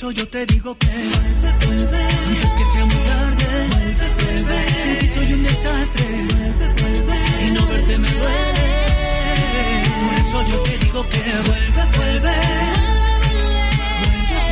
eso 0.00 0.10
yo 0.12 0.26
te 0.28 0.46
digo 0.46 0.74
que 0.78 0.86
vuelve, 0.86 1.66
vuelve. 1.66 2.02
Antes 2.28 2.54
que 2.54 2.64
sea 2.64 2.84
muy 2.86 3.02
tarde, 3.10 3.44
vuelve, 3.70 4.06
vuelve. 4.24 4.58
Sin 4.82 4.96
ti 4.96 5.08
soy 5.08 5.32
un 5.34 5.42
desastre, 5.42 6.04
vuelve, 6.04 6.66
vuelve. 6.80 7.16
Y 7.44 7.50
no 7.50 7.66
verte 7.66 7.98
me 7.98 8.10
duele. 8.10 8.68
Por 10.00 10.14
eso 10.22 10.38
yo 10.50 10.62
te 10.62 10.78
digo 10.78 11.00
que 11.06 11.18
vuelve, 11.48 11.82
vuelve. 11.98 12.34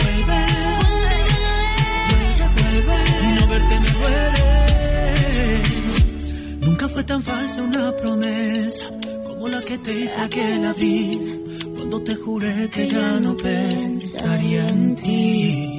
Vuelve, 0.05 0.29
vuelve. 0.29 0.41
Vuelve, 2.11 2.47
vuelve. 2.59 2.97
Y 3.23 3.29
no 3.39 3.47
verte 3.47 3.75
me 3.81 3.91
duele. 3.99 4.43
Nunca 6.61 6.89
fue 6.91 7.05
tan 7.05 7.23
falsa 7.23 7.63
una 7.63 7.97
promesa 7.97 8.85
como 9.25 9.49
la 9.49 9.63
que 9.63 9.79
te 9.79 9.95
hice 9.95 10.21
aquel 10.21 10.65
abril 10.67 11.38
cuando 11.89 12.05
te 12.05 12.17
juré 12.17 12.69
que 12.71 12.87
ya 12.87 13.19
no 13.19 13.35
pensaría 13.35 14.69
en 14.69 14.95
ti. 14.95 15.75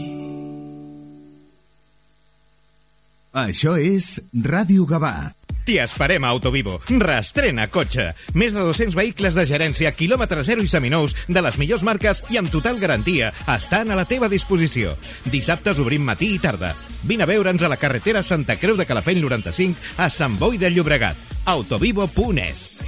Això 3.32 3.76
és 3.78 4.18
Ràdio 4.34 4.88
Gavà. 4.90 5.36
T'hi 5.68 5.78
esperem 5.78 6.26
a 6.26 6.32
Autovivo. 6.34 6.80
Restrena 6.90 7.68
cotxe. 7.70 8.08
Més 8.34 8.58
de 8.58 8.66
200 8.66 8.98
vehicles 8.98 9.38
de 9.38 9.46
gerència, 9.46 9.94
quilòmetre 9.94 10.42
zero 10.44 10.66
i 10.66 10.72
seminous, 10.72 11.14
de 11.28 11.46
les 11.46 11.62
millors 11.62 11.86
marques 11.86 12.24
i 12.34 12.42
amb 12.42 12.50
total 12.50 12.82
garantia, 12.82 13.30
estan 13.46 13.94
a 13.94 14.00
la 14.00 14.10
teva 14.10 14.34
disposició. 14.34 14.98
Dissabtes 15.30 15.78
obrim 15.78 16.10
matí 16.10 16.34
i 16.34 16.42
tarda. 16.42 16.74
Vine 17.06 17.28
a 17.28 17.30
veure'ns 17.30 17.62
a 17.62 17.70
la 17.70 17.78
carretera 17.78 18.26
Santa 18.26 18.58
Creu 18.58 18.82
de 18.82 18.90
Calafell 18.90 19.22
95 19.22 20.02
a 20.02 20.10
Sant 20.10 20.42
Boi 20.42 20.58
de 20.58 20.74
Llobregat. 20.74 21.38
Autovivo.es. 21.46 22.80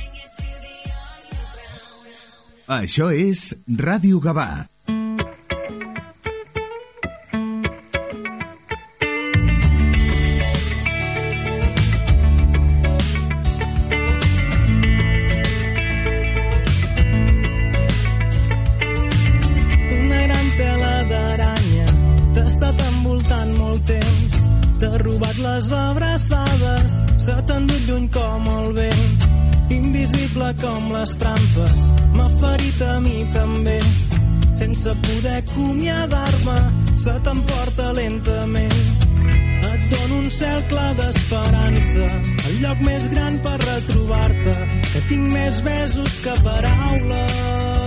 se 27.22 27.36
t'ha 27.46 27.58
endut 27.60 27.84
lluny 27.88 28.08
com 28.14 28.48
el 28.56 28.72
vent. 28.78 29.26
Invisible 29.72 30.50
com 30.62 30.90
les 30.96 31.14
trampes, 31.22 31.84
ferit 32.82 32.90
a 32.90 33.00
mi 33.00 33.26
també. 33.34 33.80
Sense 34.54 34.94
poder 35.02 35.44
acomiadar-me, 35.44 36.58
se 36.96 37.14
t'emporta 37.24 37.94
lentament. 37.94 38.74
Et 39.72 39.82
dono 39.90 40.22
un 40.24 40.30
cel 40.30 40.64
clar 40.70 40.96
d'esperança, 40.96 42.08
el 42.48 42.62
lloc 42.62 42.82
més 42.82 43.08
gran 43.10 43.40
per 43.44 43.60
retrobar-te, 43.60 44.58
que 44.94 45.02
tinc 45.10 45.32
més 45.34 45.62
besos 45.62 46.20
que 46.24 46.36
paraules. 46.44 47.81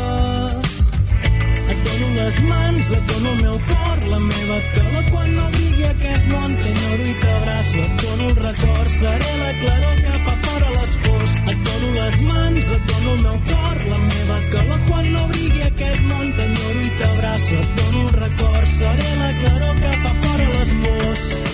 Dono 1.85 2.09
les 2.17 2.37
mans, 2.49 2.91
et 2.97 3.07
dono 3.11 3.31
el 3.31 3.43
meu 3.43 3.59
cor, 3.69 4.05
la 4.13 4.19
meva 4.19 4.59
calor 4.75 5.05
quan 5.13 5.35
no 5.37 5.49
brigui 5.57 5.85
aquest 5.91 6.29
món. 6.33 6.57
T'enyoro 6.63 7.09
i 7.13 7.15
t'abraço, 7.23 7.79
et 7.85 8.03
dono 8.03 8.29
el 8.29 8.37
record, 8.47 8.91
seré 8.99 9.33
la 9.43 9.51
claror 9.61 9.97
que 10.05 10.19
fa 10.27 10.37
fora 10.47 10.71
les 10.77 10.95
pors. 11.07 11.35
Et 11.53 11.65
dono 11.69 11.93
les 11.99 12.21
mans, 12.29 12.71
et 12.77 12.87
dono 12.93 13.17
el 13.17 13.25
meu 13.27 13.41
cor, 13.51 13.83
la 13.93 13.99
meva 14.11 14.39
calor 14.55 14.87
quan 14.89 15.11
no 15.17 15.27
brigui 15.33 15.67
aquest 15.71 16.07
món. 16.13 16.33
T'enyoro 16.39 16.87
i 16.89 16.95
t'abraço, 17.03 17.59
et 17.65 17.75
dono 17.81 18.07
el 18.07 18.15
record, 18.25 18.71
seré 18.79 19.11
la 19.23 19.35
claror 19.43 19.83
que 19.83 19.99
fa 20.07 20.15
fora 20.23 20.49
les 20.57 20.79
pors. 20.87 21.54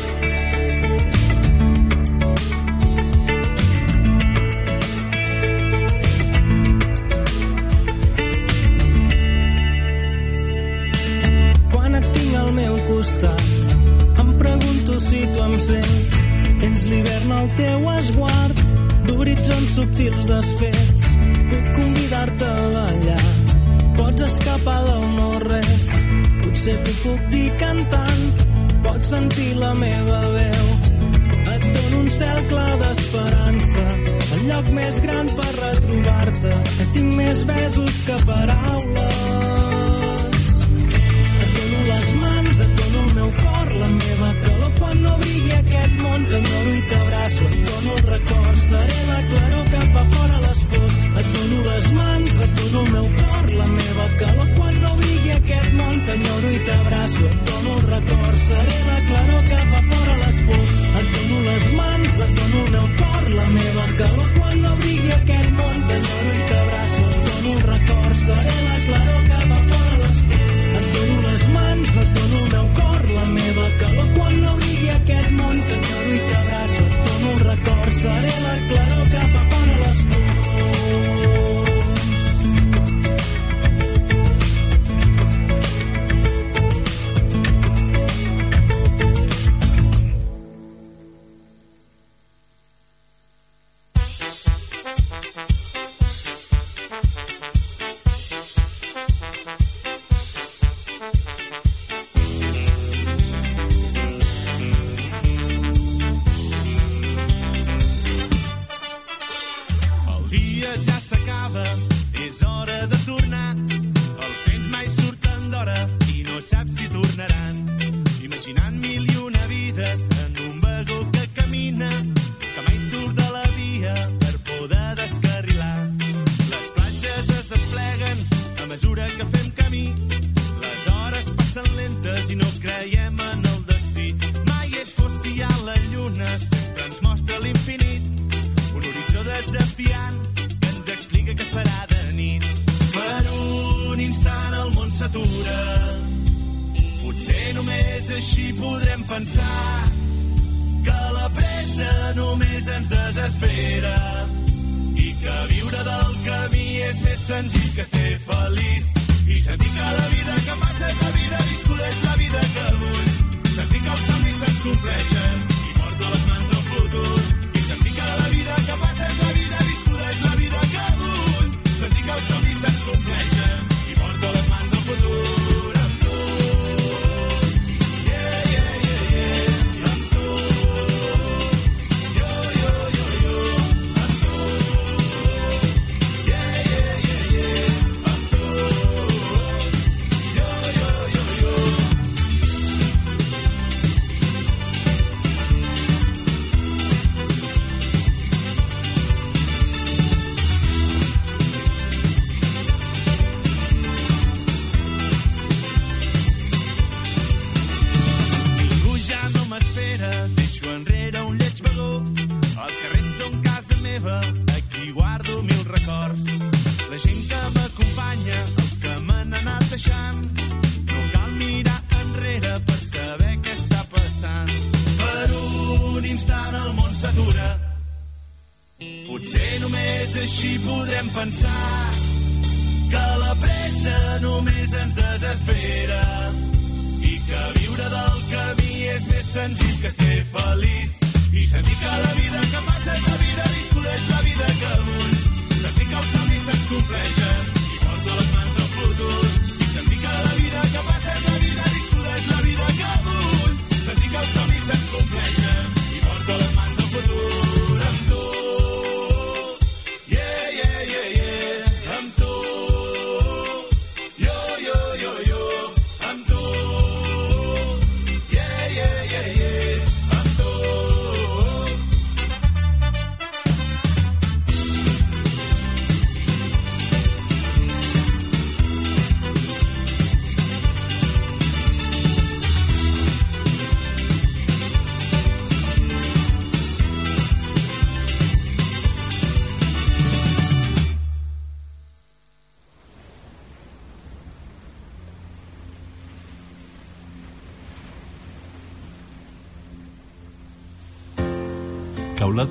Si 15.08 15.20
tu 15.32 15.42
em 15.44 15.56
sents. 15.58 16.16
Tens 16.60 16.84
l'hivern 16.90 17.32
al 17.32 17.48
teu 17.56 17.86
esguard, 17.94 18.62
d'horitzons 19.08 19.76
subtils 19.78 20.26
desfets. 20.28 21.06
Puc 21.50 21.70
convidar-te 21.78 22.48
a 22.48 22.66
ballar, 22.74 23.28
pots 23.96 24.26
escapar 24.28 24.80
del 24.88 25.06
no-res. 25.16 25.88
Potser 26.42 26.76
t'ho 26.84 26.96
puc 27.04 27.24
dir 27.32 27.48
cantant, 27.62 28.44
pots 28.84 29.14
sentir 29.14 29.54
la 29.62 29.72
meva 29.78 30.20
veu. 30.36 30.68
Et 31.54 31.66
dono 31.76 32.02
un 32.02 32.12
cel 32.18 32.42
clar 32.52 32.74
d'esperança, 32.84 33.86
el 34.36 34.44
lloc 34.50 34.70
més 34.76 35.00
gran 35.06 35.32
per 35.40 35.50
retrobar-te. 35.62 36.54
Que 36.76 36.92
tinc 36.98 37.18
més 37.22 37.46
besos 37.54 38.04
que 38.06 38.20
paraules. 38.28 39.59
El 43.30 43.44
cor, 43.44 43.72
la 43.80 43.88
meva 43.88 44.30
calor 44.42 44.72
quan 44.78 45.02
no 45.02 45.12
brigui 45.20 45.52
aquest 45.56 45.94
món. 46.02 46.24
T'enyoro 46.30 46.72
i 46.74 46.82
t'abraço, 46.90 47.44
et 47.50 47.58
dono 47.68 47.92
el 47.96 48.04
record, 48.14 48.58
seré 48.68 48.98
la 49.10 49.20
claror 49.30 49.64
que 49.72 49.82
fa 49.94 50.04
fora 50.14 50.40
les 50.46 50.60
pors. 50.70 50.96
Et 51.20 51.26
dono 51.34 51.58
les 51.68 51.86
mans, 51.98 52.40
et 52.44 52.52
dono 52.60 52.80
el 52.84 52.90
meu 52.94 53.08
cor, 53.20 53.46
la 53.60 53.66
meva 53.76 54.06
calor 54.20 54.48
quan 54.56 54.80
no 54.84 54.94
brigui 55.00 55.32
aquest 55.36 55.72
món. 55.80 56.00
T'enyoro 56.06 56.50
i 56.50 56.60
t'abraço, 56.68 57.26
et 57.30 57.40
dono 57.50 57.76
el 57.76 57.84
record, 57.94 58.38
seré 58.48 58.78
la 58.88 58.98
claror 59.08 59.42
que 59.50 59.60
fa 59.72 59.82
fora 59.90 60.16
les 60.24 60.40
pors. 60.48 60.72
Et 61.00 61.12
dono 61.16 61.42
les 61.48 61.68
mans, 61.80 62.22
et 62.26 62.32
dono 62.40 62.64
el 62.64 62.72
meu 62.76 62.88
cor, 63.02 63.28
la 63.40 63.48
meva 63.58 63.86
calor 64.00 64.32
quan 64.38 64.62
no 64.64 64.76
brigui 64.80 65.12
aquest 65.18 65.52
món. 65.60 65.84
T'enyoro 65.90 66.32
i 66.40 66.48
t'abraço, 66.50 67.04
et 67.10 67.20
dono 67.28 67.54
el 67.58 67.62
record, 67.74 68.16
seré 68.26 68.58
la 68.70 68.80
claror 68.88 69.22
que 69.30 69.44
fa 69.50 69.62
fora 69.68 69.79
et 71.96 72.12
dono 72.16 72.38
el 72.44 72.50
meu 72.52 72.66
cor, 72.78 73.00
la 73.16 73.24
meva 73.36 73.66
calor 73.80 74.08
quan 74.16 74.40
no 74.44 74.56
brigui 74.60 74.90
aquest 74.96 75.30
món. 75.38 75.62
T'enyoro 75.70 76.14
i 76.14 76.20
t'abraço, 76.30 76.84
et 76.86 76.98
dono 77.06 77.32
el 77.32 77.40
record, 77.50 77.92
seré 78.00 78.34
la 78.46 78.54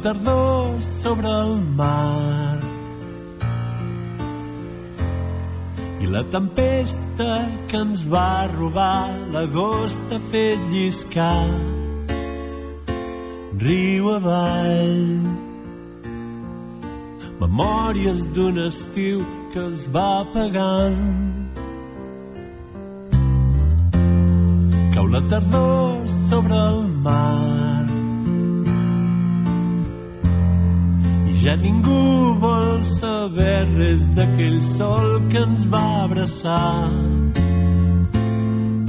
tardor 0.02 0.82
sobre 1.02 1.28
el 1.28 1.56
mar. 1.76 2.60
I 6.00 6.06
la 6.08 6.24
tempesta 6.32 7.32
que 7.68 7.78
ens 7.78 8.06
va 8.08 8.48
robar 8.48 9.10
l'agost 9.34 10.14
ha 10.16 10.20
fet 10.32 10.64
lliscar 10.72 11.48
riu 13.60 14.08
avall. 14.16 15.04
Memòries 17.40 18.24
d'un 18.36 18.60
estiu 18.68 19.26
que 19.54 19.66
es 19.72 19.90
va 19.96 20.08
apagant. 20.22 21.04
Cau 24.96 25.06
la 25.08 25.22
tardor 25.32 26.08
sobre 26.30 26.56
el 26.56 26.88
mar 27.04 27.79
ja 31.44 31.56
ningú 31.56 32.36
vol 32.42 32.84
saber 33.00 33.64
res 33.78 34.04
d'aquell 34.16 34.60
sol 34.76 35.08
que 35.32 35.40
ens 35.48 35.64
va 35.74 35.84
abraçar. 36.06 36.92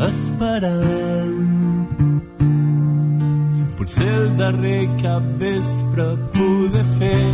Esperant. 0.08 1.38
Potser 3.76 4.10
el 4.22 4.28
darrer 4.40 4.82
cap 5.02 5.24
vespre 5.42 6.08
poder 6.34 6.86
fer 6.98 7.26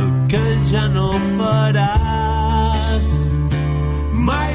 el 0.00 0.08
que 0.30 0.44
ja 0.70 0.84
no 0.96 1.08
faràs. 1.38 3.08
Mai 4.28 4.53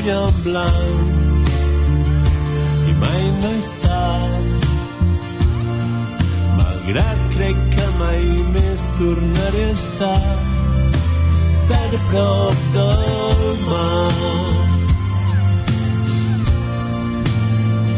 full 0.00 0.10
en 0.10 0.32
blanc 0.44 1.48
i 2.88 2.92
mai 3.02 3.24
no 3.40 3.50
és 3.58 3.70
tard 3.82 4.64
malgrat 6.58 7.20
crec 7.34 7.58
que 7.74 7.86
mai 7.98 8.22
més 8.54 8.86
tornaré 8.98 9.64
a 9.64 9.72
estar 9.72 10.36
tan 11.70 11.96
a 11.98 12.00
prop 12.10 12.58
del 12.76 13.42
mar. 13.68 14.12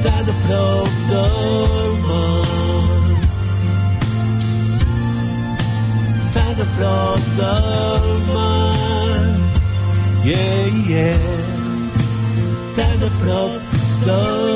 Tan 0.05 0.33
a 0.33 0.37
prop 0.47 0.91
del 1.11 1.95
mar. 2.09 2.81
Tan 6.35 6.65
a 6.65 6.69
prop 6.77 7.23
del 7.43 8.11
mar. 8.33 9.23
Yeah, 10.25 10.67
yeah 10.89 11.32
tan 12.77 13.03
a 13.03 13.11
prop 13.21 14.52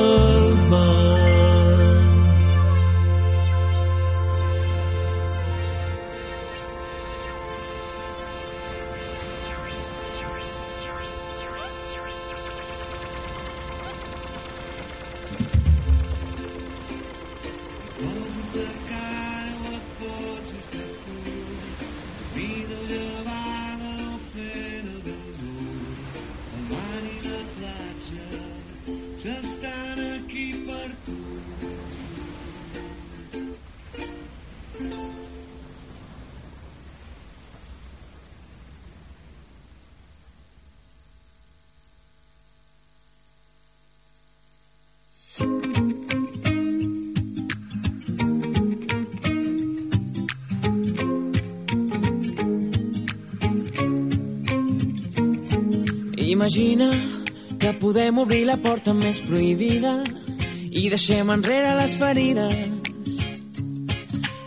Imagina 56.47 56.89
que 57.59 57.73
podem 57.73 58.19
obrir 58.19 58.45
la 58.47 58.55
porta 58.55 58.93
més 58.95 59.17
prohibida 59.19 59.97
i 60.71 60.85
deixem 60.87 61.27
enrere 61.33 61.73
les 61.75 61.95
ferides. 61.99 63.17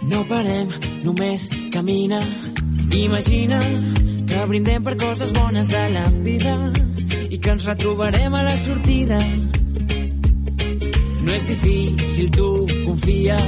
No 0.09 0.23
parem, 0.25 0.73
només 1.05 1.51
camina. 1.75 2.23
Imagina 3.03 3.61
que 4.33 4.47
brindem 4.49 4.89
per 4.89 4.97
coses 5.05 5.35
bones 5.37 5.69
de 5.69 5.85
la 5.93 6.07
vida 6.25 6.57
i 7.29 7.37
que 7.37 7.53
ens 7.53 7.69
retrobarem 7.69 8.33
a 8.33 8.47
la 8.49 8.57
sortida. 8.57 9.21
No 11.21 11.37
és 11.37 11.49
difícil, 11.53 12.33
tu 12.33 12.51
confia. 12.81 13.43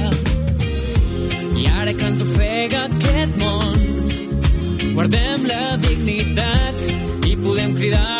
I 1.57 1.69
ara 1.73 1.97
que 1.97 2.05
ens 2.13 2.21
ofega 2.21 2.85
aquest 2.85 3.33
món, 3.41 4.91
guardem 4.93 5.49
la 5.49 5.63
dignitat 5.89 6.91
i 7.25 7.39
podem 7.41 7.79
cridar-ho 7.81 8.12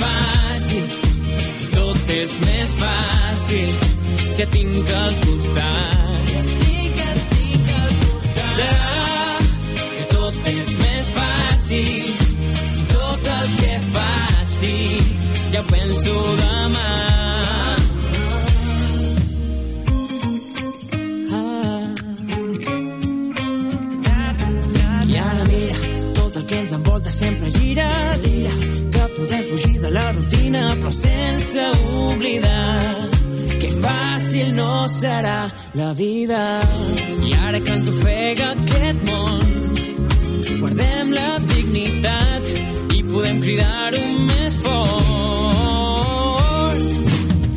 fàcil, 0.00 0.86
tot 1.74 2.12
és 2.16 2.36
més 2.46 2.74
fàcil 2.80 3.70
si 4.34 4.42
et 4.44 4.50
tinc 4.54 4.92
al 5.02 5.14
costat. 5.24 6.30
Serà 8.56 8.98
que 9.96 10.04
tot 10.14 10.52
és 10.54 10.74
més 10.84 11.12
fàcil 11.18 12.14
si 12.76 12.88
tot 12.94 13.32
el 13.38 13.56
que 13.60 13.74
faci 13.96 14.76
ja 15.52 15.60
ho 15.60 15.68
penso 15.72 16.16
demà. 16.42 16.86
Ens 26.56 26.72
envolta 26.72 27.10
sempre 27.12 27.50
gira, 27.50 27.86
sense 30.92 31.62
oblidar 31.90 33.08
que 33.60 33.70
fàcil 33.80 34.54
no 34.54 34.86
serà 34.88 35.50
la 35.74 35.92
vida. 35.94 36.60
I 37.26 37.34
ara 37.48 37.60
que 37.60 37.72
ens 37.72 37.88
ofega 37.90 38.52
aquest 38.54 39.00
món, 39.08 39.72
guardem 40.60 41.10
la 41.16 41.38
dignitat 41.52 42.42
i 42.94 43.02
podem 43.08 43.40
cridar-ho 43.44 44.02
més 44.32 44.54
fort. 44.66 44.76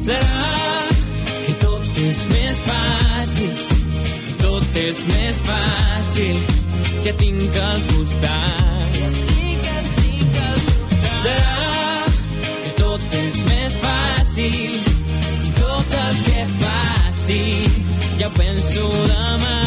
Serà 0.06 0.48
que 1.46 1.54
tot 1.66 1.84
és 2.08 2.20
més 2.34 2.58
fàcil, 2.70 3.54
tot 4.46 4.82
és 4.88 4.98
més 5.14 5.36
fàcil 5.52 6.36
si 6.96 7.08
et 7.14 7.18
tinc 7.22 7.54
al 7.68 7.80
costat. 7.92 8.59
Penso 18.32 18.90
demà. 19.08 19.59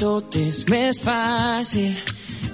Tot 0.00 0.36
és 0.40 0.62
més 0.70 0.98
fàcil, 1.04 1.92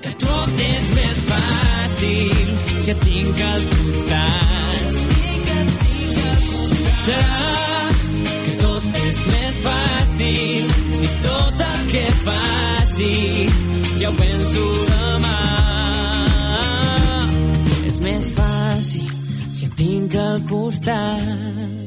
que 0.03 0.11
tot 0.19 0.63
és 0.65 0.89
més 0.97 1.21
fàcil 1.29 2.49
si 2.83 2.91
et 2.91 3.05
tinc 3.05 3.43
al 3.51 3.67
costat. 3.75 4.99
Serà 7.05 7.87
que 8.19 8.57
tot 8.65 9.01
és 9.05 9.23
més 9.31 9.63
fàcil 9.69 10.75
si 10.99 11.13
tot 11.29 11.65
el 11.71 11.89
que 11.95 12.05
faci 12.27 13.15
ja 14.03 14.11
ho 14.11 14.15
penso 14.19 14.69
demà. 14.91 15.41
És 17.87 18.03
més 18.03 18.35
fàcil 18.43 19.11
si 19.53 19.69
et 19.71 19.83
tinc 19.85 20.19
al 20.29 20.43
costat. 20.51 21.86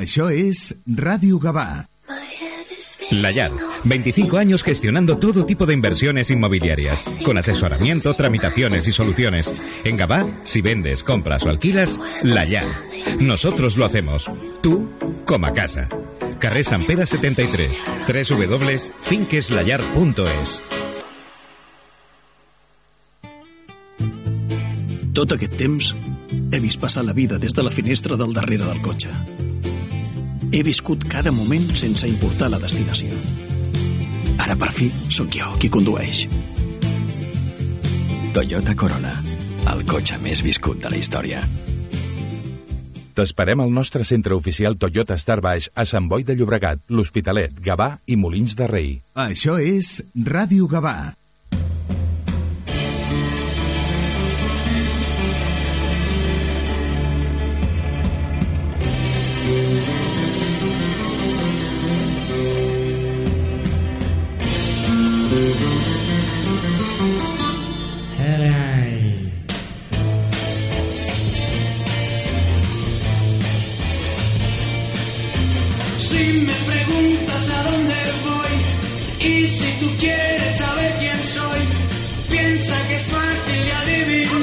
Això 0.00 0.30
és 0.32 0.72
Ràdio 0.86 1.38
Gavà. 1.42 1.88
La 3.10 3.30
Llar, 3.30 3.52
25 3.84 4.38
años 4.38 4.62
gestionando 4.62 5.18
todo 5.18 5.44
tipo 5.44 5.66
de 5.66 5.74
inversiones 5.74 6.30
inmobiliarias, 6.30 7.04
con 7.24 7.36
asesoramiento, 7.36 8.14
tramitaciones 8.14 8.88
y 8.88 8.92
soluciones. 8.92 9.60
En 9.84 9.98
Gabá, 9.98 10.26
si 10.44 10.62
vendes, 10.62 11.04
compras 11.04 11.44
o 11.44 11.50
alquilas, 11.50 12.00
La 12.22 12.44
Llar. 12.44 12.68
Nosotros 13.20 13.76
lo 13.76 13.84
hacemos. 13.84 14.30
Tú, 14.62 14.88
como 15.26 15.46
a 15.46 15.52
casa. 15.52 15.90
Carrer 16.38 16.64
Sant 16.64 16.86
Pere 16.86 17.04
73, 17.06 17.84
www.finqueslallar.es. 18.08 20.62
Tot 25.12 25.28
aquest 25.36 25.52
temps 25.60 25.92
he 26.50 26.58
vist 26.64 26.80
passar 26.80 27.04
la 27.04 27.12
vida 27.12 27.36
des 27.38 27.52
de 27.52 27.62
la 27.62 27.70
finestra 27.70 28.16
del 28.16 28.32
darrere 28.32 28.64
del 28.64 28.80
cotxe. 28.80 29.10
He 30.52 30.60
viscut 30.60 31.06
cada 31.08 31.32
moment 31.32 31.70
sense 31.80 32.04
importar 32.04 32.50
la 32.52 32.58
destinació. 32.60 33.16
Ara, 34.36 34.52
per 34.60 34.68
fi, 34.76 34.90
sóc 35.08 35.32
jo 35.32 35.48
qui 35.56 35.70
condueix. 35.72 36.26
Toyota 38.36 38.74
Corona, 38.76 39.14
el 39.72 39.80
cotxe 39.88 40.18
més 40.20 40.44
viscut 40.44 40.82
de 40.84 40.92
la 40.92 41.00
història. 41.00 41.40
T'esperem 43.16 43.64
al 43.64 43.72
nostre 43.72 44.04
centre 44.08 44.36
oficial 44.36 44.76
Toyota 44.80 45.16
Star 45.20 45.40
Baix 45.44 45.70
a 45.72 45.88
Sant 45.88 46.12
Boi 46.12 46.24
de 46.24 46.36
Llobregat, 46.36 46.84
l'Hospitalet, 46.92 47.56
Gavà 47.64 47.94
i 48.04 48.20
Molins 48.20 48.52
de 48.56 48.68
Rei. 48.68 48.94
Això 49.16 49.56
és 49.56 50.02
Ràdio 50.16 50.68
Gavà. 50.68 51.12
Quieres 80.02 80.58
saber 80.58 80.92
quién 80.98 81.18
soy, 81.34 81.60
piensa 82.28 82.88
que 82.88 82.94
es 82.96 83.02
fácil 83.02 83.64
de 83.66 83.72
adivinar 83.72 84.41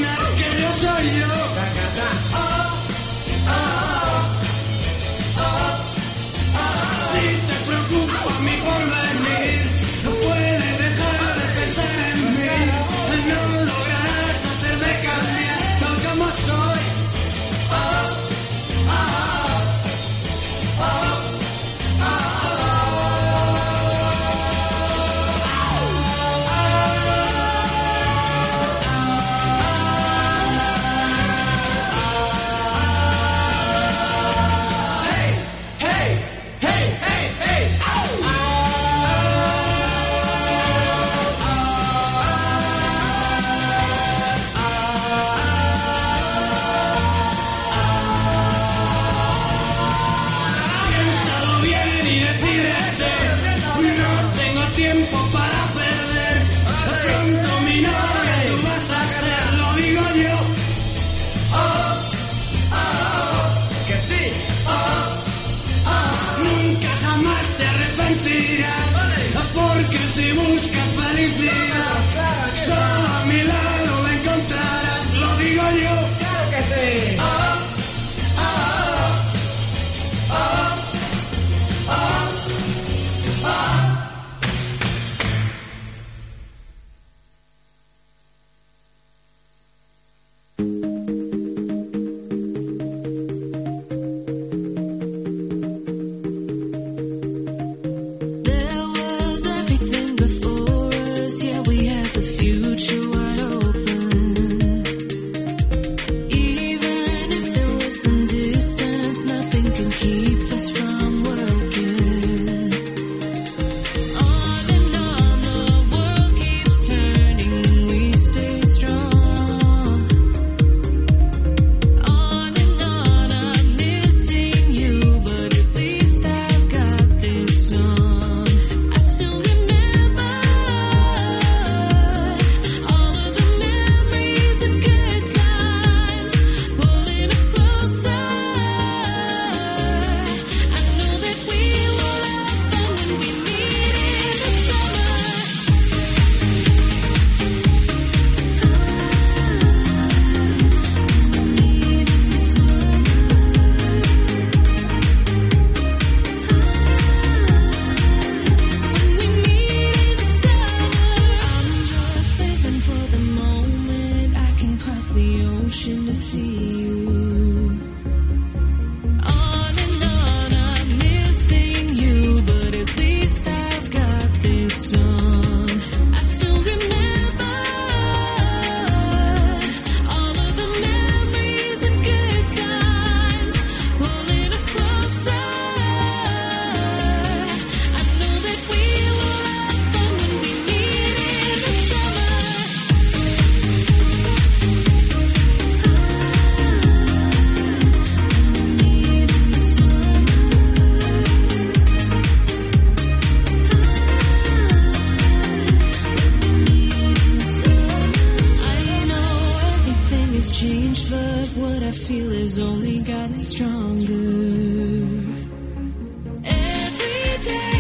today. 217.43 217.78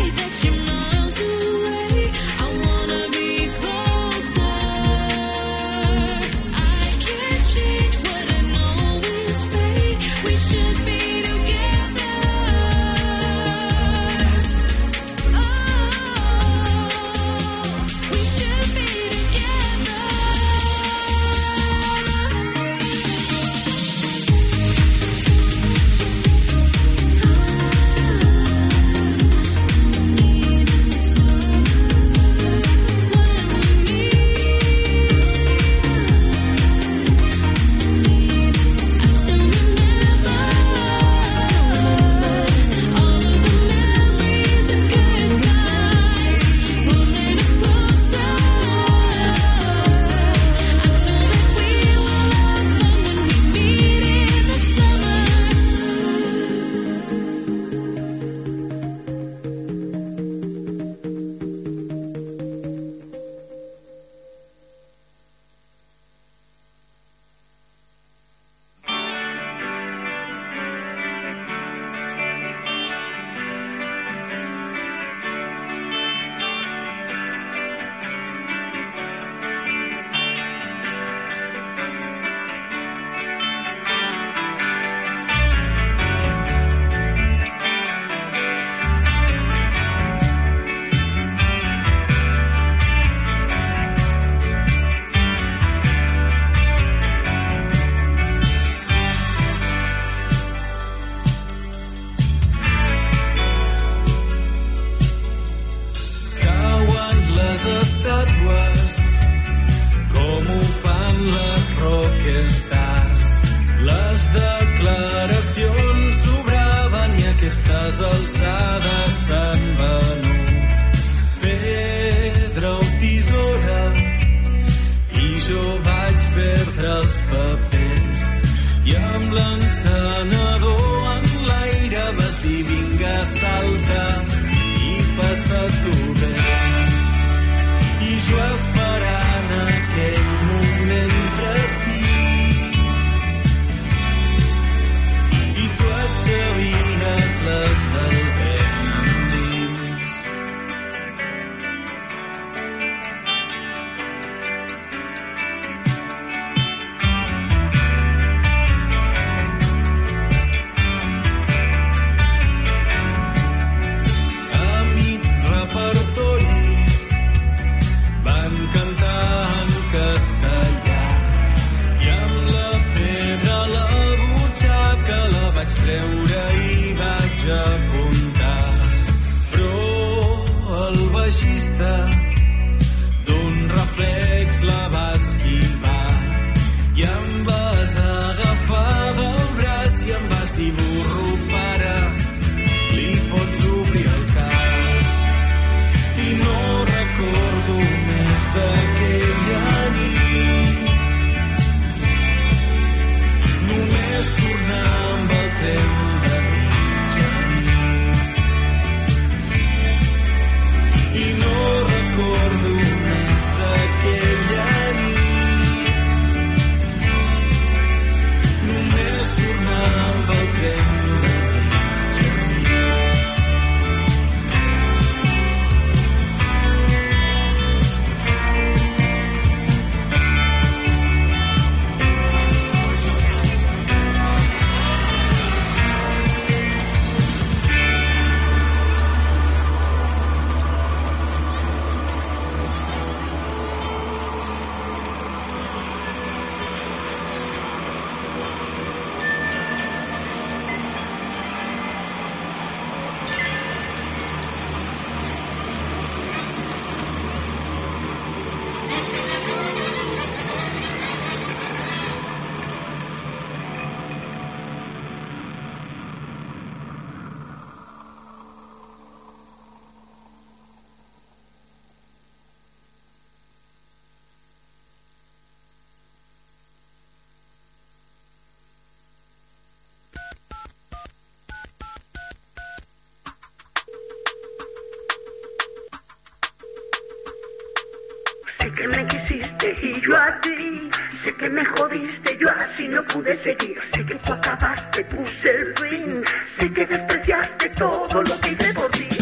Que 291.39 291.49
me 291.49 291.63
jodiste, 291.63 292.37
yo 292.37 292.49
así 292.49 292.87
no 292.89 293.01
pude 293.05 293.35
seguir. 293.41 293.79
Sé 293.93 294.05
que 294.05 294.15
tú 294.15 294.33
acabaste, 294.33 295.03
puse 295.05 295.49
el 295.49 295.73
fin. 295.77 296.23
Sé 296.59 296.73
que 296.73 296.85
despreciaste 296.85 297.69
todo 297.69 298.21
lo 298.21 298.41
que 298.41 298.51
hice 298.51 298.73
por 298.73 298.91
ti. 298.91 299.18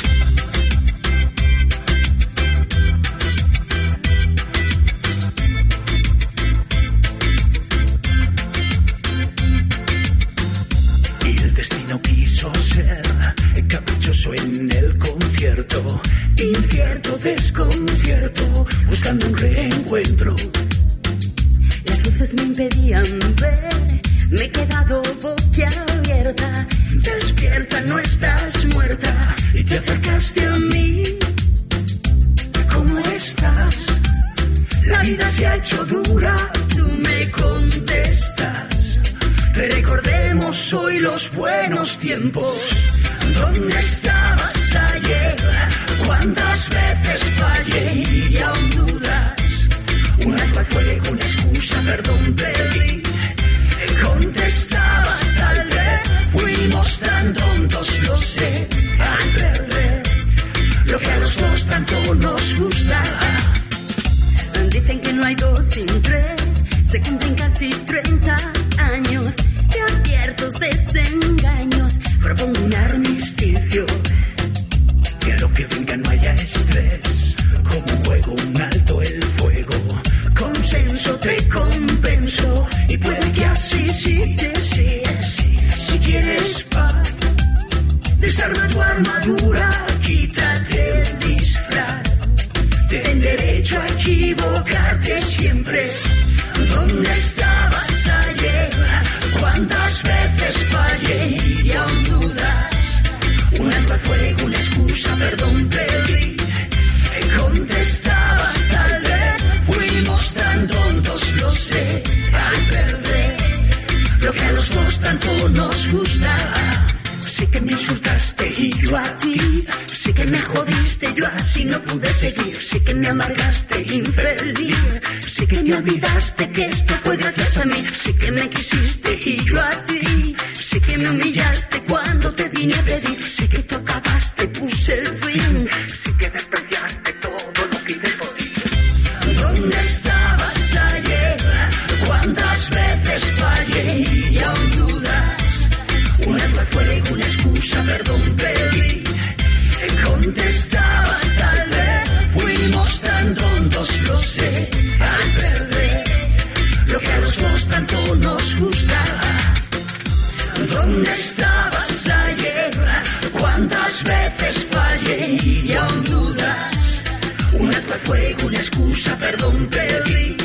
Fuego, 168.07 168.47
una 168.47 168.57
excusa, 168.57 169.17
perdón 169.17 169.67
pedí. 169.67 170.37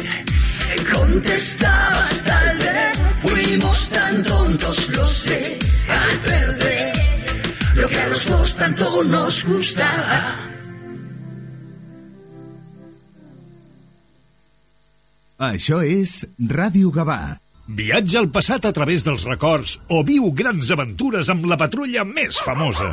Contestabas 0.93 2.23
tal 2.25 2.59
vez, 2.59 2.99
fuimos 3.23 3.89
tan 3.91 4.23
tontos, 4.25 4.89
lo 4.91 5.07
sé, 5.07 5.59
al 5.89 6.19
perder 6.19 6.93
lo 7.77 7.89
que 7.89 7.99
a 7.99 8.09
los 8.09 8.29
dos 8.29 8.57
tanto 8.57 9.05
nos 9.05 9.45
gusta. 9.45 9.89
Això 15.43 15.81
és 15.83 16.23
Ràdio 16.39 16.93
Gavà. 16.95 17.39
Viatja 17.71 18.19
al 18.19 18.27
passat 18.35 18.65
a 18.67 18.73
través 18.75 19.05
dels 19.07 19.23
records 19.29 19.77
o 19.87 20.01
viu 20.03 20.33
grans 20.35 20.73
aventures 20.75 21.29
amb 21.31 21.47
la 21.47 21.59
patrulla 21.61 22.03
més 22.03 22.41
famosa. 22.43 22.91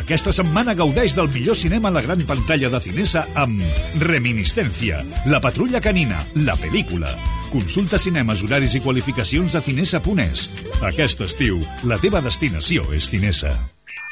Aquesta 0.00 0.32
setmana 0.32 0.72
gaudeix 0.74 1.12
del 1.14 1.28
millor 1.34 1.58
cinema 1.60 1.90
a 1.92 1.94
la 1.98 2.02
gran 2.02 2.24
pantalla 2.24 2.70
de 2.72 2.80
Cinesa 2.80 3.26
amb 3.36 3.60
Reminiscencia, 4.00 5.04
La 5.28 5.40
patrulla 5.40 5.82
canina, 5.84 6.22
la 6.34 6.56
pel·lícula. 6.56 7.12
Consulta 7.52 8.00
cinemes, 8.00 8.42
horaris 8.42 8.74
i 8.74 8.80
qualificacions 8.80 9.54
a 9.54 9.60
cinesa.es. 9.60 10.48
Aquest 10.82 11.20
estiu, 11.28 11.60
la 11.84 12.00
teva 12.00 12.24
destinació 12.24 12.88
és 12.96 13.10
Cinesa. 13.12 13.52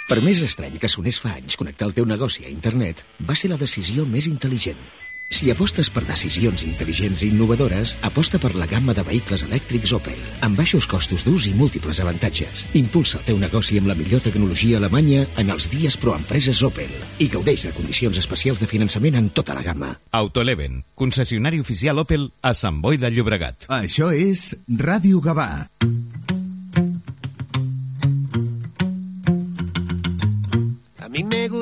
Per 0.07 0.21
més 0.21 0.43
estrany 0.45 0.77
que 0.79 0.91
sonés 0.93 1.17
fa 1.23 1.33
anys, 1.39 1.57
connectar 1.57 1.89
el 1.89 1.97
teu 1.97 2.05
negoci 2.05 2.45
a 2.45 2.53
internet 2.53 3.01
va 3.25 3.35
ser 3.35 3.51
la 3.51 3.59
decisió 3.59 4.05
més 4.05 4.29
intel·ligent. 4.29 4.79
Si 5.33 5.49
apostes 5.49 5.89
per 5.89 6.03
decisions 6.05 6.61
intel·ligents 6.67 7.23
i 7.25 7.31
innovadores, 7.33 7.95
aposta 8.05 8.37
per 8.39 8.53
la 8.53 8.67
gamma 8.69 8.93
de 8.93 9.05
vehicles 9.07 9.47
elèctrics 9.47 9.95
Opel, 9.97 10.19
amb 10.45 10.61
baixos 10.61 10.85
costos 10.87 11.25
d'ús 11.25 11.47
i 11.49 11.55
múltiples 11.57 12.03
avantatges. 12.05 12.67
Impulsa 12.77 13.23
el 13.23 13.25
teu 13.31 13.41
negoci 13.41 13.81
amb 13.81 13.89
la 13.89 13.97
millor 13.97 14.21
tecnologia 14.21 14.77
alemanya 14.77 15.25
en 15.41 15.55
els 15.55 15.71
dies 15.73 15.97
proempreses 15.97 16.61
Opel 16.69 16.93
i 17.17 17.31
gaudeix 17.33 17.65
de 17.65 17.73
condicions 17.73 18.21
especials 18.21 18.61
de 18.61 18.69
finançament 18.69 19.17
en 19.17 19.33
tota 19.33 19.57
la 19.57 19.65
gamma. 19.65 19.95
Autoleven, 20.13 20.83
concessionari 20.95 21.65
oficial 21.65 22.05
Opel 22.05 22.29
a 22.43 22.53
Sant 22.53 22.85
Boi 22.85 23.01
de 23.01 23.09
Llobregat. 23.09 23.71
Això 23.73 24.13
és 24.13 24.53
Ràdio 24.69 25.25
Gavà. 25.25 25.51
A 25.65 26.02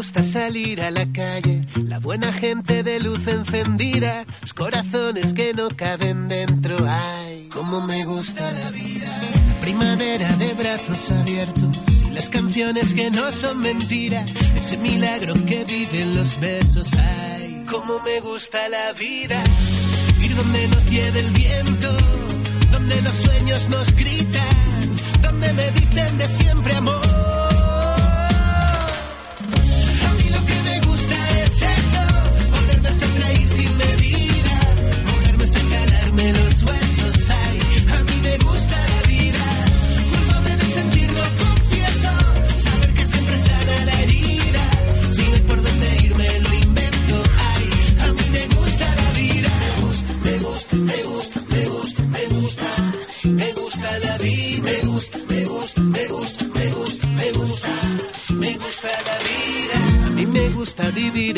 gusta 0.00 0.22
salir 0.22 0.80
a 0.80 0.90
la 0.90 1.04
calle, 1.12 1.66
la 1.74 1.98
buena 1.98 2.32
gente 2.32 2.82
de 2.82 3.00
luz 3.00 3.26
encendida, 3.26 4.24
los 4.40 4.54
corazones 4.54 5.34
que 5.34 5.52
no 5.52 5.68
caben 5.68 6.26
dentro. 6.26 6.74
Ay, 6.88 7.50
cómo 7.52 7.82
me 7.82 8.06
gusta 8.06 8.50
la 8.50 8.70
vida. 8.70 9.20
La 9.48 9.60
primavera 9.60 10.36
de 10.36 10.54
brazos 10.54 11.10
abiertos 11.10 11.78
las 12.14 12.30
canciones 12.30 12.94
que 12.94 13.10
no 13.10 13.30
son 13.30 13.58
mentira, 13.58 14.24
ese 14.56 14.78
milagro 14.78 15.34
que 15.44 15.64
viven 15.66 16.14
los 16.14 16.40
besos. 16.40 16.88
Ay, 16.94 17.66
cómo 17.70 18.00
me 18.00 18.20
gusta 18.20 18.70
la 18.70 18.94
vida. 18.94 19.44
Ir 20.22 20.34
donde 20.34 20.66
nos 20.68 20.84
lleve 20.86 21.20
el 21.20 21.30
viento, 21.32 21.88
donde 22.70 23.02
los 23.02 23.14
sueños 23.16 23.68
nos 23.68 23.94
gritan, 23.94 24.96
donde 25.20 25.52
me 25.52 25.70
dicen 25.72 26.16
de 26.16 26.26
siempre 26.38 26.74
amor. 26.74 27.29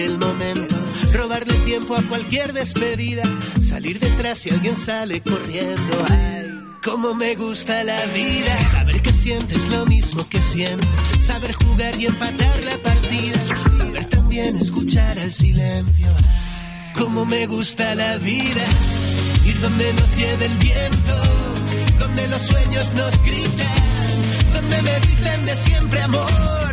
el 0.01 0.19
momento, 0.19 0.75
robarle 1.13 1.55
tiempo 1.65 1.95
a 1.95 2.03
cualquier 2.03 2.53
despedida, 2.53 3.23
salir 3.61 3.99
detrás 3.99 4.39
si 4.39 4.51
alguien 4.51 4.77
sale 4.77 5.21
corriendo. 5.21 6.05
Ay, 6.09 6.51
cómo 6.83 7.15
me 7.15 7.35
gusta 7.35 7.85
la 7.85 8.07
vida, 8.07 8.71
saber 8.71 9.03
que 9.03 9.13
sientes 9.13 9.67
lo 9.69 9.85
mismo 9.87 10.29
que 10.29 10.41
siento, 10.41 10.87
saber 11.21 11.53
jugar 11.53 12.01
y 12.01 12.07
empatar 12.07 12.65
la 12.65 12.79
partida, 12.79 13.75
saber 13.77 14.05
también 14.07 14.57
escuchar 14.57 15.19
al 15.19 15.33
silencio. 15.33 16.09
Ay, 16.17 16.93
cómo 16.95 17.25
me 17.25 17.47
gusta 17.47 17.95
la 17.95 18.17
vida, 18.19 18.67
ir 19.45 19.61
donde 19.61 19.93
nos 19.93 20.17
lleve 20.17 20.47
el 20.47 20.59
viento, 20.59 21.23
donde 21.99 22.29
los 22.29 22.43
sueños 22.43 22.93
nos 22.95 23.23
gritan, 23.23 24.53
donde 24.55 24.83
me 24.83 25.01
dicen 25.01 25.45
de 25.45 25.57
siempre 25.57 26.03
amor. 26.03 26.73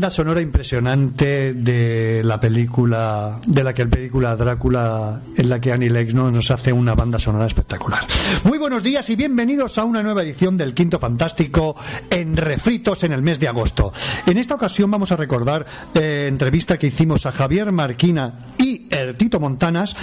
banda 0.00 0.08
sonora 0.08 0.40
impresionante 0.40 1.52
de 1.52 2.22
la 2.24 2.40
película, 2.40 3.38
de 3.46 3.62
la 3.62 3.74
que 3.74 3.82
el 3.82 3.90
película 3.90 4.34
Drácula, 4.34 5.20
en 5.36 5.50
la 5.50 5.60
que 5.60 5.72
Annie 5.72 5.90
Lexno 5.90 6.30
nos 6.30 6.50
hace 6.50 6.72
una 6.72 6.94
banda 6.94 7.18
sonora 7.18 7.44
espectacular. 7.44 8.06
Muy 8.44 8.56
buenos 8.56 8.82
días 8.82 9.10
y 9.10 9.16
bienvenidos 9.16 9.76
a 9.76 9.84
una 9.84 10.02
nueva 10.02 10.22
edición 10.22 10.56
del 10.56 10.72
Quinto 10.72 10.98
Fantástico 10.98 11.76
en 12.08 12.34
Refritos 12.34 13.04
en 13.04 13.12
el 13.12 13.20
mes 13.20 13.38
de 13.40 13.48
agosto. 13.48 13.92
En 14.24 14.38
esta 14.38 14.54
ocasión 14.54 14.90
vamos 14.90 15.12
a 15.12 15.16
recordar 15.16 15.66
eh, 15.94 16.28
entrevista 16.30 16.78
que 16.78 16.86
hicimos 16.86 17.26
a 17.26 17.32
Javier 17.32 17.70
Marquina 17.70 18.38
y 18.56 18.69
Ertito 18.90 19.40
Montanas, 19.40 19.96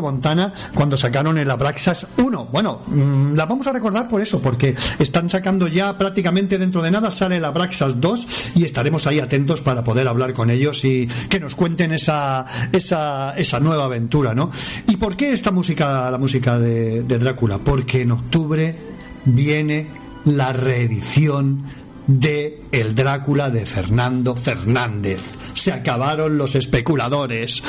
Montana, 0.00 0.52
cuando 0.74 0.96
sacaron 0.96 1.38
el 1.38 1.50
Abraxas 1.50 2.06
1. 2.18 2.46
Bueno, 2.46 2.82
mm, 2.86 3.34
la 3.34 3.46
vamos 3.46 3.66
a 3.66 3.72
recordar 3.72 4.08
por 4.08 4.20
eso, 4.20 4.40
porque 4.40 4.74
están 4.98 5.30
sacando 5.30 5.68
ya 5.68 5.96
prácticamente 5.96 6.58
dentro 6.58 6.82
de 6.82 6.90
nada, 6.90 7.10
sale 7.10 7.36
el 7.36 7.44
Abraxas 7.44 8.00
2 8.00 8.52
y 8.54 8.64
estaremos 8.64 9.06
ahí 9.06 9.20
atentos 9.20 9.62
para 9.62 9.84
poder 9.84 10.08
hablar 10.08 10.32
con 10.34 10.50
ellos 10.50 10.84
y 10.84 11.06
que 11.28 11.40
nos 11.40 11.54
cuenten 11.54 11.92
esa, 11.92 12.44
esa, 12.72 13.34
esa 13.36 13.60
nueva 13.60 13.84
aventura, 13.84 14.34
¿no? 14.34 14.50
¿Y 14.86 14.96
por 14.96 15.16
qué 15.16 15.32
esta 15.32 15.50
música, 15.50 16.10
la 16.10 16.18
música 16.18 16.58
de 16.58 17.02
Drácula? 17.02 17.58
Porque 17.58 18.02
en 18.02 18.12
octubre 18.12 18.76
viene 19.24 19.88
la 20.24 20.52
reedición 20.52 21.64
de 22.06 22.62
El 22.72 22.94
Drácula 22.94 23.50
de 23.50 23.66
Fernando 23.66 24.36
Fernández 24.36 25.20
se 25.66 25.72
acabaron 25.72 26.38
los 26.38 26.54
especuladores. 26.54 27.60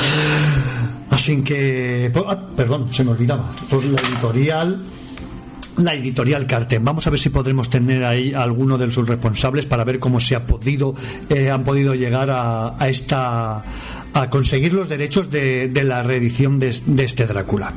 Así 1.10 1.41
que, 1.41 2.12
ah, 2.28 2.39
perdón, 2.56 2.93
se 2.93 3.04
me 3.04 3.10
olvidaba. 3.10 3.56
Pues 3.68 3.86
la 3.88 4.00
editorial 4.00 4.86
la 5.78 5.95
editorial 5.95 6.45
Carten. 6.45 6.86
Vamos 6.86 7.08
a 7.08 7.10
ver 7.10 7.20
si 7.20 7.30
podremos 7.30 7.72
tener 7.72 8.06
ahí 8.06 8.36
a 8.36 8.43
alguno 8.43 8.78
de 8.78 8.91
sus 8.91 9.08
responsables 9.08 9.66
para 9.66 9.84
ver 9.84 9.98
cómo 9.98 10.20
se 10.20 10.36
ha 10.36 10.45
podido, 10.45 10.93
eh, 11.28 11.50
han 11.50 11.64
podido 11.64 11.95
llegar 11.95 12.30
a, 12.30 12.76
a, 12.80 12.88
esta, 12.88 13.64
a 14.14 14.30
conseguir 14.30 14.74
los 14.74 14.89
derechos 14.89 15.32
de, 15.32 15.68
de 15.68 15.84
la 15.84 16.04
reedición 16.04 16.60
de 16.60 16.70
este 17.04 17.26
Drácula. 17.26 17.74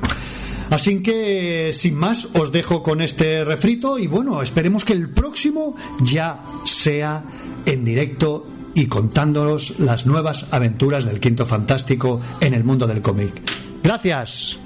Así 0.68 1.02
que, 1.02 1.70
sin 1.72 1.94
más, 1.94 2.28
os 2.34 2.52
dejo 2.52 2.82
con 2.82 3.00
este 3.00 3.42
refrito 3.46 3.98
y 3.98 4.06
bueno, 4.06 4.42
esperemos 4.42 4.84
que 4.84 4.92
el 4.92 5.08
próximo 5.08 5.76
ya 6.02 6.42
sea 6.64 7.24
en 7.64 7.84
directo 7.86 8.59
y 8.74 8.86
contándonos 8.86 9.78
las 9.78 10.06
nuevas 10.06 10.46
aventuras 10.50 11.04
del 11.04 11.20
Quinto 11.20 11.46
Fantástico 11.46 12.20
en 12.40 12.54
el 12.54 12.64
mundo 12.64 12.86
del 12.86 13.02
cómic. 13.02 13.40
Gracias. 13.82 14.58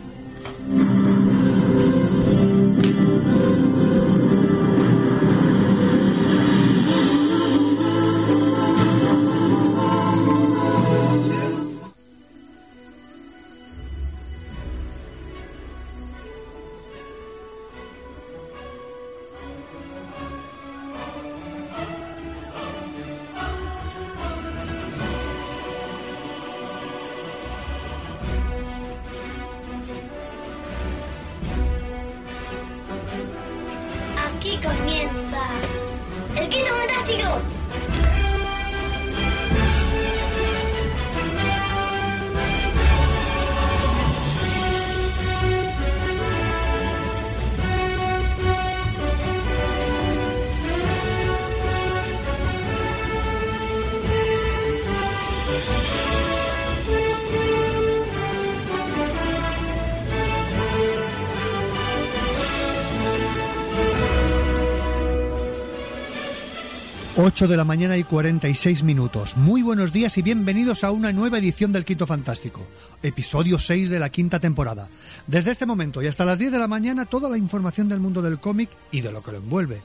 8 67.34 67.48
de 67.48 67.56
la 67.56 67.64
mañana 67.64 67.96
y 67.96 68.04
46 68.04 68.84
minutos. 68.84 69.36
Muy 69.36 69.60
buenos 69.60 69.92
días 69.92 70.16
y 70.18 70.22
bienvenidos 70.22 70.84
a 70.84 70.92
una 70.92 71.10
nueva 71.10 71.40
edición 71.40 71.72
del 71.72 71.84
Quinto 71.84 72.06
Fantástico, 72.06 72.64
episodio 73.02 73.58
6 73.58 73.90
de 73.90 73.98
la 73.98 74.08
quinta 74.08 74.38
temporada. 74.38 74.88
Desde 75.26 75.50
este 75.50 75.66
momento 75.66 76.00
y 76.00 76.06
hasta 76.06 76.24
las 76.24 76.38
10 76.38 76.52
de 76.52 76.58
la 76.60 76.68
mañana 76.68 77.06
toda 77.06 77.28
la 77.28 77.36
información 77.36 77.88
del 77.88 77.98
mundo 77.98 78.22
del 78.22 78.38
cómic 78.38 78.70
y 78.92 79.00
de 79.00 79.10
lo 79.10 79.20
que 79.20 79.32
lo 79.32 79.38
envuelve. 79.38 79.82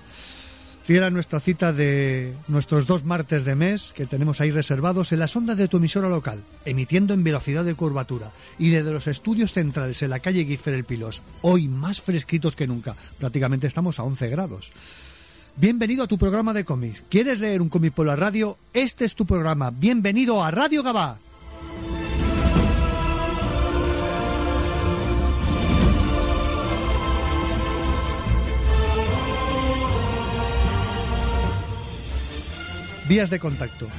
Fiel 0.83 1.03
a 1.03 1.09
nuestra 1.09 1.39
cita 1.39 1.73
de 1.73 2.35
nuestros 2.47 2.85
dos 2.85 3.03
martes 3.03 3.45
de 3.45 3.55
mes 3.55 3.93
que 3.95 4.05
tenemos 4.05 4.39
ahí 4.41 4.51
reservados 4.51 5.11
en 5.11 5.17
las 5.17 5.35
ondas 5.35 5.57
de 5.57 5.67
tu 5.67 5.77
emisora 5.77 6.07
local, 6.07 6.43
emitiendo 6.65 7.15
en 7.15 7.23
velocidad 7.23 7.65
de 7.65 7.73
curvatura 7.73 8.31
y 8.59 8.69
desde 8.69 8.91
los 8.91 9.07
estudios 9.07 9.53
centrales 9.53 10.03
en 10.03 10.11
la 10.11 10.19
calle 10.19 10.43
Guifer 10.43 10.75
El 10.75 10.83
Pilos, 10.83 11.23
hoy 11.41 11.67
más 11.67 11.99
fresquitos 11.99 12.55
que 12.55 12.67
nunca, 12.67 12.95
prácticamente 13.17 13.65
estamos 13.65 13.97
a 13.97 14.03
11 14.03 14.29
grados. 14.29 14.71
Bienvenido 15.59 16.05
a 16.05 16.07
tu 16.07 16.17
programa 16.17 16.53
de 16.53 16.63
cómics. 16.63 17.03
¿Quieres 17.09 17.37
leer 17.41 17.61
un 17.61 17.67
cómic 17.67 17.93
por 17.93 18.07
la 18.07 18.15
radio? 18.15 18.57
Este 18.71 19.03
es 19.03 19.13
tu 19.13 19.25
programa. 19.25 19.71
Bienvenido 19.71 20.41
a 20.41 20.51
Radio 20.51 20.81
Gabá. 20.83 21.17
Vías 33.09 33.29
de 33.29 33.39
contacto. 33.39 33.89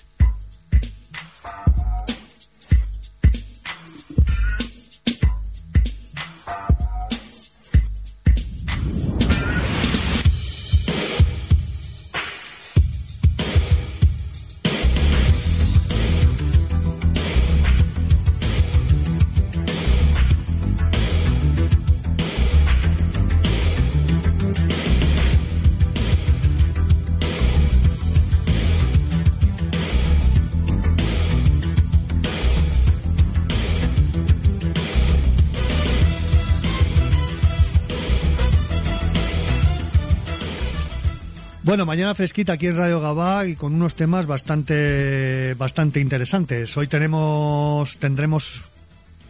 Bueno, 41.73 41.87
mañana 41.87 42.13
fresquita 42.13 42.53
aquí 42.53 42.67
en 42.67 42.77
Radio 42.77 43.01
Gabá 43.01 43.47
y 43.47 43.55
con 43.55 43.73
unos 43.73 43.95
temas 43.95 44.27
bastante 44.27 45.55
bastante 45.55 45.99
interesantes. 45.99 46.77
Hoy 46.77 46.85
tenemos 46.87 47.97
tendremos 47.97 48.61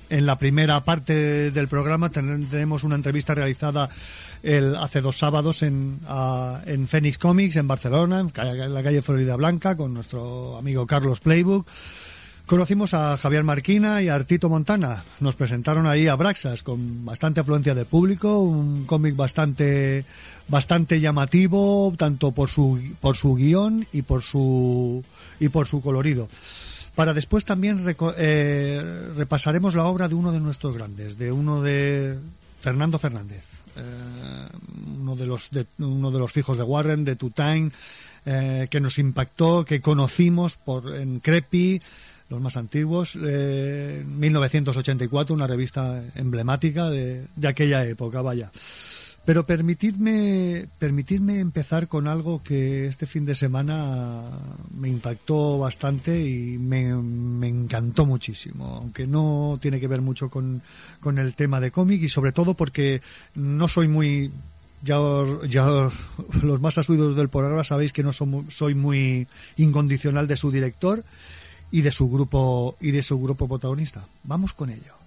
en 0.09 0.25
la 0.25 0.37
primera 0.37 0.83
parte 0.83 1.51
del 1.51 1.69
programa 1.69 2.09
ten- 2.09 2.49
tenemos 2.49 2.83
una 2.83 2.95
entrevista 2.95 3.33
realizada 3.33 3.87
el, 4.43 4.75
hace 4.75 4.99
dos 4.99 5.17
sábados 5.17 5.63
en, 5.63 6.01
a- 6.05 6.61
en 6.65 6.89
Phoenix 6.89 7.17
Comics 7.17 7.55
en 7.55 7.69
Barcelona, 7.69 8.19
en 8.19 8.73
la 8.73 8.83
calle 8.83 9.01
Florida 9.01 9.37
Blanca, 9.37 9.77
con 9.77 9.93
nuestro 9.93 10.57
amigo 10.57 10.85
Carlos 10.85 11.21
Playbook. 11.21 11.65
Conocimos 12.45 12.93
a 12.93 13.17
Javier 13.17 13.43
Marquina 13.45 14.01
y 14.01 14.09
a 14.09 14.15
Artito 14.15 14.49
Montana. 14.49 15.03
Nos 15.21 15.35
presentaron 15.35 15.87
ahí 15.87 16.07
a 16.07 16.15
Braxas 16.15 16.61
con 16.61 17.05
bastante 17.05 17.39
afluencia 17.39 17.73
de 17.73 17.85
público, 17.85 18.39
un 18.39 18.85
cómic 18.85 19.15
bastante 19.15 20.03
bastante 20.49 20.99
llamativo 20.99 21.93
tanto 21.97 22.33
por 22.33 22.49
su 22.49 22.81
por 22.99 23.15
su 23.15 23.35
guion 23.35 23.87
y 23.93 24.01
por 24.01 24.23
su 24.23 25.03
y 25.39 25.47
por 25.49 25.67
su 25.67 25.81
colorido. 25.81 26.27
Para 26.95 27.13
después 27.13 27.45
también 27.45 27.85
reco- 27.85 28.13
eh, 28.17 29.13
repasaremos 29.15 29.73
la 29.73 29.85
obra 29.85 30.09
de 30.09 30.15
uno 30.15 30.33
de 30.33 30.41
nuestros 30.41 30.75
grandes, 30.75 31.17
de 31.17 31.31
uno 31.31 31.61
de 31.61 32.19
Fernando 32.59 32.99
Fernández, 32.99 33.45
eh, 33.77 34.47
uno 34.99 35.15
de 35.15 35.25
los 35.25 35.49
de, 35.49 35.65
uno 35.79 36.11
de 36.11 36.19
los 36.19 36.31
fijos 36.31 36.57
de 36.57 36.63
Warren, 36.63 37.05
de 37.05 37.15
Tutain, 37.15 37.71
eh, 38.25 38.67
que 38.69 38.81
nos 38.81 38.99
impactó, 38.99 39.63
que 39.63 39.79
conocimos 39.81 40.57
por 40.57 40.93
en 40.93 41.19
Crepi, 41.21 41.81
los 42.33 42.41
más 42.41 42.57
antiguos. 42.57 43.17
Eh, 43.23 44.03
1984, 44.05 45.35
una 45.35 45.47
revista 45.47 46.03
emblemática 46.15 46.89
de, 46.89 47.27
de, 47.35 47.47
aquella 47.47 47.85
época, 47.85 48.21
vaya. 48.21 48.51
Pero 49.25 49.45
permitidme, 49.45 50.67
permitidme 50.79 51.39
empezar 51.39 51.87
con 51.87 52.07
algo 52.07 52.43
que 52.43 52.87
este 52.87 53.05
fin 53.05 53.23
de 53.23 53.35
semana 53.35 54.31
me 54.75 54.89
impactó 54.89 55.59
bastante 55.59 56.19
y 56.19 56.57
me, 56.57 56.93
me 56.95 57.47
encantó 57.47 58.05
muchísimo, 58.05 58.75
aunque 58.75 59.07
no 59.07 59.57
tiene 59.61 59.79
que 59.79 59.87
ver 59.87 60.01
mucho 60.01 60.29
con, 60.29 60.61
con 60.99 61.19
el 61.19 61.35
tema 61.35 61.61
de 61.61 61.71
cómic 61.71 62.01
y 62.01 62.09
sobre 62.09 62.33
todo 62.33 62.53
porque 62.53 63.01
no 63.35 63.69
soy 63.69 63.87
muy 63.87 64.29
ya, 64.83 64.97
ya, 65.47 65.89
los 66.41 66.59
más 66.59 66.77
asuidos 66.77 67.15
del 67.15 67.29
programa 67.29 67.63
sabéis 67.63 67.93
que 67.93 68.03
no 68.03 68.11
soy 68.11 68.75
muy 68.75 69.27
incondicional 69.55 70.27
de 70.27 70.35
su 70.35 70.51
director 70.51 71.05
y 71.73 71.81
de 71.81 71.91
su 71.91 72.07
grupo 72.07 72.75
y 72.79 72.91
de 72.91 73.01
su 73.01 73.19
grupo 73.19 73.47
protagonista. 73.47 74.05
Vamos 74.23 74.53
con 74.53 74.69
ello. 74.69 75.02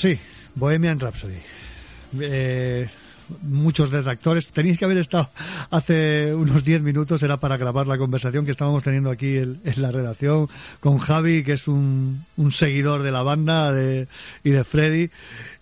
Sí, 0.00 0.18
Bohemian 0.54 0.98
Rhapsody. 0.98 1.36
Eh, 2.18 2.88
muchos 3.42 3.90
detractores. 3.90 4.48
Tenéis 4.48 4.78
que 4.78 4.86
haber 4.86 4.96
estado 4.96 5.28
hace 5.70 6.34
unos 6.34 6.64
10 6.64 6.80
minutos, 6.80 7.22
era 7.22 7.38
para 7.38 7.58
grabar 7.58 7.86
la 7.86 7.98
conversación 7.98 8.46
que 8.46 8.50
estábamos 8.50 8.82
teniendo 8.82 9.10
aquí 9.10 9.36
en, 9.36 9.60
en 9.62 9.82
la 9.82 9.90
redacción 9.90 10.48
con 10.80 11.00
Javi, 11.00 11.44
que 11.44 11.52
es 11.52 11.68
un, 11.68 12.24
un 12.38 12.50
seguidor 12.50 13.02
de 13.02 13.12
la 13.12 13.22
banda 13.22 13.74
de, 13.74 14.08
y 14.42 14.48
de 14.48 14.64
Freddy. 14.64 15.10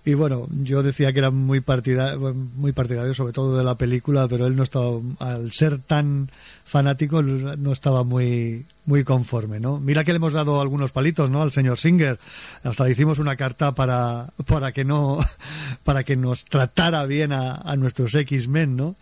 Y 0.09 0.15
bueno, 0.15 0.49
yo 0.63 0.83
decía 0.83 1.13
que 1.13 1.19
era 1.19 1.31
muy 1.31 1.61
partidario, 1.61 2.33
muy 2.33 2.73
partidario 2.73 3.13
sobre 3.13 3.35
todo 3.35 3.59
de 3.59 3.63
la 3.63 3.75
película, 3.75 4.27
pero 4.27 4.47
él 4.47 4.57
no 4.57 4.63
estaba, 4.63 5.01
al 5.19 5.53
ser 5.53 5.83
tan 5.83 6.31
fanático, 6.65 7.21
no 7.21 7.73
estaba 7.73 8.05
muy, 8.05 8.65
muy 8.87 9.05
conforme, 9.05 9.61
¿no? 9.61 9.79
Mira 9.79 10.05
que 10.05 10.13
le 10.13 10.17
hemos 10.17 10.33
dado 10.33 10.63
algunos 10.63 10.93
palitos, 10.93 11.29
¿no? 11.29 11.43
Al 11.43 11.53
señor 11.53 11.77
Singer. 11.77 12.19
Hasta 12.63 12.89
hicimos 12.89 13.19
una 13.19 13.37
carta 13.37 13.75
para, 13.75 14.33
para 14.47 14.73
que 14.73 14.83
no, 14.83 15.19
para 15.85 16.05
que 16.05 16.17
nos 16.17 16.47
tratara 16.47 17.05
bien 17.05 17.35
a, 17.35 17.57
a 17.57 17.77
nuestros 17.77 18.15
X-Men, 18.15 18.77
¿no? 18.77 18.97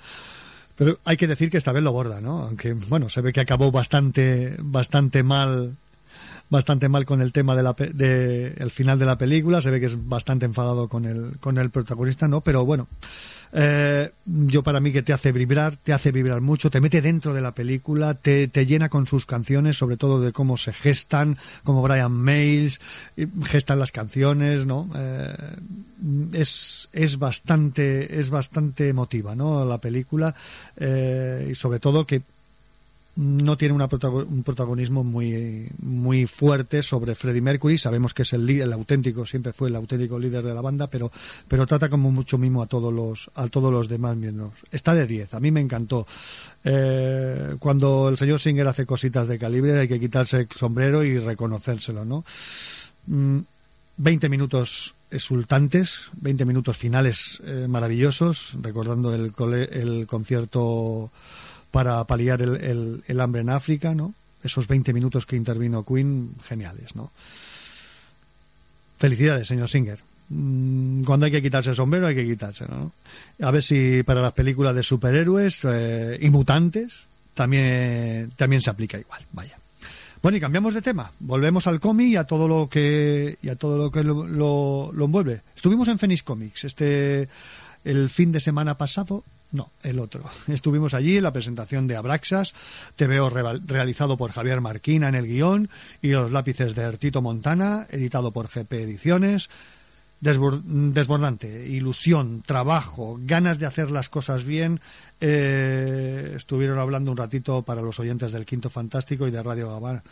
Pero 0.75 0.99
hay 1.05 1.17
que 1.17 1.29
decir 1.29 1.51
que 1.51 1.59
esta 1.59 1.71
vez 1.71 1.85
lo 1.85 1.93
borda, 1.93 2.21
¿no? 2.21 2.43
Aunque, 2.43 2.73
bueno, 2.73 3.11
se 3.11 3.21
ve 3.21 3.33
que 3.33 3.43
acabó 3.43 3.71
bastante, 3.71 4.57
bastante 4.59 5.23
mal 5.23 5.77
bastante 6.49 6.89
mal 6.89 7.05
con 7.05 7.21
el 7.21 7.33
tema 7.33 7.57
de 7.57 7.63
la 7.63 7.75
pe- 7.75 7.91
de 7.93 8.55
el 8.59 8.71
final 8.71 8.99
de 8.99 9.07
la 9.07 9.19
película 9.19 9.61
se 9.61 9.71
ve 9.71 9.81
que 9.81 9.87
es 9.87 10.09
bastante 10.09 10.45
enfadado 10.47 10.89
con 10.89 11.05
el 11.05 11.39
con 11.41 11.59
el 11.59 11.71
protagonista 11.71 12.29
no 12.29 12.41
pero 12.41 12.65
bueno 12.65 12.87
eh, 13.53 14.11
yo 14.25 14.63
para 14.63 14.81
mí 14.81 14.93
que 14.93 15.03
te 15.03 15.13
hace 15.13 15.33
vibrar 15.33 15.77
te 15.77 15.93
hace 15.93 16.13
vibrar 16.13 16.41
mucho 16.41 16.71
te 16.71 16.81
mete 16.81 17.01
dentro 17.03 17.33
de 17.35 17.41
la 17.41 17.53
película 17.53 18.15
te, 18.15 18.49
te 18.49 18.65
llena 18.67 18.89
con 18.89 19.07
sus 19.07 19.27
canciones 19.27 19.77
sobre 19.77 19.97
todo 19.97 20.21
de 20.21 20.33
cómo 20.33 20.57
se 20.57 20.73
gestan 20.73 21.37
como 21.65 21.83
Brian 21.83 22.13
Mays 22.13 22.81
gestan 23.45 23.79
las 23.79 23.91
canciones 23.93 24.67
no 24.67 24.89
Eh, 24.95 25.35
es 26.33 26.89
es 26.93 27.19
bastante 27.19 28.21
es 28.21 28.31
bastante 28.31 28.89
emotiva 28.89 29.35
no 29.35 29.65
la 29.65 29.79
película 29.79 30.35
eh, 30.77 31.49
y 31.51 31.55
sobre 31.55 31.81
todo 31.81 32.07
que 32.07 32.23
no 33.17 33.57
tiene 33.57 33.75
una 33.75 33.89
un 33.91 34.43
protagonismo 34.43 35.03
muy 35.03 35.69
muy 35.79 36.27
fuerte 36.27 36.83
sobre 36.83 37.15
Freddie 37.15 37.41
Mercury. 37.41 37.79
Sabemos 37.79 38.13
que 38.13 38.23
es 38.23 38.33
el, 38.35 38.49
el 38.49 38.73
auténtico, 38.73 39.25
siempre 39.25 39.55
fue 39.55 39.69
el 39.69 39.77
auténtico 39.77 40.19
líder 40.19 40.45
de 40.45 40.55
la 40.55 40.61
banda, 40.61 40.87
pero, 40.87 41.11
pero 41.49 41.67
trata 41.67 41.89
como 41.89 42.11
mucho 42.11 42.37
mimo 42.37 42.63
a 42.63 42.67
todos 42.67 42.93
los 42.93 43.31
a 43.35 43.49
todos 43.49 43.73
los 43.73 43.89
demás 43.89 44.17
miembros. 44.17 44.53
Está 44.71 44.95
de 44.95 45.07
10, 45.07 45.33
a 45.35 45.41
mí 45.41 45.51
me 45.51 45.61
encantó. 45.61 46.07
Eh, 46.63 47.57
cuando 47.59 48.09
el 48.11 48.19
señor 48.19 48.39
Singer 48.39 48.69
hace 48.69 48.85
cositas 48.85 49.27
de 49.27 49.39
calibre 49.39 49.79
hay 49.79 49.89
que 49.89 50.01
quitarse 50.01 50.41
el 50.41 50.49
sombrero 50.55 51.03
y 51.03 51.19
reconocérselo, 51.19 52.05
¿no? 52.05 52.25
Mm, 53.07 53.39
20 53.97 54.29
minutos 54.29 54.95
exultantes, 55.11 56.11
20 56.21 56.45
minutos 56.45 56.77
finales 56.77 57.41
eh, 57.45 57.67
maravillosos, 57.67 58.59
recordando 58.61 59.15
el, 59.15 59.33
el 59.71 60.07
concierto 60.07 61.11
para 61.71 62.03
paliar 62.05 62.43
el, 62.43 62.57
el- 62.57 63.05
el 63.07 63.21
hambre 63.21 63.41
en 63.43 63.51
África, 63.51 63.95
¿no? 63.95 64.15
Esos 64.43 64.69
20 64.69 64.93
minutos 64.93 65.27
que 65.27 65.37
intervino 65.37 65.85
Queen, 65.85 66.31
geniales, 66.47 66.95
¿no? 66.95 67.11
Felicidades, 68.99 69.49
señor 69.49 69.69
Singer. 69.69 69.99
Mm, 70.29 71.05
Cuando 71.05 71.27
hay 71.27 71.33
que 71.33 71.43
quitarse 71.43 71.71
el 71.71 71.77
sombrero, 71.77 72.07
hay 72.07 72.15
que 72.15 72.25
quitárselo, 72.25 72.77
¿no? 72.77 72.93
A 73.47 73.51
ver 73.51 73.63
si 73.63 74.03
para 74.03 74.23
las 74.23 74.33
películas 74.33 74.75
de 74.75 74.83
superhéroes 74.83 75.61
eh, 75.65 76.19
y 76.21 76.31
mutantes 76.31 76.93
también, 77.35 78.31
también 78.37 78.63
se 78.63 78.71
aplica 78.71 78.99
igual, 78.99 79.23
vaya. 79.33 79.59
Bueno, 80.23 80.39
y 80.39 80.41
cambiamos 80.41 80.73
de 80.75 80.83
tema. 80.83 81.13
Volvemos 81.21 81.67
al 81.67 81.79
cómic 81.79 82.09
y 82.09 82.17
a 82.17 82.25
todo 82.25 82.49
lo 82.49 82.69
que 82.69 83.37
y 83.43 83.49
a 83.51 83.57
todo 83.57 83.77
lo 83.77 83.91
que 83.93 84.03
lo, 84.03 84.27
lo- 84.27 84.91
lo 84.93 85.05
envuelve. 85.05 85.43
Estuvimos 85.55 85.87
en 85.89 85.99
Phoenix 85.99 86.23
Comics 86.23 86.65
este 86.65 87.29
el 87.85 88.09
fin 88.11 88.33
de 88.33 88.41
semana 88.41 88.77
pasado, 88.77 89.23
no, 89.53 89.71
el 89.83 89.99
otro. 89.99 90.25
Estuvimos 90.49 90.93
allí 90.95 91.17
en 91.17 91.23
la 91.23 91.33
presentación 91.33 91.87
de 91.87 91.97
Abraxas, 91.97 92.55
TVO 92.97 93.31
re- 93.31 93.61
realizado 93.67 94.17
por 94.17 94.33
Javier 94.33 94.61
Marquina 94.61 95.09
en 95.09 95.15
el 95.15 95.27
guion 95.27 95.69
y 96.03 96.09
los 96.09 96.31
lápices 96.31 96.75
de 96.75 96.83
Ertito 96.83 97.23
Montana, 97.23 97.87
editado 97.91 98.33
por 98.33 98.49
GP 98.49 98.73
Ediciones. 98.73 99.49
Desbor- 100.19 100.63
desbordante, 100.65 101.67
ilusión, 101.69 102.43
trabajo, 102.47 103.19
ganas 103.21 103.59
de 103.59 103.67
hacer 103.67 103.91
las 103.91 104.09
cosas 104.09 104.45
bien. 104.45 104.81
Eh, 105.21 106.33
estuvieron 106.37 106.79
hablando 106.79 107.11
un 107.11 107.19
ratito 107.19 107.63
para 107.63 107.83
los 107.83 108.01
oyentes 108.01 108.33
del 108.33 108.47
Quinto 108.47 108.71
Fantástico 108.71 109.27
y 109.29 109.31
de 109.31 109.43
Radio 109.43 109.69
Gabá. 109.69 110.03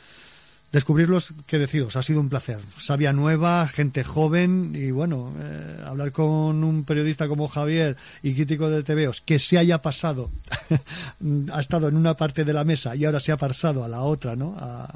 Descubrirlos, 0.74 1.32
qué 1.46 1.60
deciros, 1.60 1.94
ha 1.94 2.02
sido 2.02 2.18
un 2.18 2.28
placer. 2.28 2.58
Sabia 2.80 3.12
nueva, 3.12 3.68
gente 3.68 4.02
joven 4.02 4.72
y 4.74 4.90
bueno, 4.90 5.32
eh, 5.38 5.80
hablar 5.86 6.10
con 6.10 6.64
un 6.64 6.82
periodista 6.82 7.28
como 7.28 7.46
Javier 7.46 7.96
y 8.24 8.34
crítico 8.34 8.68
de 8.68 8.82
TVOs 8.82 9.20
que 9.20 9.38
se 9.38 9.56
haya 9.56 9.80
pasado, 9.82 10.32
ha 11.52 11.60
estado 11.60 11.86
en 11.86 11.96
una 11.96 12.14
parte 12.14 12.44
de 12.44 12.52
la 12.52 12.64
mesa 12.64 12.96
y 12.96 13.04
ahora 13.04 13.20
se 13.20 13.30
ha 13.30 13.36
pasado 13.36 13.84
a 13.84 13.88
la 13.88 14.00
otra, 14.00 14.34
¿no? 14.34 14.56
A, 14.58 14.92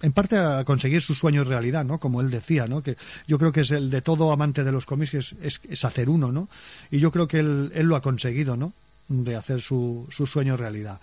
en 0.00 0.12
parte 0.12 0.36
a 0.36 0.62
conseguir 0.62 1.02
sus 1.02 1.18
sueños 1.18 1.48
realidad, 1.48 1.84
¿no? 1.84 1.98
Como 1.98 2.20
él 2.20 2.30
decía, 2.30 2.68
¿no? 2.68 2.80
Que 2.80 2.96
yo 3.26 3.36
creo 3.36 3.50
que 3.50 3.62
es 3.62 3.72
el 3.72 3.90
de 3.90 4.00
todo 4.00 4.30
amante 4.30 4.62
de 4.62 4.70
los 4.70 4.86
cómics 4.86 5.14
es, 5.14 5.60
es, 5.68 5.84
hacer 5.84 6.08
uno, 6.08 6.30
¿no? 6.30 6.48
Y 6.92 7.00
yo 7.00 7.10
creo 7.10 7.26
que 7.26 7.40
él, 7.40 7.72
él 7.74 7.86
lo 7.86 7.96
ha 7.96 8.00
conseguido, 8.00 8.56
¿no? 8.56 8.72
De 9.08 9.34
hacer 9.34 9.60
su, 9.60 10.06
su 10.08 10.24
sueño 10.24 10.56
realidad. 10.56 11.00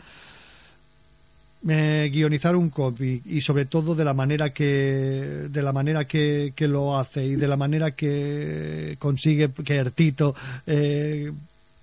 Eh, 1.68 2.12
guionizar 2.14 2.56
un 2.56 2.70
cómic 2.70 3.24
y 3.26 3.42
sobre 3.42 3.66
todo 3.66 3.96
de 3.96 4.06
la 4.06 4.14
manera 4.14 4.52
que 4.52 5.48
de 5.50 5.62
la 5.64 5.74
manera 5.74 6.06
que, 6.06 6.54
que 6.56 6.68
lo 6.68 6.96
hace 6.96 7.26
y 7.26 7.36
de 7.36 7.48
la 7.48 7.58
manera 7.58 7.92
que 7.92 8.98
consigue 9.00 9.50
que 9.52 9.76
Ertito 9.76 10.36
eh, 10.68 11.32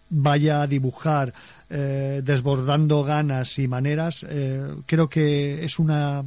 vaya 0.08 0.62
a 0.62 0.68
dibujar 0.68 1.34
eh, 1.68 2.22
desbordando 2.24 3.02
ganas 3.02 3.58
y 3.58 3.66
maneras 3.66 4.24
eh, 4.28 4.72
creo 4.86 5.08
que 5.08 5.64
es 5.64 5.80
una 5.80 6.22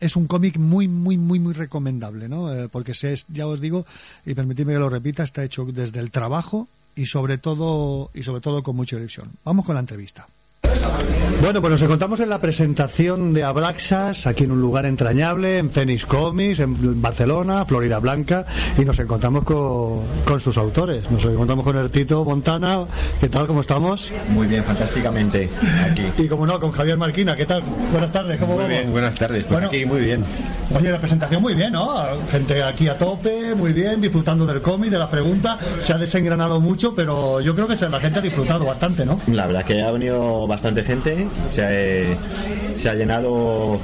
es 0.00 0.16
un 0.16 0.26
cómic 0.26 0.58
muy, 0.58 0.88
muy, 0.88 1.16
muy, 1.16 1.38
muy 1.38 1.54
recomendable, 1.54 2.28
¿no? 2.28 2.52
Eh, 2.52 2.68
porque 2.68 2.94
se 2.94 3.16
ya 3.28 3.46
os 3.46 3.60
digo, 3.60 3.86
y 4.26 4.34
permitidme 4.34 4.74
que 4.74 4.78
lo 4.78 4.90
repita, 4.90 5.22
está 5.22 5.44
hecho 5.44 5.64
desde 5.64 6.00
el 6.00 6.10
trabajo 6.10 6.68
y 6.96 7.06
sobre 7.06 7.38
todo, 7.38 8.10
y 8.12 8.22
sobre 8.22 8.40
todo 8.40 8.62
con 8.62 8.76
mucha 8.76 8.96
ilusión. 8.96 9.30
Vamos 9.44 9.64
con 9.64 9.74
la 9.74 9.80
entrevista. 9.80 10.26
Bueno, 11.40 11.60
pues 11.60 11.72
nos 11.72 11.82
encontramos 11.82 12.20
en 12.20 12.30
la 12.30 12.40
presentación 12.40 13.34
de 13.34 13.42
Abraxas, 13.44 14.26
aquí 14.26 14.44
en 14.44 14.52
un 14.52 14.60
lugar 14.62 14.86
entrañable, 14.86 15.58
en 15.58 15.68
Phoenix 15.68 16.06
Comics, 16.06 16.60
en 16.60 17.02
Barcelona, 17.02 17.66
Florida 17.66 17.98
Blanca, 17.98 18.46
y 18.78 18.84
nos 18.84 18.98
encontramos 18.98 19.44
con, 19.44 20.00
con 20.24 20.40
sus 20.40 20.56
autores. 20.56 21.10
Nos 21.10 21.22
encontramos 21.24 21.64
con 21.64 21.76
Ertito 21.76 22.24
Montana. 22.24 22.86
¿Qué 23.20 23.28
tal? 23.28 23.46
¿Cómo 23.46 23.60
estamos? 23.60 24.10
Muy 24.30 24.46
bien, 24.46 24.64
fantásticamente. 24.64 25.50
Aquí. 25.84 26.04
Y 26.16 26.28
como 26.28 26.46
no, 26.46 26.58
con 26.58 26.70
Javier 26.70 26.96
Marquina. 26.96 27.36
¿Qué 27.36 27.44
tal? 27.44 27.62
Buenas 27.92 28.10
tardes, 28.12 28.38
¿cómo 28.38 28.54
Muy 28.54 28.62
vamos? 28.62 28.78
bien, 28.78 28.90
buenas 28.92 29.14
tardes. 29.14 29.44
Pues 29.44 29.50
Bueno. 29.52 29.66
aquí 29.66 29.84
muy 29.84 30.00
bien. 30.00 30.24
Oye, 30.74 30.90
la 30.90 30.98
presentación 30.98 31.42
muy 31.42 31.54
bien, 31.54 31.72
¿no? 31.72 31.92
Gente 32.30 32.62
aquí 32.62 32.88
a 32.88 32.96
tope, 32.96 33.54
muy 33.54 33.72
bien, 33.74 34.00
disfrutando 34.00 34.46
del 34.46 34.62
cómic, 34.62 34.90
de 34.90 34.98
la 34.98 35.10
pregunta. 35.10 35.58
Se 35.78 35.92
ha 35.92 35.98
desengranado 35.98 36.58
mucho, 36.60 36.94
pero 36.94 37.40
yo 37.42 37.54
creo 37.54 37.66
que 37.66 37.74
la 37.88 38.00
gente 38.00 38.18
ha 38.18 38.22
disfrutado 38.22 38.64
bastante, 38.64 39.04
¿no? 39.04 39.18
La 39.26 39.46
verdad 39.46 39.64
que 39.64 39.82
ha 39.82 39.90
venido 39.90 40.46
bastante 40.46 40.82
gente, 40.84 40.93
se 41.02 41.64
ha, 41.64 42.78
se 42.78 42.88
ha 42.88 42.94
llenado 42.94 43.78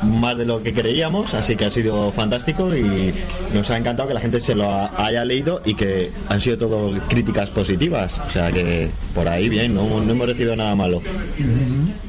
más 0.00 0.38
de 0.38 0.44
lo 0.44 0.62
que 0.62 0.72
creíamos, 0.72 1.34
así 1.34 1.56
que 1.56 1.64
ha 1.64 1.70
sido 1.72 2.12
fantástico 2.12 2.72
y 2.76 3.12
nos 3.52 3.68
ha 3.68 3.76
encantado 3.76 4.06
que 4.06 4.14
la 4.14 4.20
gente 4.20 4.38
se 4.38 4.54
lo 4.54 4.70
ha- 4.70 4.92
haya 4.96 5.24
leído 5.24 5.60
y 5.64 5.74
que 5.74 6.12
han 6.28 6.40
sido 6.40 6.56
todo 6.56 6.92
críticas 7.08 7.50
positivas, 7.50 8.20
o 8.24 8.30
sea 8.30 8.52
que 8.52 8.90
por 9.12 9.26
ahí 9.28 9.48
bien, 9.48 9.74
no, 9.74 10.00
no 10.00 10.12
hemos 10.12 10.26
recibido 10.28 10.54
nada 10.54 10.76
malo. 10.76 11.02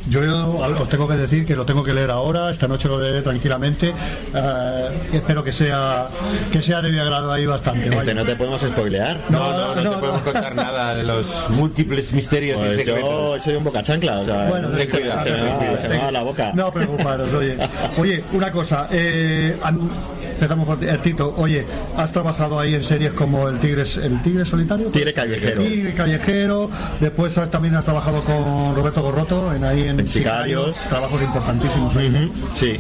Yo 0.08 0.22
os 0.60 0.90
tengo 0.90 1.08
que 1.08 1.16
decir 1.16 1.46
que 1.46 1.56
lo 1.56 1.66
tengo 1.66 1.84
que 1.84 1.94
leer 1.94 2.12
ahora, 2.12 2.52
esta 2.52 2.68
noche 2.68 2.88
lo 2.88 3.00
leeré 3.02 3.22
tranquilamente. 3.24 3.94
eh, 4.36 4.90
y 5.14 5.16
espero 5.18 5.44
que 5.44 5.52
sea 5.52 6.08
que 6.52 6.62
sea 6.62 6.82
de 6.84 6.92
mi 6.92 7.00
agrado 7.00 7.32
ahí 7.32 7.46
bastante. 7.48 7.90
Este 7.90 8.14
no 8.14 8.24
te 8.26 8.36
podemos 8.36 8.62
spoilear. 8.62 9.26
No, 9.30 9.52
no, 9.52 9.68
no, 9.76 9.82
te 9.82 9.84
no. 9.90 10.00
podemos 10.00 10.22
contar 10.22 10.54
nada 10.56 10.96
de 10.96 11.04
los 11.04 11.50
múltiples 11.50 12.12
misterios 12.14 12.60
y 12.60 12.64
yo 12.64 12.70
secretos. 12.76 13.44
soy 13.44 13.56
un 13.56 13.64
boca 13.64 13.82
chancla, 13.84 14.09
o 14.20 14.26
sea, 14.26 14.50
Bueno, 14.50 14.70
se, 14.70 14.76
me 15.00 15.08
va, 15.10 15.18
cuidado. 15.58 15.78
se 15.78 15.88
me 15.90 15.98
va 15.98 16.12
la 16.12 16.24
boca. 16.24 16.52
No 16.54 16.72
preocuparos, 16.72 17.34
oye. 17.34 17.58
Oye, 17.98 18.24
una 18.34 18.52
cosa, 18.52 18.88
eh, 18.92 19.58
am- 19.62 19.90
empezamos 20.22 20.66
por 20.68 20.84
Ertito. 20.84 21.34
Oye, 21.38 21.66
has 21.96 22.12
trabajado 22.12 22.60
ahí 22.60 22.76
en 22.76 22.84
series 22.84 23.14
como 23.14 23.48
El 23.50 23.60
Tigre, 23.60 23.84
el 24.04 24.22
tigre 24.22 24.46
Solitario. 24.46 24.88
Tigre 24.90 25.14
Callejero. 25.14 25.64
Tigre 25.64 25.94
Callejero. 25.94 26.70
Después 27.00 27.38
has- 27.38 27.50
también 27.50 27.76
has 27.76 27.84
trabajado 27.86 28.24
con 28.24 28.76
Roberto 28.76 29.02
Gorroto 29.02 29.54
en 29.54 29.64
ahí 29.64 29.82
en, 29.84 30.00
En 30.00 30.08
Sicarios. 30.08 30.76
Trabajos 30.90 31.22
importantísimos. 31.22 31.96
ahí. 31.96 32.32
Sí, 32.54 32.80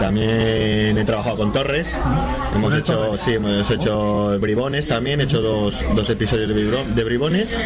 también 0.00 0.96
he 0.98 1.04
trabajado 1.04 1.36
con 1.36 1.52
Torres. 1.52 1.94
Hemos 2.54 2.64
Con 2.64 2.72
el 2.72 2.78
hecho, 2.80 2.96
Torres. 2.96 3.20
sí, 3.20 3.32
hemos 3.34 3.70
hecho 3.70 4.38
Bribones 4.40 4.86
también, 4.86 5.20
he 5.20 5.24
hecho 5.24 5.40
dos, 5.40 5.84
dos 5.94 6.08
episodios 6.10 6.48
de, 6.48 7.04
Bribones. 7.04 7.56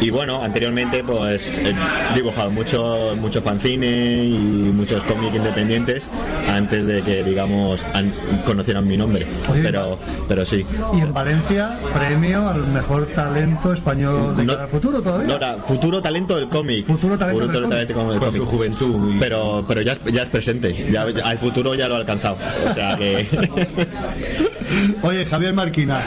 Y 0.00 0.10
bueno, 0.10 0.42
anteriormente 0.42 1.02
pues 1.04 1.58
he 1.58 2.19
dibujado 2.22 2.50
mucho, 2.50 3.14
mucho 3.16 3.40
fanzine 3.42 4.24
y 4.24 4.70
muchos 4.72 5.02
cómics 5.04 5.34
independientes 5.36 6.08
antes, 6.48 6.86
de 6.86 7.02
que, 7.02 7.22
digamos, 7.24 7.84
an- 7.94 8.14
conocieran 8.44 8.86
mi 8.86 8.96
nombre. 8.96 9.26
Pero, 9.62 9.98
pero 10.28 10.44
sí. 10.44 10.64
Y 10.94 11.00
en 11.00 11.12
Valencia, 11.12 11.78
premio 11.94 12.48
al 12.48 12.66
mejor 12.68 13.06
talento 13.14 13.72
español 13.72 14.36
de 14.36 14.46
cara 14.46 14.64
al 14.64 14.68
futuro 14.68 15.00
todavía. 15.02 15.28
No, 15.28 15.34
era 15.36 15.54
futuro 15.56 16.00
talento 16.02 16.36
del 16.36 16.48
cómic. 16.48 16.86
Futuro 16.86 17.16
talento 17.18 17.40
del 17.46 17.62
cómic. 17.62 17.70
talento 17.70 18.10
del 18.10 18.18
Con 18.18 18.28
cómic. 18.28 18.40
su 18.42 18.46
juventud. 18.46 19.14
Pero, 19.18 19.64
pero 19.66 19.80
ya, 19.82 19.92
es, 19.92 20.00
ya 20.12 20.22
es 20.22 20.28
presente. 20.28 20.88
Ya, 20.90 21.08
ya- 21.10 21.24
al 21.24 21.38
futuro 21.38 21.74
ya 21.74 21.88
lo 21.88 21.94
ha 21.94 21.98
alcanzado. 21.98 22.36
O 22.68 22.72
sea 22.72 22.96
que. 22.96 23.26
Oye, 25.02 25.24
Javier 25.26 25.52
Marquina, 25.52 26.04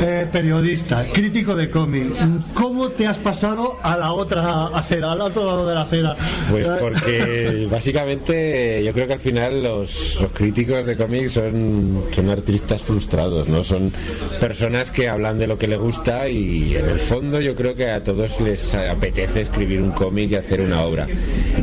eh, 0.00 0.28
periodista, 0.30 1.06
crítico 1.12 1.54
de 1.54 1.70
cómic, 1.70 2.12
¿cómo 2.54 2.88
te 2.90 3.06
has 3.06 3.18
pasado 3.18 3.78
a 3.82 3.96
la 3.96 4.12
otra 4.12 4.66
acera, 4.74 5.12
al 5.12 5.20
otro 5.22 5.43
de 5.44 5.74
la 5.74 5.82
acera? 5.82 6.16
Pues 6.50 6.66
porque 6.80 7.66
básicamente 7.70 8.82
yo 8.84 8.92
creo 8.92 9.06
que 9.06 9.12
al 9.12 9.20
final 9.20 9.62
los, 9.62 10.18
los 10.20 10.32
críticos 10.32 10.86
de 10.86 10.96
cómics 10.96 11.32
son, 11.32 12.04
son 12.10 12.30
artistas 12.30 12.82
frustrados, 12.82 13.48
¿no? 13.48 13.62
Son 13.62 13.92
personas 14.40 14.90
que 14.90 15.08
hablan 15.08 15.38
de 15.38 15.46
lo 15.46 15.58
que 15.58 15.68
les 15.68 15.78
gusta 15.78 16.28
y 16.28 16.76
en 16.76 16.88
el 16.88 16.98
fondo 16.98 17.40
yo 17.40 17.54
creo 17.54 17.74
que 17.74 17.90
a 17.90 18.02
todos 18.02 18.40
les 18.40 18.74
apetece 18.74 19.42
escribir 19.42 19.82
un 19.82 19.92
cómic 19.92 20.30
y 20.30 20.36
hacer 20.36 20.60
una 20.60 20.82
obra. 20.82 21.06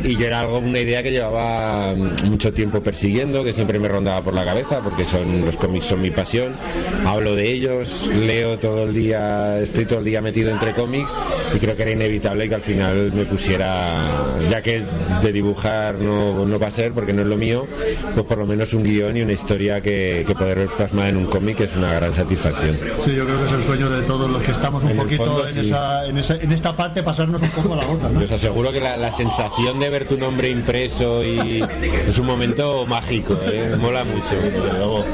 Y 0.02 0.16
yo 0.16 0.26
era 0.26 0.40
algo, 0.40 0.58
una 0.58 0.80
idea 0.80 1.02
que 1.02 1.10
llevaba 1.10 1.94
mucho 1.94 2.52
tiempo 2.52 2.82
persiguiendo, 2.82 3.44
que 3.44 3.52
siempre 3.52 3.78
me 3.78 3.88
rondaba 3.88 4.22
por 4.22 4.34
la 4.34 4.44
cabeza, 4.44 4.80
porque 4.82 5.04
son 5.04 5.44
los 5.44 5.56
cómics 5.56 5.86
son 5.86 6.00
mi 6.00 6.10
pasión, 6.10 6.56
hablo 7.04 7.34
de 7.34 7.50
ellos, 7.50 8.08
leo 8.14 8.58
todo 8.58 8.84
el 8.84 8.94
día, 8.94 9.60
estoy 9.60 9.86
todo 9.86 9.98
el 9.98 10.04
día 10.04 10.20
metido 10.20 10.50
entre 10.50 10.72
cómics 10.72 11.14
y 11.54 11.58
creo 11.58 11.76
que 11.76 11.82
era 11.82 11.90
inevitable 11.92 12.48
que 12.48 12.54
al 12.54 12.62
final 12.62 13.12
me 13.12 13.24
pusiera, 13.24 13.71
ya 14.48 14.62
que 14.62 14.84
de 15.22 15.32
dibujar 15.32 15.96
no, 15.96 16.44
no 16.44 16.58
va 16.58 16.68
a 16.68 16.70
ser 16.70 16.92
porque 16.92 17.12
no 17.12 17.22
es 17.22 17.28
lo 17.28 17.36
mío, 17.36 17.66
pues 18.14 18.26
por 18.26 18.38
lo 18.38 18.46
menos 18.46 18.72
un 18.74 18.82
guion 18.82 19.16
y 19.16 19.22
una 19.22 19.32
historia 19.32 19.80
que, 19.80 20.24
que 20.26 20.34
poder 20.34 20.58
ver 20.58 20.68
plasmada 20.68 21.08
en 21.08 21.16
un 21.16 21.26
cómic 21.26 21.60
es 21.60 21.74
una 21.76 21.94
gran 21.94 22.14
satisfacción. 22.14 22.78
Sí, 23.00 23.14
yo 23.14 23.24
creo 23.26 23.38
que 23.40 23.46
es 23.46 23.52
el 23.52 23.62
sueño 23.64 23.90
de 23.90 24.02
todos 24.02 24.30
los 24.30 24.42
que 24.42 24.50
estamos 24.52 24.82
un 24.84 24.90
En 24.90 24.96
poquito 24.96 25.24
fondo, 25.24 25.46
en, 25.46 25.54
sí. 25.54 25.60
esa, 25.60 26.06
en, 26.06 26.18
esa- 26.18 26.34
en 26.36 26.52
esta 26.52 26.76
parte, 26.76 27.02
pasarnos 27.02 27.40
un 27.42 27.48
poco 27.50 27.72
a 27.74 27.76
la 27.76 27.86
otra, 27.88 28.08
¿no? 28.08 28.20
Os 28.20 28.30
aseguro 28.32 28.72
que 28.72 28.80
la, 28.80 28.96
la 28.96 29.10
sensación 29.12 29.78
de 29.78 29.90
ver 29.90 30.06
tu 30.06 30.16
nombre 30.18 30.48
impreso 30.50 31.22
y 31.24 31.62
es 32.06 32.18
un 32.18 32.26
momento 32.26 32.86
mágico, 32.86 33.38
¿eh? 33.44 33.76
mola 33.78 34.04
mucho. 34.04 34.36
desde 34.36 34.72
luego. 34.72 35.04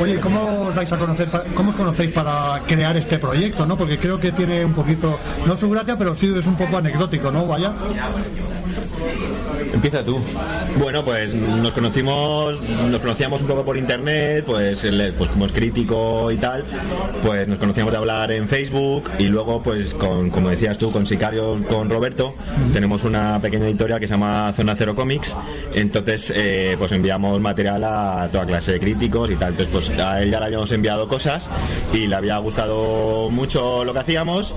Oye, 0.00 0.18
¿cómo 0.20 0.66
os 0.68 0.74
dais 0.74 0.92
a 0.92 0.98
conocer, 0.98 1.28
cómo 1.54 1.70
os 1.70 1.76
conocéis 1.76 2.10
para 2.12 2.60
crear 2.66 2.96
este 2.96 3.18
proyecto, 3.18 3.66
no? 3.66 3.76
Porque 3.76 3.98
creo 3.98 4.18
que 4.18 4.32
tiene 4.32 4.64
un 4.64 4.72
poquito, 4.74 5.18
no 5.46 5.56
su 5.56 5.68
gracia, 5.70 5.96
pero 5.96 6.14
sí 6.14 6.32
es 6.36 6.46
un 6.46 6.56
poco 6.56 6.76
anecdótico, 6.78 7.30
¿no? 7.30 7.46
Vaya. 7.46 7.72
Empieza 9.72 10.04
tú. 10.04 10.18
Bueno, 10.78 11.04
pues 11.04 11.34
nos 11.34 11.72
conocimos, 11.72 12.60
nos 12.62 13.00
conocíamos 13.00 13.42
un 13.42 13.48
poco 13.48 13.64
por 13.64 13.76
internet, 13.76 14.44
pues, 14.46 14.86
pues 15.16 15.30
como 15.30 15.46
es 15.46 15.52
crítico 15.52 16.30
y 16.30 16.36
tal, 16.36 16.64
pues 17.22 17.46
nos 17.48 17.58
conocíamos 17.58 17.92
de 17.92 17.98
hablar 17.98 18.32
en 18.32 18.48
Facebook 18.48 19.10
y 19.18 19.24
luego, 19.24 19.62
pues 19.62 19.94
con, 19.94 20.30
como 20.30 20.50
decías 20.50 20.78
tú, 20.78 20.90
con 20.90 21.06
Sicarios, 21.06 21.64
con 21.66 21.90
Roberto, 21.90 22.34
tenemos 22.72 23.04
una 23.04 23.40
pequeña 23.40 23.66
editorial 23.66 24.00
que 24.00 24.06
se 24.06 24.14
llama 24.14 24.52
Zona 24.54 24.74
Cero 24.76 24.94
Comics, 24.94 25.36
entonces 25.74 26.32
eh, 26.34 26.76
pues 26.78 26.92
enviamos 26.92 27.40
material 27.40 27.84
a 27.84 28.28
toda 28.30 28.46
clase 28.46 28.72
de 28.72 28.80
críticos 28.80 29.30
y 29.30 29.36
tal, 29.36 29.50
entonces 29.50 29.72
pues 29.72 30.00
a 30.00 30.22
él 30.22 30.30
ya 30.30 30.40
le 30.40 30.46
habíamos 30.46 30.70
enviado 30.72 31.08
cosas 31.08 31.48
y 31.92 32.06
le 32.06 32.14
había 32.14 32.38
gustado 32.38 33.28
mucho 33.30 33.84
lo 33.84 33.92
que 33.92 33.98
hacíamos 33.98 34.54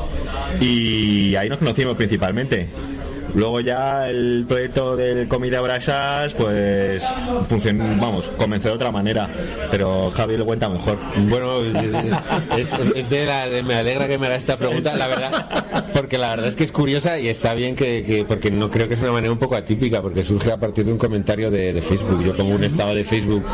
y 0.60 1.36
ahí 1.36 1.50
nos 1.50 1.58
conocimos 1.60 1.96
principalmente. 1.96 2.70
Luego 3.38 3.60
ya 3.60 4.10
el 4.10 4.46
proyecto 4.48 4.96
del 4.96 5.28
cómic 5.28 5.52
de 5.52 5.58
Abraxas, 5.58 6.34
pues 6.34 7.04
funcionó, 7.48 7.84
vamos, 8.02 8.30
comenzó 8.36 8.70
de 8.70 8.74
otra 8.74 8.92
manera, 8.92 9.30
pero 9.70 10.10
Javi 10.10 10.38
lo 10.38 10.46
cuenta 10.46 10.68
mejor. 10.68 10.98
Bueno, 11.30 11.60
es, 12.58 12.76
me 13.64 13.76
alegra 13.76 14.08
que 14.08 14.18
me 14.18 14.26
haga 14.26 14.38
esta 14.38 14.58
pregunta, 14.58 14.96
la 14.96 15.06
verdad, 15.08 15.86
porque 15.94 16.18
la 16.18 16.32
verdad 16.32 16.48
es 16.48 16.56
que 16.56 16.64
es 16.64 16.72
curiosa 16.72 17.20
y 17.20 17.28
está 17.30 17.54
bien 17.54 17.76
que, 17.76 18.04
que- 18.04 18.26
porque 18.26 18.50
no 18.50 18.72
creo 18.72 18.88
que 18.88 18.96
es 18.96 19.02
una 19.04 19.12
manera 19.12 19.32
un 19.32 19.38
poco 19.40 19.56
atípica, 19.56 20.02
porque 20.02 20.24
surge 20.24 20.52
a 20.52 20.58
partir 20.58 20.86
de 20.86 20.94
un 20.94 20.98
comentario 20.98 21.52
de, 21.52 21.80
Facebook. 21.82 22.24
Yo 22.24 22.36
pongo 22.36 22.56
un 22.56 22.64
estado 22.64 22.96
de 22.96 23.04
Facebook 23.04 23.46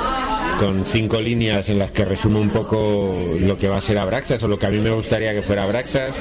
con 0.59 0.85
cinco 0.85 1.19
líneas 1.19 1.67
en 1.67 1.77
las 1.77 1.91
que 1.91 2.05
resumo 2.05 2.39
un 2.39 2.51
poco 2.51 3.17
lo 3.41 3.57
que 3.57 3.67
va 3.67 3.77
a 3.77 3.81
ser 3.81 3.97
Abraxas 3.97 4.41
o 4.43 4.47
lo 4.47 4.57
que 4.57 4.65
a 4.65 4.69
mí 4.69 4.77
me 4.79 4.91
gustaría 4.91 5.33
que 5.33 5.41
fuera 5.41 5.63
Abraxas, 5.63 6.15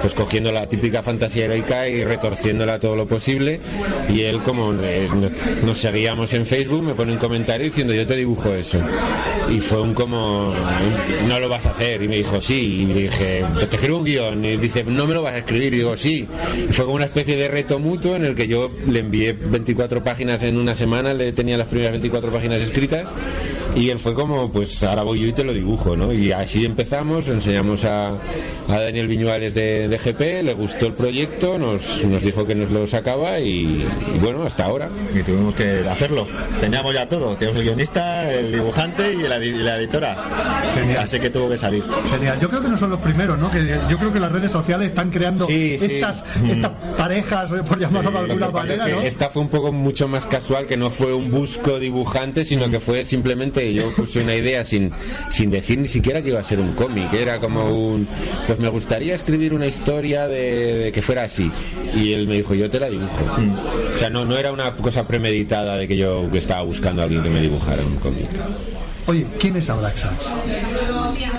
pues 0.00 0.14
cogiendo 0.14 0.50
la 0.50 0.66
típica 0.66 1.02
fantasía 1.02 1.44
heroica 1.44 1.86
y 1.88 2.02
retorciéndola 2.04 2.78
todo 2.78 2.96
lo 3.02 3.08
posible. 3.08 3.60
Y 4.08 4.22
él, 4.22 4.42
como 4.42 4.72
eh, 4.80 5.08
nos, 5.64 5.78
seguíamos 5.78 6.32
en 6.32 6.46
Facebook, 6.46 6.82
me 6.82 6.94
pone 6.94 7.12
un 7.12 7.18
comentario 7.18 7.66
diciendo 7.66 7.92
yo 7.92 8.06
te 8.06 8.16
dibujo 8.16 8.54
eso. 8.54 8.78
Y 9.50 9.60
fue 9.60 9.80
un 9.80 9.94
como, 9.94 10.54
no 11.26 11.40
lo 11.40 11.48
vas 11.48 11.66
a 11.66 11.70
hacer. 11.70 12.02
Y 12.02 12.08
me 12.08 12.16
dijo 12.16 12.40
sí. 12.40 12.82
Y 12.82 12.86
dije, 12.86 13.44
"Pues 13.54 13.68
te 13.68 13.76
escribo 13.76 13.98
un 13.98 14.04
guion. 14.04 14.44
Y 14.44 14.56
dice, 14.56 14.84
no 14.84 15.06
me 15.06 15.14
lo 15.14 15.22
vas 15.22 15.34
a 15.34 15.38
escribir. 15.38 15.74
Y 15.74 15.78
digo, 15.78 15.96
sí. 15.96 16.26
Fue 16.70 16.84
como 16.84 16.96
una 16.96 17.06
especie 17.06 17.36
de 17.36 17.48
reto 17.48 17.78
mutuo 17.78 18.16
en 18.16 18.24
el 18.24 18.34
que 18.34 18.46
yo 18.46 18.70
le 18.86 19.00
envié 19.00 19.32
24 19.32 20.02
páginas 20.02 20.42
en 20.42 20.56
una 20.56 20.74
semana, 20.74 21.12
le 21.14 21.32
tenía 21.32 21.56
las 21.56 21.66
primeras 21.66 21.92
24 21.92 22.32
páginas 22.32 22.60
escritas. 22.60 23.12
Y 23.74 23.88
él 23.88 23.98
fue 23.98 24.14
como, 24.14 24.52
pues 24.52 24.82
ahora 24.82 25.02
voy 25.02 25.20
yo 25.20 25.26
y 25.28 25.32
te 25.32 25.44
lo 25.44 25.54
dibujo, 25.54 25.96
¿no? 25.96 26.12
Y 26.12 26.30
así 26.30 26.64
empezamos, 26.64 27.28
enseñamos 27.28 27.84
a, 27.84 28.18
Daniel 28.68 29.08
Viñuales 29.08 29.54
de, 29.54 29.88
de 29.88 29.96
GP, 29.96 30.44
le 30.44 30.54
gustó 30.54 30.86
el 30.86 30.94
proyecto, 30.94 31.58
nos, 31.58 32.04
nos 32.04 32.22
dijo 32.22 32.44
que 32.44 32.54
nos 32.54 32.70
lo 32.70 32.81
sacaba 32.86 33.38
y, 33.40 33.86
y 34.14 34.18
bueno, 34.20 34.44
hasta 34.44 34.64
ahora. 34.64 34.88
Y 35.14 35.22
tuvimos 35.22 35.54
que 35.54 35.84
hacerlo. 35.88 36.26
Teníamos 36.60 36.94
ya 36.94 37.08
todo, 37.08 37.36
teníamos 37.36 37.60
el 37.60 37.66
guionista, 37.66 38.30
el 38.32 38.52
dibujante 38.52 39.12
y 39.12 39.18
la, 39.28 39.42
y 39.44 39.52
la 39.52 39.76
editora. 39.78 40.62
Así 41.00 41.18
que 41.18 41.30
tuvo 41.30 41.48
que 41.48 41.56
salir. 41.56 41.84
Genial. 42.10 42.38
Yo 42.40 42.48
creo 42.48 42.62
que 42.62 42.68
no 42.68 42.76
son 42.76 42.90
los 42.90 43.00
primeros, 43.00 43.38
¿no? 43.38 43.50
Que 43.50 43.78
yo 43.88 43.98
creo 43.98 44.12
que 44.12 44.20
las 44.20 44.32
redes 44.32 44.50
sociales 44.50 44.88
están 44.88 45.10
creando 45.10 45.46
Sí, 45.46 45.78
sí. 45.78 45.96
estas, 45.96 46.22
estas 46.48 46.72
parejas, 46.96 47.50
eh, 47.52 47.62
por 47.66 47.78
llamarlo 47.78 48.10
de 48.10 48.16
Lo 48.16 48.32
alguna 48.32 48.50
manera, 48.50 48.84
es 48.84 48.90
que 48.90 48.96
¿no? 48.96 49.02
Esta 49.02 49.30
fue 49.30 49.42
un 49.42 49.48
poco 49.48 49.72
mucho 49.72 50.08
más 50.08 50.26
casual, 50.26 50.66
que 50.66 50.76
no 50.76 50.90
fue 50.90 51.12
un 51.14 51.30
busco 51.30 51.78
dibujante, 51.78 52.44
sino 52.44 52.70
que 52.70 52.80
fue 52.80 53.04
simplemente 53.04 53.72
yo 53.72 53.90
puse 53.94 54.20
una 54.22 54.34
idea 54.34 54.64
sin, 54.64 54.92
sin 55.30 55.50
decir 55.50 55.78
ni 55.78 55.88
siquiera 55.88 56.22
que 56.22 56.30
iba 56.30 56.40
a 56.40 56.42
ser 56.42 56.60
un 56.60 56.72
cómic. 56.72 57.12
Era 57.12 57.38
como 57.40 57.70
un, 57.74 58.06
pues 58.46 58.58
me 58.58 58.68
gustaría 58.68 59.14
escribir 59.14 59.54
una 59.54 59.66
historia 59.66 60.28
de, 60.28 60.74
de 60.78 60.92
que 60.92 61.02
fuera 61.02 61.24
así. 61.24 61.50
Y 61.94 62.12
él 62.12 62.26
me 62.28 62.34
dijo, 62.36 62.54
yo 62.54 62.70
te 62.72 62.80
la 62.80 62.88
dibujo. 62.88 63.20
O 63.94 63.98
sea, 63.98 64.10
no, 64.10 64.24
no 64.24 64.36
era 64.36 64.50
una 64.50 64.74
cosa 64.74 65.06
premeditada 65.06 65.76
de 65.76 65.86
que 65.86 65.96
yo 65.96 66.28
estaba 66.32 66.62
buscando 66.62 67.02
a 67.02 67.04
alguien 67.04 67.22
que 67.22 67.30
me 67.30 67.40
dibujara 67.40 67.84
un 67.84 67.96
cómic. 67.96 68.28
Oye, 69.06 69.26
¿quién 69.40 69.56
es 69.56 69.68
Abraxas? 69.68 70.30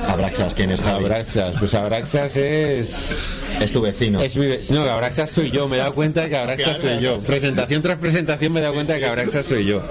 Abraxas, 0.08 0.54
¿quién 0.54 0.72
es 0.72 0.80
Javi? 0.82 1.06
Abraxas, 1.06 1.56
pues 1.60 1.74
Abraxas 1.74 2.36
es... 2.38 3.32
Es 3.62 3.72
tu 3.72 3.82
vecino. 3.82 4.20
Es 4.20 4.36
mi 4.36 4.48
ve- 4.48 4.60
No, 4.72 4.82
Abraxas 4.82 5.30
soy 5.30 5.50
yo, 5.52 5.68
me 5.68 5.78
he 5.78 5.80
dado 5.80 5.94
cuenta 5.96 6.22
de 6.24 6.30
que 6.30 6.38
Abraxas 6.38 6.80
soy 6.80 7.00
yo. 7.00 7.20
Presentación 7.22 7.82
tras 7.82 7.98
presentación 8.00 8.52
me 8.52 8.60
he 8.60 8.64
dado 8.64 8.74
cuenta 8.74 8.94
de 8.94 9.00
que 9.00 9.06
Abraxas 9.06 9.46
soy 9.46 9.66
yo. 9.66 9.82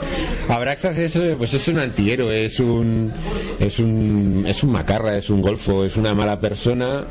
Abraxas 0.48 0.98
es, 0.98 1.16
eh, 1.16 1.34
pues 1.38 1.54
es 1.54 1.66
un 1.68 1.78
antihéroe, 1.78 2.44
es 2.44 2.60
un, 2.60 3.12
es 3.58 3.78
un, 3.78 4.44
es 4.46 4.62
un 4.62 4.72
macarra, 4.72 5.16
es 5.16 5.30
un 5.30 5.40
golfo, 5.40 5.84
es 5.84 5.96
una 5.96 6.12
mala 6.12 6.40
persona 6.40 7.04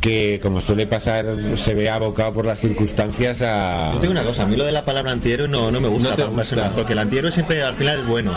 que, 0.00 0.38
como 0.40 0.60
suele 0.60 0.86
pasar, 0.86 1.26
se 1.56 1.74
ve 1.74 1.90
abocado 1.90 2.32
por 2.32 2.46
las 2.46 2.60
circunstancias 2.60 3.42
a... 3.42 3.90
Yo 3.94 3.98
tengo 4.00 4.12
una 4.12 4.24
cosa, 4.24 4.44
a 4.44 4.46
mí 4.46 4.56
lo 4.56 4.64
de 4.64 4.72
la 4.72 4.84
palabra 4.84 5.10
antihéroe 5.12 5.48
no, 5.48 5.70
no 5.70 5.80
me 5.80 5.88
gusta, 5.88 6.10
No 6.10 6.14
te 6.16 6.24
gusta. 6.24 6.70
porque 6.74 6.92
el 6.92 7.00
antihéroe 7.00 7.32
siempre 7.32 7.62
al 7.62 7.74
final 7.74 8.00
es 8.00 8.06
bueno. 8.06 8.32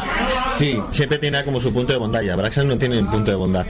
Sí. 0.57 0.77
Siempre 0.89 1.19
tiene 1.19 1.43
como 1.45 1.59
su 1.59 1.68
punto 1.71 1.93
de 1.93 1.99
bondad 1.99 2.21
y 2.21 2.29
Abraxas 2.29 2.65
no 2.65 2.77
tiene 2.77 3.03
punto 3.03 3.31
de 3.31 3.37
bondad. 3.37 3.65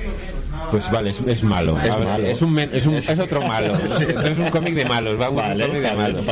Pues 0.72 0.90
vale, 0.92 1.10
es, 1.12 1.20
es 1.22 1.44
malo. 1.44 1.80
Es 1.82 1.90
A 1.90 1.96
ver, 1.98 2.08
malo. 2.08 2.28
Es, 2.28 2.42
un, 2.42 2.60
es, 2.60 2.86
un- 2.86 2.96
es 2.96 3.20
otro 3.20 3.42
malo. 3.42 3.78
Sí. 4.00 4.06
Es 4.26 4.38
un 4.38 4.50
cómic 4.50 4.76
de 4.76 4.86
malos, 4.86 5.20
va 5.20 5.30
un 5.30 5.36
Vale, 5.38 5.66
cómic 5.68 5.82
de 5.82 5.94
malos. 5.94 6.26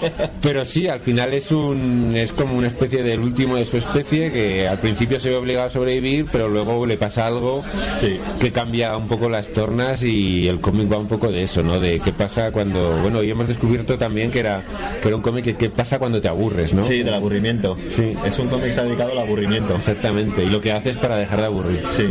Pero 0.42 0.64
sí, 0.64 0.88
al 0.88 1.00
final 1.00 1.32
es 1.32 1.50
un 1.52 2.12
es 2.16 2.32
como 2.32 2.56
una 2.56 2.66
especie 2.66 3.02
del 3.02 3.20
último 3.20 3.56
de 3.56 3.64
su 3.64 3.76
especie 3.76 4.30
que 4.32 4.66
al 4.68 4.78
principio 4.80 5.18
se 5.18 5.30
ve 5.30 5.36
obligado 5.36 5.66
a 5.66 5.70
sobrevivir, 5.70 6.26
pero 6.30 6.48
luego 6.48 6.84
le 6.86 6.96
pasa 6.96 7.26
algo 7.26 7.62
que 8.40 8.52
cambia 8.52 8.96
un 8.96 9.06
poco 9.08 9.28
las 9.28 9.52
tornas 9.52 10.02
y 10.02 10.48
el 10.48 10.60
cómic 10.60 10.92
va 10.92 10.98
un 10.98 11.08
poco 11.08 11.30
de 11.30 11.42
eso, 11.42 11.62
¿no? 11.62 11.80
De 11.80 12.00
qué 12.00 12.12
pasa 12.12 12.50
cuando, 12.52 13.00
bueno, 13.00 13.22
y 13.22 13.30
hemos 13.30 13.48
descubierto 13.48 13.96
también 13.96 14.30
que 14.30 14.40
era 14.40 14.62
que 15.00 15.08
era 15.08 15.16
un 15.16 15.22
cómic 15.22 15.44
que 15.44 15.56
qué 15.56 15.70
pasa 15.70 15.98
cuando 15.98 16.20
te 16.20 16.28
aburres, 16.28 16.74
¿no? 16.74 16.82
Sí, 16.82 17.02
del 17.02 17.14
aburrimiento. 17.14 17.76
Sí. 17.88 18.14
Es 18.24 18.38
un 18.38 18.48
cómic 18.48 18.64
que 18.64 18.70
está 18.70 18.84
dedicado 18.84 19.12
al 19.12 19.18
aburrimiento. 19.18 19.74
Exactamente, 19.76 20.42
y 20.42 20.46
lo 20.50 20.60
que 20.60 20.72
haces 20.72 20.98
para 20.98 21.16
dejar 21.16 21.40
de 21.40 21.46
aburrir. 21.46 21.86
Sí. 21.86 22.04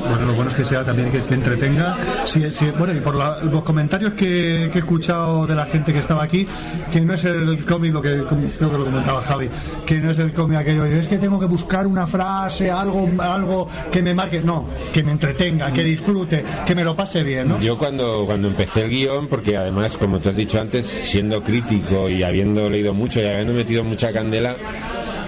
Bueno, 0.00 0.26
lo 0.26 0.34
bueno 0.34 0.48
es 0.50 0.54
que 0.56 0.64
sea 0.64 0.84
también 0.84 1.07
que, 1.10 1.18
que 1.20 1.34
entretenga. 1.34 1.96
Sí, 2.24 2.50
sí, 2.50 2.66
bueno, 2.78 2.94
y 2.94 3.00
por 3.00 3.14
la- 3.14 3.38
los 3.42 3.62
comentarios 3.62 4.12
que, 4.12 4.68
que 4.72 4.78
he 4.78 4.80
escuchado 4.80 5.46
de 5.46 5.54
la 5.54 5.66
gente 5.66 5.92
que 5.92 5.98
estaba 6.00 6.22
aquí, 6.22 6.46
que 6.90 7.00
no 7.00 7.14
es 7.14 7.24
el 7.24 7.64
cómic, 7.64 7.92
lo 7.92 8.02
que 8.02 8.24
creo 8.58 8.70
que 8.70 8.78
lo 8.78 8.84
comentaba 8.84 9.22
Javi, 9.22 9.48
que 9.86 9.96
no 9.98 10.10
es 10.10 10.18
el 10.18 10.32
cómic 10.32 10.58
aquello, 10.58 10.84
es 10.84 11.08
que 11.08 11.18
tengo 11.18 11.38
que 11.38 11.46
buscar 11.46 11.86
una 11.86 12.06
frase, 12.06 12.70
algo, 12.70 13.08
algo 13.18 13.68
que 13.90 14.02
me 14.02 14.14
marque. 14.14 14.40
No, 14.40 14.66
que 14.92 15.02
me 15.02 15.12
entretenga, 15.12 15.72
que 15.72 15.82
disfrute, 15.84 16.44
que 16.66 16.74
me 16.74 16.84
lo 16.84 16.94
pase 16.94 17.22
bien. 17.22 17.58
Yo 17.60 17.76
cuando, 17.78 18.24
cuando 18.26 18.48
empecé 18.48 18.82
el 18.84 18.90
guion, 18.90 19.26
porque 19.28 19.56
además, 19.56 19.96
como 19.96 20.20
te 20.20 20.30
has 20.30 20.36
dicho 20.36 20.60
antes, 20.60 20.86
siendo 20.86 21.42
crítico 21.42 22.08
y 22.08 22.22
habiendo 22.22 22.68
leído 22.70 22.94
mucho 22.94 23.20
y 23.20 23.26
habiendo 23.26 23.52
metido 23.52 23.84
mucha 23.84 24.12
candela, 24.12 24.56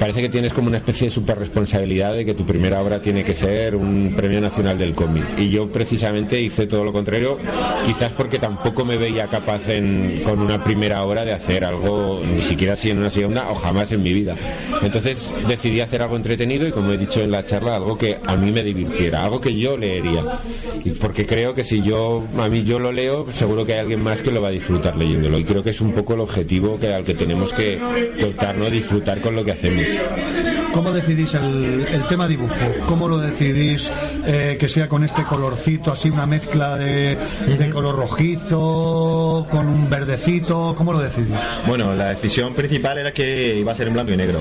parece 0.00 0.22
que 0.22 0.30
tienes 0.30 0.54
como 0.54 0.68
una 0.68 0.78
especie 0.78 1.08
de 1.08 1.10
super 1.12 1.38
responsabilidad 1.38 2.14
de 2.14 2.24
que 2.24 2.32
tu 2.32 2.46
primera 2.46 2.80
obra 2.80 3.02
tiene 3.02 3.22
que 3.22 3.34
ser 3.34 3.76
un 3.76 4.14
premio 4.16 4.40
nacional 4.40 4.78
del 4.78 4.94
cómic. 4.94 5.26
Y 5.36 5.50
yo 5.50 5.70
precisamente 5.70 6.40
hice 6.40 6.66
todo 6.66 6.84
lo 6.84 6.92
contrario, 6.92 7.38
quizás 7.84 8.14
porque 8.14 8.38
tampoco 8.38 8.86
me 8.86 8.96
veía 8.96 9.26
capaz 9.26 9.68
en, 9.68 10.22
con 10.24 10.40
una 10.40 10.64
primera 10.64 11.04
obra 11.04 11.26
de 11.26 11.34
hacer 11.34 11.66
algo, 11.66 12.22
ni 12.24 12.40
siquiera 12.40 12.72
así 12.72 12.88
en 12.88 12.96
una 12.96 13.10
segunda 13.10 13.50
o 13.50 13.54
jamás 13.54 13.92
en 13.92 14.02
mi 14.02 14.14
vida. 14.14 14.36
Entonces 14.80 15.34
decidí 15.46 15.82
hacer 15.82 16.00
algo 16.00 16.16
entretenido 16.16 16.66
y 16.66 16.72
como 16.72 16.92
he 16.92 16.96
dicho 16.96 17.20
en 17.20 17.30
la 17.30 17.44
charla, 17.44 17.76
algo 17.76 17.98
que 17.98 18.16
a 18.24 18.36
mí 18.36 18.52
me 18.52 18.62
divirtiera, 18.62 19.22
algo 19.22 19.38
que 19.38 19.54
yo 19.54 19.76
leería. 19.76 20.40
Y 20.82 20.92
porque 20.92 21.26
creo 21.26 21.52
que 21.52 21.62
si 21.62 21.82
yo, 21.82 22.26
a 22.38 22.48
mí 22.48 22.62
yo 22.62 22.78
lo 22.78 22.90
leo, 22.90 23.26
seguro 23.32 23.66
que 23.66 23.74
hay 23.74 23.80
alguien 23.80 24.02
más 24.02 24.22
que 24.22 24.30
lo 24.30 24.40
va 24.40 24.48
a 24.48 24.52
disfrutar 24.52 24.96
leyéndolo. 24.96 25.38
Y 25.38 25.44
creo 25.44 25.62
que 25.62 25.70
es 25.70 25.80
un 25.82 25.92
poco 25.92 26.14
el 26.14 26.20
objetivo 26.20 26.78
que, 26.78 26.94
al 26.94 27.04
que 27.04 27.12
tenemos 27.12 27.52
que, 27.52 27.78
que 28.18 28.24
optar, 28.24 28.56
¿no? 28.56 28.70
Disfrutar 28.70 29.20
con 29.20 29.36
lo 29.36 29.44
que 29.44 29.52
hacemos. 29.52 29.89
¿Cómo 30.72 30.92
decidís 30.92 31.34
el, 31.34 31.84
el 31.90 32.02
tema 32.08 32.28
dibujo? 32.28 32.54
¿Cómo 32.86 33.08
lo 33.08 33.18
decidís 33.18 33.90
eh, 34.24 34.56
que 34.58 34.68
sea 34.68 34.88
con 34.88 35.02
este 35.02 35.24
colorcito, 35.24 35.90
así 35.90 36.08
una 36.08 36.26
mezcla 36.26 36.76
de, 36.76 37.18
de 37.58 37.70
color 37.70 37.96
rojizo, 37.96 39.46
con 39.50 39.66
un 39.66 39.90
verdecito? 39.90 40.74
¿Cómo 40.76 40.92
lo 40.92 41.00
decidís? 41.00 41.34
Bueno, 41.66 41.94
la 41.94 42.10
decisión 42.10 42.54
principal 42.54 42.98
era 42.98 43.12
que 43.12 43.56
iba 43.58 43.72
a 43.72 43.74
ser 43.74 43.88
en 43.88 43.94
blanco 43.94 44.12
y 44.12 44.16
negro. 44.16 44.38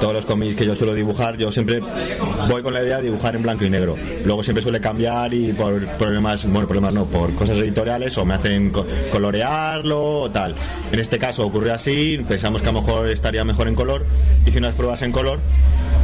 Todos 0.00 0.12
los 0.12 0.26
cómics 0.26 0.54
que 0.54 0.66
yo 0.66 0.76
suelo 0.76 0.92
dibujar, 0.92 1.38
yo 1.38 1.50
siempre 1.50 1.80
voy 2.48 2.62
con 2.62 2.74
la 2.74 2.82
idea 2.82 2.98
de 2.98 3.04
dibujar 3.04 3.34
en 3.34 3.42
blanco 3.42 3.64
y 3.64 3.70
negro. 3.70 3.96
Luego 4.26 4.42
siempre 4.42 4.62
suele 4.62 4.80
cambiar 4.80 5.32
y 5.32 5.52
por 5.54 5.86
problemas, 5.96 6.44
bueno, 6.44 6.66
problemas 6.66 6.92
no, 6.92 7.06
por 7.06 7.34
cosas 7.34 7.56
editoriales 7.58 8.16
o 8.18 8.24
me 8.26 8.34
hacen 8.34 8.70
co- 8.70 8.84
colorearlo 9.10 10.20
o 10.20 10.30
tal. 10.30 10.54
En 10.92 10.98
este 11.00 11.18
caso 11.18 11.46
ocurrió 11.46 11.72
así, 11.74 12.18
pensamos 12.28 12.60
que 12.60 12.68
a 12.68 12.72
lo 12.72 12.80
mejor 12.82 13.08
estaría 13.08 13.44
mejor 13.44 13.66
en 13.68 13.74
color, 13.74 14.04
hice 14.44 14.60
pruebas 14.74 15.02
en 15.02 15.12
color, 15.12 15.40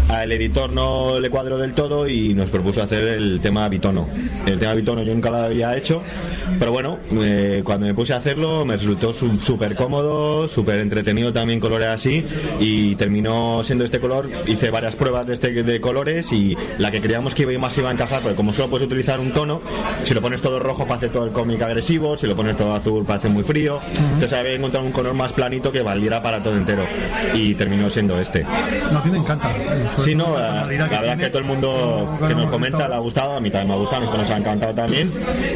al 0.09 0.33
editor 0.33 0.73
no 0.73 1.21
le 1.21 1.31
cuadró 1.31 1.57
del 1.59 1.73
todo 1.73 2.09
y 2.09 2.35
nos 2.35 2.51
propuso 2.51 2.83
hacer 2.83 3.05
el 3.05 3.41
tema 3.41 3.69
bitono. 3.69 4.09
El 4.47 4.59
tema 4.59 4.75
bitono 4.75 5.03
yo 5.05 5.15
nunca 5.15 5.31
lo 5.31 5.37
había 5.37 5.77
hecho, 5.77 6.03
pero 6.59 6.73
bueno, 6.73 6.99
eh, 7.23 7.63
cuando 7.65 7.87
me 7.87 7.95
puse 7.95 8.13
a 8.13 8.17
hacerlo 8.17 8.65
me 8.65 8.77
resultó 8.77 9.13
su- 9.13 9.39
súper 9.39 9.77
cómodo, 9.77 10.49
súper 10.49 10.81
entretenido 10.81 11.33
también 11.33 11.61
colorear 11.61 11.91
así 11.95 12.25
y 12.59 12.97
terminó 12.97 13.63
siendo 13.63 13.85
este 13.85 14.01
color. 14.01 14.29
Hice 14.47 14.71
varias 14.71 14.97
pruebas 14.97 15.27
de, 15.29 15.35
este, 15.35 15.63
de 15.63 15.81
colores 15.81 16.33
y 16.33 16.57
la 16.79 16.91
que 16.91 17.01
creíamos 17.01 17.35
que 17.35 17.43
iba 17.43 17.61
más 17.61 17.79
iba 17.79 17.89
a 17.89 17.93
encajar, 17.93 18.23
porque 18.23 18.37
como 18.37 18.53
solo 18.53 18.69
puedes 18.69 18.87
utilizar 18.87 19.21
un 19.21 19.33
tono, 19.33 19.61
si 20.03 20.13
lo 20.13 20.21
pones 20.21 20.41
todo 20.43 20.59
rojo 20.59 20.87
parece 20.89 21.09
todo 21.11 21.25
el 21.25 21.31
cómic 21.33 21.63
agresivo, 21.63 22.17
si 22.17 22.27
lo 22.27 22.35
pones 22.35 22.57
todo 22.57 22.75
azul 22.75 23.05
parece 23.05 23.29
muy 23.29 23.45
frío. 23.45 23.81
Entonces 23.97 24.33
había 24.33 24.55
encontrado 24.55 24.85
un 24.87 24.93
color 24.93 25.15
más 25.15 25.33
planito 25.33 25.71
que 25.71 25.83
valiera 25.83 26.21
para 26.21 26.43
todo 26.43 26.57
entero 26.57 26.85
y 27.35 27.55
terminó 27.55 27.89
siendo 27.91 28.19
este. 28.19 28.45
No, 28.93 28.99
a 28.99 29.05
mí 29.05 29.11
me 29.11 29.19
encanta. 29.19 29.55
Sí, 29.99 30.15
no, 30.15 30.35
la, 30.37 30.65
la 30.67 30.87
verdad 31.01 31.19
que 31.19 31.29
todo 31.29 31.39
el 31.39 31.45
mundo 31.45 32.19
que 32.27 32.35
nos 32.35 32.51
comenta 32.51 32.89
le 32.89 32.95
ha 32.95 32.99
gustado, 32.99 33.37
a 33.37 33.41
mí 33.41 33.51
también 33.51 33.69
me 33.69 33.75
ha 33.75 33.79
gustado, 33.79 34.01
nosotros 34.03 34.29
nos 34.29 34.37
ha 34.37 34.39
encantado 34.41 34.75
también 34.75 35.13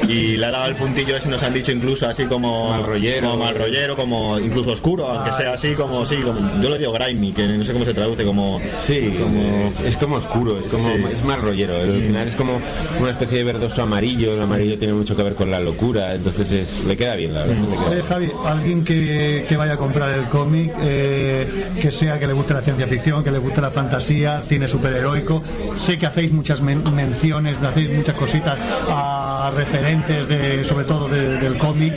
y 0.08 0.36
le 0.36 0.46
ha 0.46 0.50
dado 0.50 0.66
el 0.68 0.76
puntillo 0.76 1.16
ese, 1.16 1.28
nos 1.28 1.42
han 1.42 1.52
dicho 1.54 1.72
incluso 1.72 2.08
así 2.08 2.24
como 2.26 2.70
Mal 2.70 2.84
rollero. 2.84 3.30
como 3.30 3.44
mal 3.44 3.54
rollero, 3.54 3.96
como 3.96 4.38
incluso 4.38 4.72
oscuro, 4.72 5.06
aunque 5.08 5.32
sea 5.32 5.52
así 5.52 5.72
como, 5.74 6.04
sí, 6.06 6.16
como- 6.16 6.62
yo 6.62 6.68
lo 6.68 6.78
digo 6.78 6.92
grimy, 6.92 7.32
que 7.32 7.46
no 7.46 7.64
sé 7.64 7.72
cómo 7.72 7.84
se 7.84 7.94
traduce, 7.94 8.24
como... 8.24 8.60
Sí, 8.78 9.14
como, 9.20 9.72
es 9.84 9.96
como 9.96 10.16
oscuro, 10.16 10.58
es 10.58 10.66
como 10.72 10.84
Sí. 10.84 11.04
es 11.12 11.24
mal 11.24 11.40
rollero. 11.40 11.76
Al 11.76 12.02
final 12.02 12.28
es 12.28 12.36
como 12.36 12.60
una 13.00 13.10
especie 13.10 13.38
de 13.38 13.44
verdoso 13.44 13.82
amarillo. 13.82 14.34
El 14.34 14.42
amarillo 14.42 14.78
tiene 14.78 14.94
mucho 14.94 15.16
que 15.16 15.22
ver 15.22 15.34
con 15.34 15.50
la 15.50 15.58
locura, 15.60 16.14
entonces 16.14 16.50
es- 16.52 16.84
le 16.84 16.96
queda 16.96 17.14
bien, 17.16 17.34
la 17.34 17.40
verdad. 17.44 17.56
le 17.68 17.76
queda 17.76 17.90
Oye, 17.90 18.02
Javi, 18.02 18.30
alguien 18.44 18.84
que, 18.84 19.44
que 19.48 19.56
vaya 19.56 19.74
a 19.74 19.76
comprar 19.76 20.10
el 20.12 20.28
cómic, 20.28 20.72
eh, 20.80 21.70
que 21.80 21.90
sea 21.90 22.18
que 22.18 22.26
le 22.26 22.32
guste 22.32 22.54
la 22.54 22.60
ciencia 22.62 22.83
ficción, 22.86 23.22
que 23.24 23.30
le 23.30 23.38
guste 23.38 23.60
la 23.60 23.70
fantasía, 23.70 24.40
cine 24.42 24.68
superheroico, 24.68 25.42
sé 25.76 25.96
que 25.98 26.06
hacéis 26.06 26.32
muchas 26.32 26.60
men- 26.60 26.82
menciones, 26.94 27.62
hacéis 27.62 27.90
muchas 27.90 28.14
cositas 28.16 28.56
a 28.88 29.52
referentes, 29.54 30.28
de, 30.28 30.64
sobre 30.64 30.84
todo 30.84 31.08
de- 31.08 31.38
del 31.38 31.56
cómic. 31.58 31.92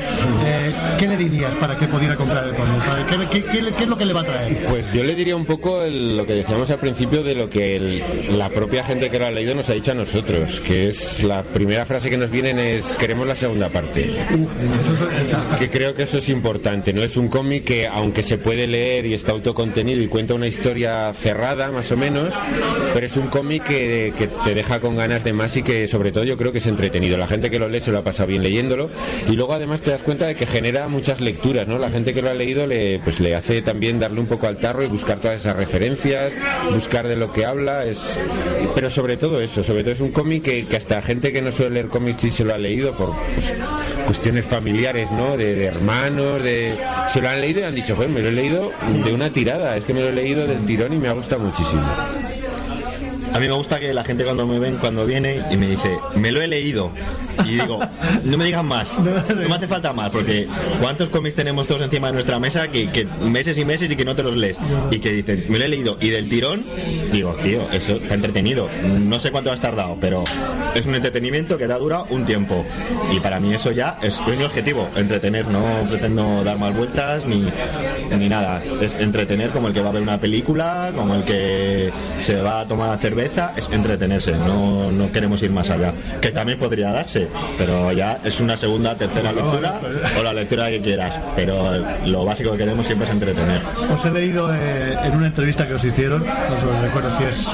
Eh, 0.46 0.74
¿Qué 1.00 1.08
le 1.08 1.18
dirías 1.18 1.56
para 1.56 1.76
que 1.78 1.88
pudiera 1.88 2.16
comprar 2.16 2.48
el 2.48 2.56
cómic? 2.56 3.28
¿Qué, 3.30 3.42
qué- 3.42 3.46
qué- 3.46 3.74
qué 3.76 3.84
es 3.84 3.90
lo 3.90 3.98
que 3.98 4.06
le 4.06 4.14
va 4.14 4.22
a 4.22 4.26
traer? 4.26 4.66
Pues 4.66 4.92
yo 4.94 5.04
le 5.04 5.16
diría 5.16 5.36
un 5.36 5.46
poco 5.46 5.82
el- 5.84 6.18
lo 6.18 6.26
que 6.26 6.34
decíamos 6.34 6.70
al 6.70 6.80
principio 6.80 7.24
de 7.24 7.36
lo 7.36 7.50
que 7.50 7.76
el- 7.76 8.04
la 8.38 8.50
propia 8.50 8.84
gente 8.84 9.10
que 9.10 9.20
lo 9.20 9.26
ha 9.28 9.32
leído 9.32 9.56
nos 9.56 9.70
ha 9.70 9.74
dicho 9.74 9.92
a 9.92 9.96
nosotros, 9.96 10.60
que 10.62 10.88
es 10.90 11.24
la 11.24 11.44
primera 11.44 11.86
frase 11.86 12.10
que 12.10 12.18
nos 12.18 12.30
vienen 12.30 12.60
es 12.60 12.96
queremos 12.98 13.28
la 13.28 13.36
segunda 13.36 13.70
parte. 13.70 14.10
Que 15.60 15.70
creo 15.70 15.94
que 15.94 16.04
eso 16.04 16.18
es 16.18 16.30
importante, 16.30 16.94
no 16.94 17.04
es 17.04 17.18
un 17.18 17.28
cómic 17.28 17.64
que 17.66 17.88
aunque 17.88 18.24
se 18.24 18.38
puede 18.38 18.68
leer 18.68 19.06
y 19.06 19.14
está 19.14 19.32
autocontenido 19.32 20.02
y 20.02 20.08
cuenta 20.08 20.34
una 20.34 20.48
historia 20.48 20.77
cerrada 21.14 21.72
más 21.72 21.91
o 21.91 21.98
menos, 21.98 22.34
pero 22.94 23.06
es 23.06 23.18
un 23.18 23.28
cómic 23.28 23.64
que, 23.64 24.14
que 24.18 24.28
te 24.28 24.54
deja 24.54 24.80
con 24.80 24.95
ganas 24.95 25.24
de 25.24 25.34
más 25.34 25.56
y 25.58 25.64
que 25.64 25.88
sobre 25.88 26.12
todo 26.12 26.24
yo 26.24 26.38
creo 26.38 26.52
que 26.52 26.60
es 26.60 26.68
entretenido. 26.68 27.18
La 27.18 27.28
gente 27.28 27.49
que 27.49 27.60
lo 27.60 27.68
lee 27.68 27.82
se 27.82 27.91
lo 27.91 27.99
ha 27.99 28.04
pasado 28.04 28.28
bien 28.28 28.44
leyéndolo 28.44 28.90
y 29.28 29.34
luego 29.34 29.54
además 29.54 29.82
te 29.82 29.91
das 29.91 30.04
cuenta 30.04 30.28
de 30.28 30.36
que 30.36 30.45
genera 30.45 30.88
muchas 30.88 31.22
lecturas, 31.22 31.68
¿no? 31.68 31.78
La 31.78 31.90
gente 31.90 32.14
que 32.14 32.22
lo 32.22 32.30
ha 32.30 32.34
leído 32.34 32.68
le 32.68 32.99
pues 32.99 33.20
le 33.20 33.36
hace 33.36 33.62
también 33.62 33.99
darle 33.99 34.20
un 34.20 34.28
poco 34.28 34.48
al 34.48 34.58
tarro 34.58 34.84
y 34.84 34.88
buscar 34.88 35.20
todas 35.20 35.40
esas 35.40 35.56
referencias, 35.56 36.38
buscar 36.72 37.08
de 37.08 37.16
lo 37.16 37.32
que 37.32 37.45
habla, 37.45 37.86
es 37.86 38.20
pero 38.76 38.90
sobre 38.90 39.18
todo 39.18 39.41
eso, 39.41 39.64
sobre 39.64 39.84
todo 39.84 39.94
es 39.94 40.02
un 40.02 40.12
cómic 40.12 40.44
que, 40.44 40.66
que 40.66 40.76
hasta 40.76 41.02
gente 41.02 41.32
que 41.32 41.41
no 41.41 41.52
suele 41.52 41.76
leer 41.76 41.88
cómics 41.88 42.22
sí 42.22 42.32
se 42.32 42.44
lo 42.44 42.54
ha 42.54 42.58
leído 42.58 42.95
por 42.95 43.14
pues, 43.16 43.54
cuestiones 44.06 44.45
familiares, 44.45 45.12
¿no? 45.12 45.38
De, 45.38 45.56
de 45.56 45.66
hermanos, 45.66 46.44
de 46.44 46.78
se 47.08 47.22
lo 47.22 47.30
han 47.30 47.41
leído 47.41 47.62
y 47.62 47.64
han 47.64 47.76
dicho, 47.76 47.95
joder, 47.95 48.10
me 48.10 48.22
lo 48.22 48.30
he 48.30 48.32
leído 48.32 48.72
de 49.04 49.14
una 49.14 49.32
tirada, 49.32 49.78
es 49.78 49.84
que 49.84 49.94
me 49.94 50.02
lo 50.02 50.10
he 50.10 50.14
leído 50.14 50.48
del 50.48 50.66
tirón 50.68 50.94
y 50.94 50.99
me 50.99 51.07
ha 51.07 51.14
gustado 51.14 51.41
muchísimo. 51.41 51.84
A 53.34 53.40
mí 53.40 53.48
me 53.48 53.54
gusta 53.54 53.80
que 53.80 53.94
la 53.94 54.04
gente 54.04 54.24
cuando 54.24 54.45
me 54.45 54.60
ven, 54.60 54.78
cuando 54.78 55.06
viene 55.06 55.44
y 55.52 55.58
me 55.58 55.70
dice, 55.70 55.98
me 56.16 56.32
lo 56.32 56.41
he 56.41 56.48
leído. 56.48 56.91
Y 57.45 57.52
digo, 57.52 57.80
no 58.24 58.38
me 58.38 58.45
digan 58.45 58.66
más, 58.66 58.98
no 58.99 59.14
me 59.36 59.56
hace 59.56 59.68
falta 59.68 59.94
más, 59.94 60.12
porque 60.12 60.48
¿cuántos 60.82 61.10
cómics 61.10 61.36
tenemos 61.36 61.68
todos 61.68 61.82
encima 61.82 62.08
de 62.08 62.14
nuestra 62.14 62.40
mesa 62.40 62.68
que, 62.70 62.90
que 62.91 63.06
meses 63.06 63.58
y 63.58 63.66
meses 63.66 63.91
y 63.91 63.95
que 63.95 64.06
no 64.06 64.16
te 64.16 64.24
los 64.24 64.36
lees? 64.36 64.58
Y 64.91 64.99
que 64.99 65.12
dicen, 65.12 65.45
me 65.49 65.60
lo 65.60 65.66
he 65.66 65.70
leído. 65.70 65.98
Y 65.99 66.10
del 66.10 66.30
tirón, 66.30 66.66
digo, 67.12 67.34
tío, 67.44 67.70
eso 67.72 67.94
está 67.94 68.16
entretenido. 68.16 68.70
No 68.70 69.20
sé 69.20 69.32
cuánto 69.32 69.52
has 69.52 69.62
tardado, 69.62 69.98
pero 69.99 70.24
es 70.74 70.86
un 70.86 70.95
entretenimiento 70.95 71.58
que 71.58 71.68
te 71.68 71.74
ha 71.74 71.78
durado 71.78 72.08
un 72.10 72.26
tiempo. 72.26 72.66
Y 73.12 73.20
para 73.20 73.40
mí 73.40 73.54
eso 73.54 73.72
ya 73.72 73.98
es, 74.02 74.20
es 74.28 74.38
mi 74.38 74.44
objetivo, 74.44 74.88
entretener. 74.95 75.48
No 75.48 75.86
pretendo 75.88 76.44
dar 76.44 76.58
más 76.58 76.76
vueltas 76.76 77.26
ni, 77.26 77.52
ni 78.18 78.30
nada. 78.30 78.62
Es 78.82 78.94
entretener 78.95 79.52
como 79.52 79.68
el 79.68 79.74
que 79.74 79.82
va 79.82 79.90
a 79.90 79.94
ver 79.94 80.02
una 80.02 80.20
película, 80.20 80.91
como 80.95 81.16
el 81.16 81.24
que 81.24 81.91
se 82.22 82.41
va 82.41 82.62
a 82.62 82.68
tomar 82.68 82.99
cerveza, 83.18 83.53
es 83.56 83.69
entretenerse. 83.69 84.31
No, 84.34 84.91
no 84.91 85.11
queremos 85.11 85.41
ir 85.44 85.52
más 85.52 85.69
allá. 85.69 85.91
Que 86.22 86.30
también 86.31 86.60
podría 86.60 86.91
darse, 86.91 87.27
pero 87.57 87.91
ya 87.91 88.19
es 88.23 88.39
una 88.39 88.56
segunda, 88.57 88.95
tercera 88.95 89.31
lectura 89.31 89.80
o 90.19 90.23
la 90.23 90.34
lectura 90.34 90.69
que 90.69 90.81
quieras. 90.81 91.18
Pero 91.35 91.73
lo 92.06 92.26
básico 92.26 92.52
que 92.52 92.57
queremos 92.60 92.85
siempre 92.85 93.06
es 93.06 93.11
entretener. 93.11 93.61
Os 93.91 94.06
he 94.06 94.11
leído 94.11 94.53
eh, 94.53 94.95
en 95.03 95.15
una 95.18 95.27
entrevista 95.27 95.68
que 95.68 95.73
os 95.76 95.84
hicieron, 95.84 96.26
no 96.26 96.81
recuerdo 96.81 97.10
si 97.10 97.23
es 97.23 97.48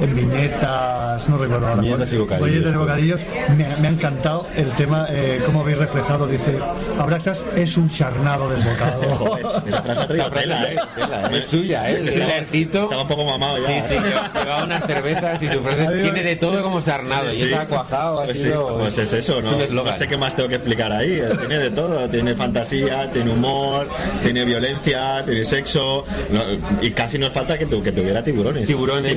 en, 0.00 0.04
en 0.08 0.14
viñetas, 0.14 1.28
no 1.28 1.38
recuerdo 1.38 1.66
ahora. 1.68 1.82
Viñetas 1.82 2.12
y 2.12 2.16
bocadillos. 2.16 2.50
Viñetas 2.50 2.72
y 2.72 2.76
bocadillos. 2.76 3.20
Me, 3.56 3.66
ha- 3.66 3.76
me 3.76 3.88
ha 3.88 3.90
encantado 3.90 4.46
el 4.54 4.70
tema, 4.72 5.06
eh, 5.10 5.42
cómo 5.44 5.60
habéis 5.62 5.78
reflejado. 5.78 6.26
Dice, 6.26 6.58
Abraxas 6.98 7.44
es 7.56 7.76
un 7.76 7.88
charnado 7.88 8.48
desbocado. 8.48 9.02
Joder, 9.16 9.46
esa 9.66 9.82
frase 9.82 10.02
ha 10.02 10.06
traído 10.06 10.28
frase 10.30 10.40
tela, 10.42 10.64
¿eh? 10.64 10.76
es 10.76 10.94
tela, 10.94 11.22
¿eh? 11.30 11.38
Es 11.38 11.46
suya, 11.46 11.90
¿eh? 11.90 11.96
El 11.98 12.08
ejército. 12.08 12.82
Estaba 12.84 13.02
un 13.02 13.08
poco 13.08 13.24
mamado 13.24 13.58
ya. 13.58 13.71
Sí, 13.80 13.88
sí, 13.88 13.94
lleva- 13.94 14.30
llevaba 14.34 14.64
unas 14.64 14.86
cervezas 14.86 15.42
y 15.42 15.48
su 15.48 15.60
frase 15.62 15.86
tiene 16.02 16.22
de 16.22 16.36
todo 16.36 16.62
como 16.62 16.80
sarnado. 16.80 17.30
Sí, 17.30 17.38
Y 17.40 17.42
esa 17.44 17.66
cuajado 17.66 18.20
ha 18.20 18.24
pues 18.24 18.38
sido. 18.40 18.78
pues 18.78 18.98
es 18.98 19.12
eso, 19.12 19.38
es 19.38 19.44
¿no? 19.44 19.56
un 19.56 19.74
No 19.74 19.92
sé 19.94 20.06
qué 20.08 20.16
más 20.16 20.34
tengo 20.36 20.48
que 20.48 20.56
explicar 20.56 20.92
ahí. 20.92 21.12
eh, 21.12 21.30
Tiene 21.38 21.58
de 21.58 21.70
todo, 21.70 22.08
tiene 22.08 22.34
fantasía, 22.34 23.10
tiene 23.12 23.30
humor, 23.32 23.88
tiene 24.22 24.44
violencia, 24.44 25.24
tiene 25.24 25.44
sexo, 25.44 26.04
no, 26.30 26.42
y 26.80 26.90
casi 26.92 27.18
nos 27.18 27.30
falta 27.30 27.56
que, 27.58 27.66
tu- 27.66 27.82
que 27.82 27.92
tuviera 27.92 28.22
tiburones. 28.22 28.66
Tiburones. 28.66 29.16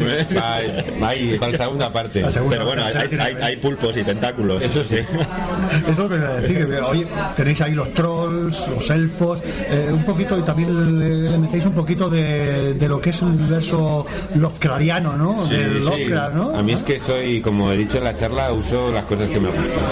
Ay, 1.01 1.37
para 1.39 1.51
la 1.51 1.57
segunda 1.57 1.91
parte. 1.91 2.23
Pero 2.49 2.65
bueno, 2.65 2.83
hay, 2.85 2.95
hay- 3.19 3.35
hay 3.41 3.55
pulpos 3.57 3.95
y 3.97 4.03
tentáculos. 4.03 4.63
Eso 4.63 4.83
sí. 4.83 4.97
Es 5.87 5.97
lo 5.97 6.09
que 6.09 6.15
iba 6.15 6.29
a 6.29 6.33
decir, 6.41 6.67
que 6.67 6.79
oye, 6.79 7.07
tenéis 7.35 7.61
ahí 7.61 7.73
los 7.73 7.93
trolls, 7.93 8.67
los 8.67 8.89
elfos, 8.89 9.41
eh, 9.45 9.89
un 9.91 10.03
poquito, 10.05 10.37
y 10.37 10.43
también 10.43 10.99
le, 10.99 11.29
le 11.31 11.37
metéis 11.37 11.65
un 11.65 11.73
poquito 11.73 12.09
de, 12.09 12.73
de 12.73 12.87
lo 12.87 12.99
que 12.99 13.09
es 13.11 13.21
el 13.21 13.27
universo 13.29 14.05
Lovecraftiano, 14.49 15.17
¿no? 15.17 15.37
Sí, 15.45 15.55
sí. 15.79 15.85
Lovecraft, 15.85 16.35
¿no? 16.35 16.55
A 16.57 16.61
mí 16.63 16.71
es 16.73 16.83
que 16.83 16.99
soy, 16.99 17.41
como 17.41 17.71
he 17.71 17.77
dicho 17.77 17.97
en 17.97 18.03
la 18.03 18.15
charla, 18.15 18.51
uso 18.53 18.91
las 18.91 19.05
cosas 19.05 19.29
que 19.29 19.39
me 19.39 19.49
gustan. 19.49 19.83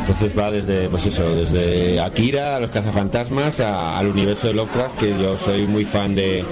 Entonces 0.00 0.36
va 0.38 0.50
desde, 0.50 0.88
pues 0.88 1.06
eso, 1.06 1.28
desde 1.34 2.00
Akira, 2.00 2.56
a 2.56 2.60
los 2.60 2.70
cazafantasmas, 2.70 3.60
a- 3.60 3.96
al 3.98 4.08
universo 4.08 4.48
de 4.48 4.54
Lovecraft, 4.54 4.96
que 4.98 5.10
yo 5.10 5.36
soy 5.38 5.66
muy 5.66 5.84
fan 5.84 6.14
de, 6.14 6.44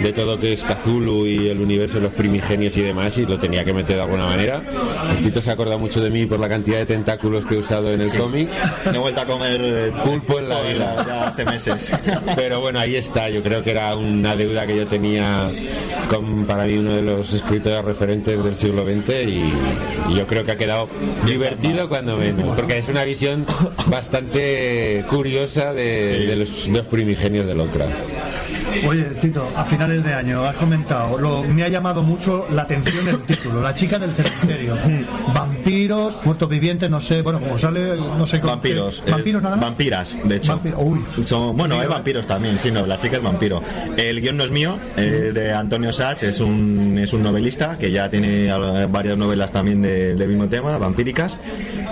de 0.00 0.12
todo 0.12 0.38
que 0.38 0.52
es 0.52 0.64
Cthulhu 0.64 1.26
y 1.26 1.48
el 1.48 1.60
universo 1.60 1.96
de 1.98 2.04
los 2.04 2.12
primigenios 2.12 2.76
y 2.76 2.82
demás, 2.82 3.16
y 3.18 3.26
lo 3.26 3.38
tenía 3.38 3.64
que 3.64 3.72
meter 3.72 3.96
de 3.96 4.02
alguna 4.02 4.26
manera. 4.26 4.62
El 5.10 5.20
Tito 5.22 5.40
se 5.40 5.50
ha 5.50 5.52
acordado 5.54 5.78
mucho 5.78 6.02
de 6.02 6.10
mí 6.10 6.26
por 6.26 6.40
la 6.40 6.48
cantidad 6.48 6.78
de 6.78 6.86
tentáculos 6.86 7.44
que 7.46 7.54
he 7.54 7.58
usado 7.58 7.90
en 7.92 8.00
el 8.00 8.12
cómic. 8.16 8.48
No 8.86 8.92
he 8.94 8.98
vuelto 8.98 9.20
a 9.20 9.26
comer 9.26 9.60
eh, 9.62 9.92
pulpo 10.04 10.38
en 10.38 10.48
la 10.48 10.60
vida. 10.62 11.04
ya 11.06 11.28
hace 11.28 11.44
meses. 11.44 11.90
Pero 12.36 12.60
bueno, 12.60 12.80
ahí 12.80 12.96
está. 12.96 13.28
Yo 13.28 13.42
creo 13.42 13.62
que 13.62 13.70
era 13.70 13.94
una 13.96 14.34
deuda 14.36 14.66
que 14.66 14.76
yo 14.76 14.86
tenía 14.86 15.50
con, 16.08 16.44
para 16.46 16.64
mí, 16.64 16.74
uno 16.78 16.92
de 16.94 17.02
los 17.04 17.32
escritores 17.32 17.84
referentes 17.84 18.42
del 18.42 18.56
siglo 18.56 18.84
XX 18.84 19.10
y, 19.26 19.52
y 20.10 20.14
yo 20.16 20.26
creo 20.26 20.44
que 20.44 20.52
ha 20.52 20.56
quedado 20.56 20.88
divertido 21.26 21.88
cuando 21.88 22.16
menos, 22.16 22.54
porque 22.56 22.78
es 22.78 22.88
una 22.88 23.04
visión 23.04 23.46
bastante 23.86 25.04
curiosa 25.08 25.72
de, 25.72 26.26
de 26.26 26.36
los, 26.36 26.66
de 26.66 26.72
los 26.72 26.86
primigenios 26.86 27.46
de 27.46 27.54
Lovecraft. 27.54 27.94
Oye, 28.88 29.04
Tito, 29.20 29.48
a 29.54 29.64
finales 29.64 30.02
de 30.04 30.12
año 30.12 30.44
has 30.44 30.56
comentado, 30.56 31.18
lo, 31.18 31.44
me 31.44 31.62
ha 31.62 31.68
llamado 31.68 32.02
mucho 32.02 32.46
la 32.50 32.62
atención 32.62 33.06
el 33.08 33.20
título, 33.22 33.62
La 33.62 33.74
chica 33.74 33.98
del 33.98 34.12
cementerio. 34.12 34.76
Vampiros, 35.88 36.24
muertos 36.24 36.48
vivientes, 36.48 36.88
no 36.88 36.98
sé, 36.98 37.20
bueno, 37.20 37.38
como 37.40 37.58
sale, 37.58 37.96
no 37.96 38.24
sé. 38.24 38.38
Vampiros. 38.38 39.02
¿Vampiros 39.06 39.38
es- 39.40 39.42
nada 39.42 39.56
más? 39.56 39.64
Vampiras, 39.66 40.18
de 40.24 40.36
hecho. 40.36 40.58
Son- 41.26 41.54
bueno, 41.56 41.78
hay 41.78 41.86
vampiros 41.88 42.26
también, 42.26 42.58
sí, 42.58 42.70
no, 42.70 42.86
la 42.86 42.96
chica 42.96 43.18
es 43.18 43.22
vampiro. 43.22 43.62
El 43.96 44.20
guion 44.22 44.36
no 44.38 44.44
es 44.44 44.50
mío, 44.50 44.78
es 44.96 45.34
de 45.34 45.52
Antonio 45.52 45.92
Sach, 45.92 46.22
es 46.22 46.40
un, 46.40 46.96
es 46.98 47.12
un 47.12 47.22
novelista 47.22 47.76
que 47.78 47.90
ya 47.90 48.08
tiene 48.08 48.46
eh, 48.46 48.86
varias 48.88 49.18
novelas 49.18 49.52
también 49.52 49.82
de- 49.82 50.14
del 50.14 50.28
mismo 50.28 50.48
tema, 50.48 50.78
vampíricas. 50.78 51.38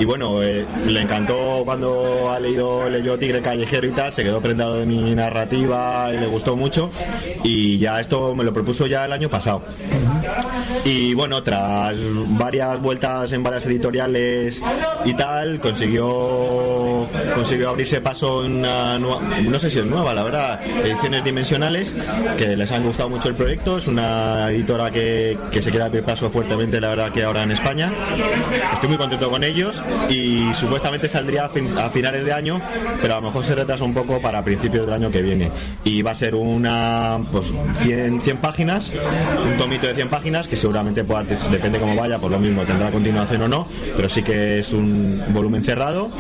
Y 0.01 0.05
bueno, 0.07 0.43
eh, 0.43 0.65
le 0.87 1.01
encantó 1.03 1.63
cuando 1.67 2.31
ha 2.31 2.41
leído, 2.41 2.89
leyó 2.89 3.19
Tigre 3.19 3.43
Callejero 3.43 3.87
y 3.87 3.91
tal, 3.93 4.11
se 4.13 4.23
quedó 4.25 4.41
prendado 4.41 4.77
de 4.77 4.87
mi 4.87 5.15
narrativa 5.15 6.11
y 6.15 6.19
le 6.19 6.27
gustó 6.29 6.57
mucho. 6.57 6.91
Y 7.45 7.77
ya 7.79 8.01
esto 8.01 8.35
me 8.35 8.43
lo 8.43 8.55
propuso 8.55 8.87
ya 8.87 9.05
el 9.05 9.13
año 9.13 9.29
pasado. 9.29 9.63
Y 10.85 11.15
bueno, 11.15 11.43
tras 11.43 11.95
varias 12.39 12.81
vueltas 12.81 13.33
en 13.33 13.43
varias 13.43 13.67
editoriales 13.87 14.63
y 15.05 15.15
tal, 15.15 15.59
consiguió 15.61 17.07
consiguió 17.35 17.71
abrirse 17.71 18.01
paso 18.01 18.45
en 18.45 18.57
una 18.59 18.99
nueva, 18.99 19.21
no 19.41 19.59
sé 19.59 19.71
si 19.71 19.79
es 19.81 19.85
nueva, 19.85 20.15
la 20.15 20.23
verdad, 20.23 20.61
ediciones 20.65 21.25
dimensionales, 21.25 21.95
que 22.39 22.57
les 22.57 22.71
han 22.71 22.85
gustado 22.85 23.09
mucho 23.11 23.29
el 23.29 23.35
proyecto. 23.35 23.79
Es 23.79 23.87
una 23.89 24.51
editora 24.51 24.91
que, 24.91 25.37
que 25.51 25.61
se 25.61 25.71
quiere 25.71 25.85
abrir 25.87 26.05
paso 26.05 26.31
fuertemente, 26.31 26.81
la 26.81 26.91
verdad, 26.91 27.13
que 27.13 27.25
ahora 27.25 27.43
en 27.43 27.51
España. 27.53 27.93
Estoy 28.73 28.89
muy 28.89 28.99
contento 28.99 29.31
con 29.31 29.43
ellos 29.43 29.83
y 30.09 30.53
supuestamente 30.55 31.09
saldría 31.09 31.47
a 31.47 31.49
fin- 31.51 31.77
a 31.77 31.91
finales 31.91 32.25
de 32.25 32.33
año, 32.33 32.61
pero 33.01 33.15
a 33.15 33.17
lo 33.21 33.27
mejor 33.29 33.45
se 33.45 33.55
retrasa 33.55 33.85
un 33.85 33.95
poco 33.95 34.21
para 34.21 34.43
principios 34.45 34.87
del 34.87 34.95
año 34.95 35.11
que 35.11 35.23
viene. 35.23 35.51
Y 35.85 36.03
va 36.03 36.13
a 36.13 36.15
ser 36.15 36.35
una, 36.37 37.19
pues, 37.33 37.53
100, 37.75 38.21
100 38.21 38.37
páginas, 38.39 38.93
un 39.45 39.57
tomito 39.57 39.87
de 39.89 39.95
100 39.95 40.09
páginas 40.09 40.47
que 40.47 40.57
seguramente 40.57 41.03
pues, 41.05 41.51
depende 41.51 41.81
cómo 41.81 41.97
vaya, 41.97 42.19
pues 42.19 42.31
lo 42.33 42.39
mismo 42.39 42.63
tendrá 42.65 42.91
continuación 42.91 43.43
o 43.43 43.49
no, 43.49 43.67
pero 43.97 44.09
sí 44.09 44.23
que 44.23 44.59
es 44.59 44.73
un 44.73 45.23
volumen 45.31 45.63
cerrado 45.65 46.11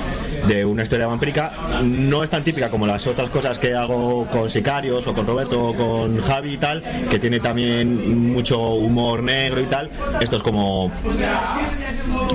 de 0.48 0.64
una 0.64 0.82
historia 0.82 1.06
vampírica. 1.06 1.52
No 1.82 2.22
es 2.22 2.30
tan 2.30 2.42
típica 2.44 2.70
como 2.70 2.86
las 2.86 3.06
otras 3.06 3.28
cosas 3.30 3.58
que 3.58 3.74
hago 3.74 4.26
con 4.26 4.48
Sicarios 4.50 5.06
o 5.06 5.14
con 5.14 5.26
Roberto 5.26 5.68
o 5.68 5.74
con 5.76 6.20
Javi 6.20 6.54
y 6.54 6.56
tal, 6.58 6.82
que 7.10 7.18
tiene 7.18 7.40
también 7.40 8.32
mucho 8.32 8.58
humor 8.74 9.22
negro 9.22 9.60
y 9.60 9.66
tal. 9.66 9.90
Esto 10.20 10.36
es 10.36 10.42
como 10.42 10.90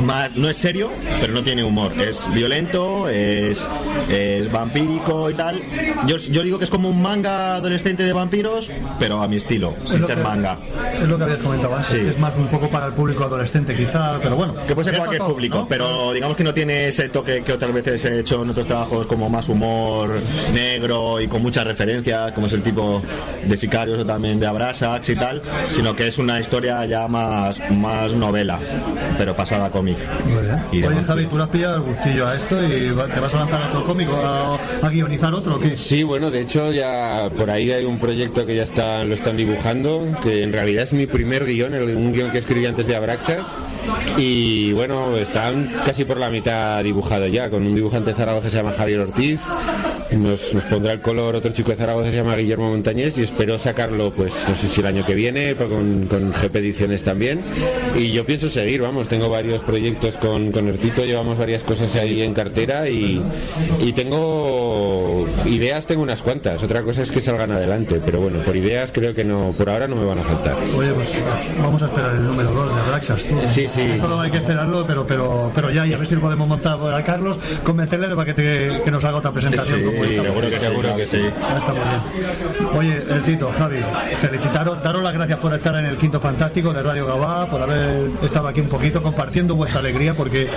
más, 0.03 0.35
no 0.35 0.49
es 0.49 0.57
serio, 0.57 0.89
pero 1.19 1.33
no 1.33 1.43
tiene 1.43 1.63
humor. 1.63 1.93
Es 1.99 2.27
violento, 2.33 3.09
es, 3.09 3.65
es 4.09 4.51
vampírico 4.51 5.29
y 5.29 5.33
tal. 5.33 5.61
Yo, 6.05 6.17
yo 6.17 6.43
digo 6.43 6.57
que 6.57 6.65
es 6.65 6.69
como 6.69 6.89
un 6.89 7.01
manga 7.01 7.55
adolescente 7.55 8.03
de 8.03 8.13
vampiros, 8.13 8.69
pero 8.99 9.21
a 9.21 9.27
mi 9.27 9.35
estilo, 9.37 9.75
sin 9.85 10.01
lo 10.01 10.07
ser 10.07 10.17
que- 10.17 10.23
manga. 10.23 10.59
Es 10.99 11.07
lo 11.07 11.17
que 11.17 11.23
habías 11.23 11.39
comentado 11.39 11.73
antes, 11.75 11.87
Sí. 11.89 11.97
que 11.99 12.09
es 12.09 12.19
más 12.19 12.35
un 12.37 12.47
poco 12.47 12.69
para 12.69 12.87
el 12.87 12.93
público 12.93 13.23
adolescente 13.23 13.75
quizá, 13.75 14.19
pero 14.21 14.35
bueno. 14.35 14.55
Que 14.67 14.73
puede 14.75 14.91
ser 14.91 14.99
es 15.13 15.17
para 15.17 15.25
todo, 15.27 15.33
público, 15.35 15.57
¿no? 15.59 15.67
pero 15.67 16.13
digamos 16.13 16.35
que 16.37 16.43
no 16.43 16.53
tiene 16.53 16.87
ese 16.87 17.09
toque 17.09 17.43
que 17.43 17.53
otras 17.53 17.73
veces 17.73 18.03
he 18.05 18.19
hecho 18.19 18.41
en 18.43 18.49
otros 18.49 18.65
trabajos 18.67 19.05
como 19.07 19.29
más 19.29 19.47
humor 19.49 20.21
negro 20.53 21.19
y 21.21 21.27
con 21.27 21.41
muchas 21.41 21.65
referencias, 21.65 22.31
como 22.33 22.47
es 22.47 22.53
el 22.53 22.61
tipo 22.63 23.01
de 23.45 23.57
Sicarios 23.57 23.99
o 24.01 24.05
también 24.05 24.39
de 24.39 24.47
Abrasax 24.47 25.09
y 25.09 25.15
tal, 25.15 25.41
sino 25.75 25.95
que 25.95 26.07
es 26.07 26.17
una 26.17 26.39
historia 26.39 26.85
ya 26.85 27.07
más, 27.07 27.59
más 27.71 28.13
novela, 28.13 28.59
pero 29.17 29.35
pasada 29.35 29.69
cómic. 29.71 29.97
Y 30.71 30.81
de 30.81 30.87
Oye. 30.87 31.03
Javi, 31.03 31.25
tú 31.27 31.37
le 31.37 31.43
has 31.43 31.49
pillado 31.49 31.75
el 31.77 31.81
gustillo 31.83 32.27
a 32.27 32.35
esto 32.35 32.63
y 32.63 32.69
te 33.13 33.19
vas 33.19 33.33
a 33.33 33.37
lanzar 33.37 33.61
a 33.63 33.67
otro 33.69 33.83
cómico, 33.83 34.15
a, 34.15 34.55
a 34.55 34.89
guionizar 34.89 35.33
otro, 35.33 35.55
¿o 35.55 35.59
qué? 35.59 35.75
Sí, 35.75 36.03
bueno, 36.03 36.29
de 36.31 36.41
hecho 36.41 36.71
ya 36.71 37.29
por 37.35 37.49
ahí 37.49 37.71
hay 37.71 37.85
un 37.85 37.99
proyecto 37.99 38.45
que 38.45 38.55
ya 38.55 38.63
está, 38.63 39.03
lo 39.03 39.13
están 39.13 39.37
dibujando, 39.37 40.05
que 40.23 40.43
en 40.43 40.51
realidad 40.51 40.83
es 40.83 40.93
mi 40.93 41.07
primer 41.07 41.45
guion, 41.45 41.73
el- 41.73 41.95
un 41.95 42.13
guion 42.13 42.31
que 42.31 42.37
escribí 42.39 42.65
antes 42.65 42.87
de 42.87 42.95
Abraxas, 42.95 43.55
y 44.17 44.71
bueno, 44.73 44.96
están 45.17 45.75
casi 45.85 46.05
por 46.05 46.17
la 46.17 46.29
mitad 46.29 46.83
dibujado 46.83 47.27
ya, 47.27 47.49
con 47.49 47.65
un 47.65 47.75
dibujante 47.75 48.11
de 48.11 48.15
Zaragoza 48.15 48.45
que 48.45 48.51
se 48.51 48.57
llama 48.57 48.73
Javier 48.73 48.99
Ortiz, 48.99 49.39
nos, 50.11 50.53
nos 50.53 50.63
pondrá 50.65 50.93
el 50.93 51.01
color 51.01 51.35
otro 51.35 51.51
chico 51.51 51.71
de 51.71 51.77
Zaragoza 51.77 52.11
se 52.11 52.17
llama 52.17 52.35
Guillermo 52.35 52.69
Montañés, 52.69 53.17
y 53.17 53.23
espero 53.23 53.57
sacarlo, 53.59 54.11
pues 54.11 54.33
no 54.47 54.55
sé 54.55 54.67
si 54.67 54.81
el 54.81 54.87
año 54.87 55.05
que 55.05 55.13
viene, 55.13 55.55
pero 55.55 55.69
con, 55.69 56.07
con 56.07 56.31
GP 56.31 56.55
Ediciones 56.57 57.03
también, 57.03 57.43
y 57.95 58.11
yo 58.11 58.25
pienso 58.25 58.49
seguir, 58.49 58.81
vamos, 58.81 59.07
tengo 59.07 59.29
varios 59.29 59.61
proyectos 59.63 60.17
con, 60.17 60.51
con 60.51 60.67
Ertito, 60.67 61.03
llevamos 61.03 61.37
varias 61.37 61.63
cosas 61.63 61.95
ahí 61.95 62.21
en 62.21 62.33
cartera, 62.33 62.89
y, 62.89 63.21
y 63.79 63.91
tengo 63.93 65.27
ideas, 65.45 65.85
tengo 65.85 66.03
unas 66.03 66.21
cuantas, 66.21 66.63
otra 66.63 66.83
cosa 66.83 67.01
es 67.01 67.11
que 67.11 67.21
salgan 67.21 67.51
adelante, 67.51 68.01
pero 68.03 68.21
bueno, 68.21 68.41
por 68.43 68.55
ideas 68.55 68.91
creo 68.91 69.13
que 69.13 69.25
no, 69.25 69.53
por 69.57 69.69
ahora 69.69 69.87
no 69.87 69.95
me 69.95 70.05
van 70.05 70.19
a 70.19 70.23
faltar. 70.23 70.57
Oye, 70.77 70.93
pues 70.93 71.17
vamos 71.59 71.81
a 71.83 71.85
esperar 71.85 72.15
el 72.15 72.25
número 72.25 72.51
2 72.51 72.75
de 72.75 72.81
Abraxas, 72.81 73.25
tú. 73.25 73.35
Sí, 73.47 73.67
sí. 73.67 73.81
Esto 73.81 74.07
no 74.07 74.21
hay 74.21 74.31
que 74.31 74.37
esperarlo, 74.37 74.86
pero, 74.87 75.05
pero, 75.05 75.51
pero 75.53 75.69
ya, 75.71 75.85
y 75.85 75.93
a 75.93 75.97
ver 75.97 76.07
si 76.07 76.15
lo 76.15 76.21
podemos 76.21 76.47
montar 76.47 76.77
a 76.93 77.03
Carlos, 77.03 77.37
convencerle 77.63 78.07
para 78.15 78.25
que, 78.25 78.33
te- 78.33 78.81
que 78.83 78.91
nos 78.91 79.03
haga 79.03 79.17
otra 79.17 79.31
presentación. 79.31 79.79
Sí, 79.79 79.85
como 79.85 79.97
sí, 80.03 80.15
seguro 80.15 80.49
que 80.49 80.59
seguro 80.59 80.95
que 80.95 81.05
sí. 81.05 81.19
Ya 81.21 81.57
está 81.57 81.73
muy 81.73 81.83
bien. 81.83 82.69
Oye, 82.77 83.03
el 83.13 83.23
Tito, 83.23 83.51
Javi, 83.57 83.79
felicitaros, 84.19 84.81
daros 84.83 85.03
las 85.03 85.13
gracias 85.13 85.39
por 85.39 85.53
estar 85.53 85.75
en 85.75 85.85
el 85.85 85.97
Quinto 85.97 86.19
Fantástico 86.19 86.73
de 86.73 86.81
Radio 86.81 87.05
Gabá, 87.05 87.45
por 87.47 87.61
haber 87.61 88.09
estado 88.23 88.47
aquí 88.47 88.61
un 88.61 88.69
poquito 88.69 89.01
compartiendo 89.01 89.55
vuestra 89.55 89.79
alegría, 89.79 90.15
porque 90.15 90.49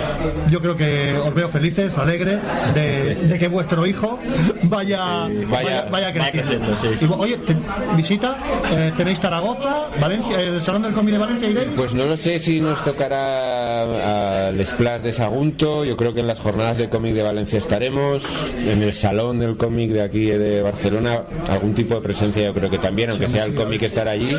yo 0.49 0.59
creo 0.61 0.75
que 0.75 1.13
os 1.17 1.33
veo 1.33 1.49
felices, 1.49 1.97
alegres, 1.97 2.39
de, 2.73 3.15
de 3.15 3.37
que 3.39 3.47
vuestro 3.47 3.85
hijo 3.85 4.19
vaya, 4.63 5.27
Sí, 5.27 5.45
vaya, 5.49 5.85
vaya- 5.85 5.85
vaya 5.91 6.13
creciendo. 6.13 6.51
vaya 6.51 6.75
creciendo, 6.75 6.75
sí. 6.99 7.05
Y, 7.05 7.09
oye, 7.17 7.37
te- 7.37 7.55
visita, 7.95 8.37
eh, 8.71 8.91
tenéis 8.95 9.19
Zaragoza, 9.19 9.87
Valencia, 9.99 10.39
el 10.39 10.61
Salón 10.61 10.83
del 10.83 10.93
Cómic 10.93 11.13
de 11.13 11.17
Valencia, 11.19 11.49
¿iréis? 11.49 11.69
Pues 11.75 11.93
no 11.93 12.05
lo 12.05 12.17
sé 12.17 12.39
si 12.39 12.61
nos 12.61 12.83
tocará 12.83 13.85
al 14.21 14.63
Splash 14.65 15.01
de 15.01 15.11
Sagunto, 15.11 15.83
yo 15.85 15.97
creo 15.97 16.13
que 16.13 16.19
en 16.19 16.27
las 16.27 16.39
jornadas 16.39 16.77
de 16.77 16.89
cómic 16.89 17.13
de 17.13 17.23
Valencia 17.23 17.57
estaremos, 17.57 18.23
en 18.57 18.81
el 18.81 18.93
Salón 18.93 19.39
del 19.39 19.57
Cómic 19.57 19.91
de 19.91 20.01
aquí 20.01 20.25
de 20.25 20.61
Barcelona, 20.61 21.23
algún 21.47 21.73
tipo 21.73 21.95
de 21.95 22.01
presencia 22.01 22.43
yo 22.43 22.53
creo 22.53 22.69
que 22.69 22.77
también, 22.77 23.09
aunque 23.09 23.27
sea 23.27 23.45
el 23.45 23.53
cómic 23.53 23.81
estar 23.83 24.07
allí. 24.07 24.35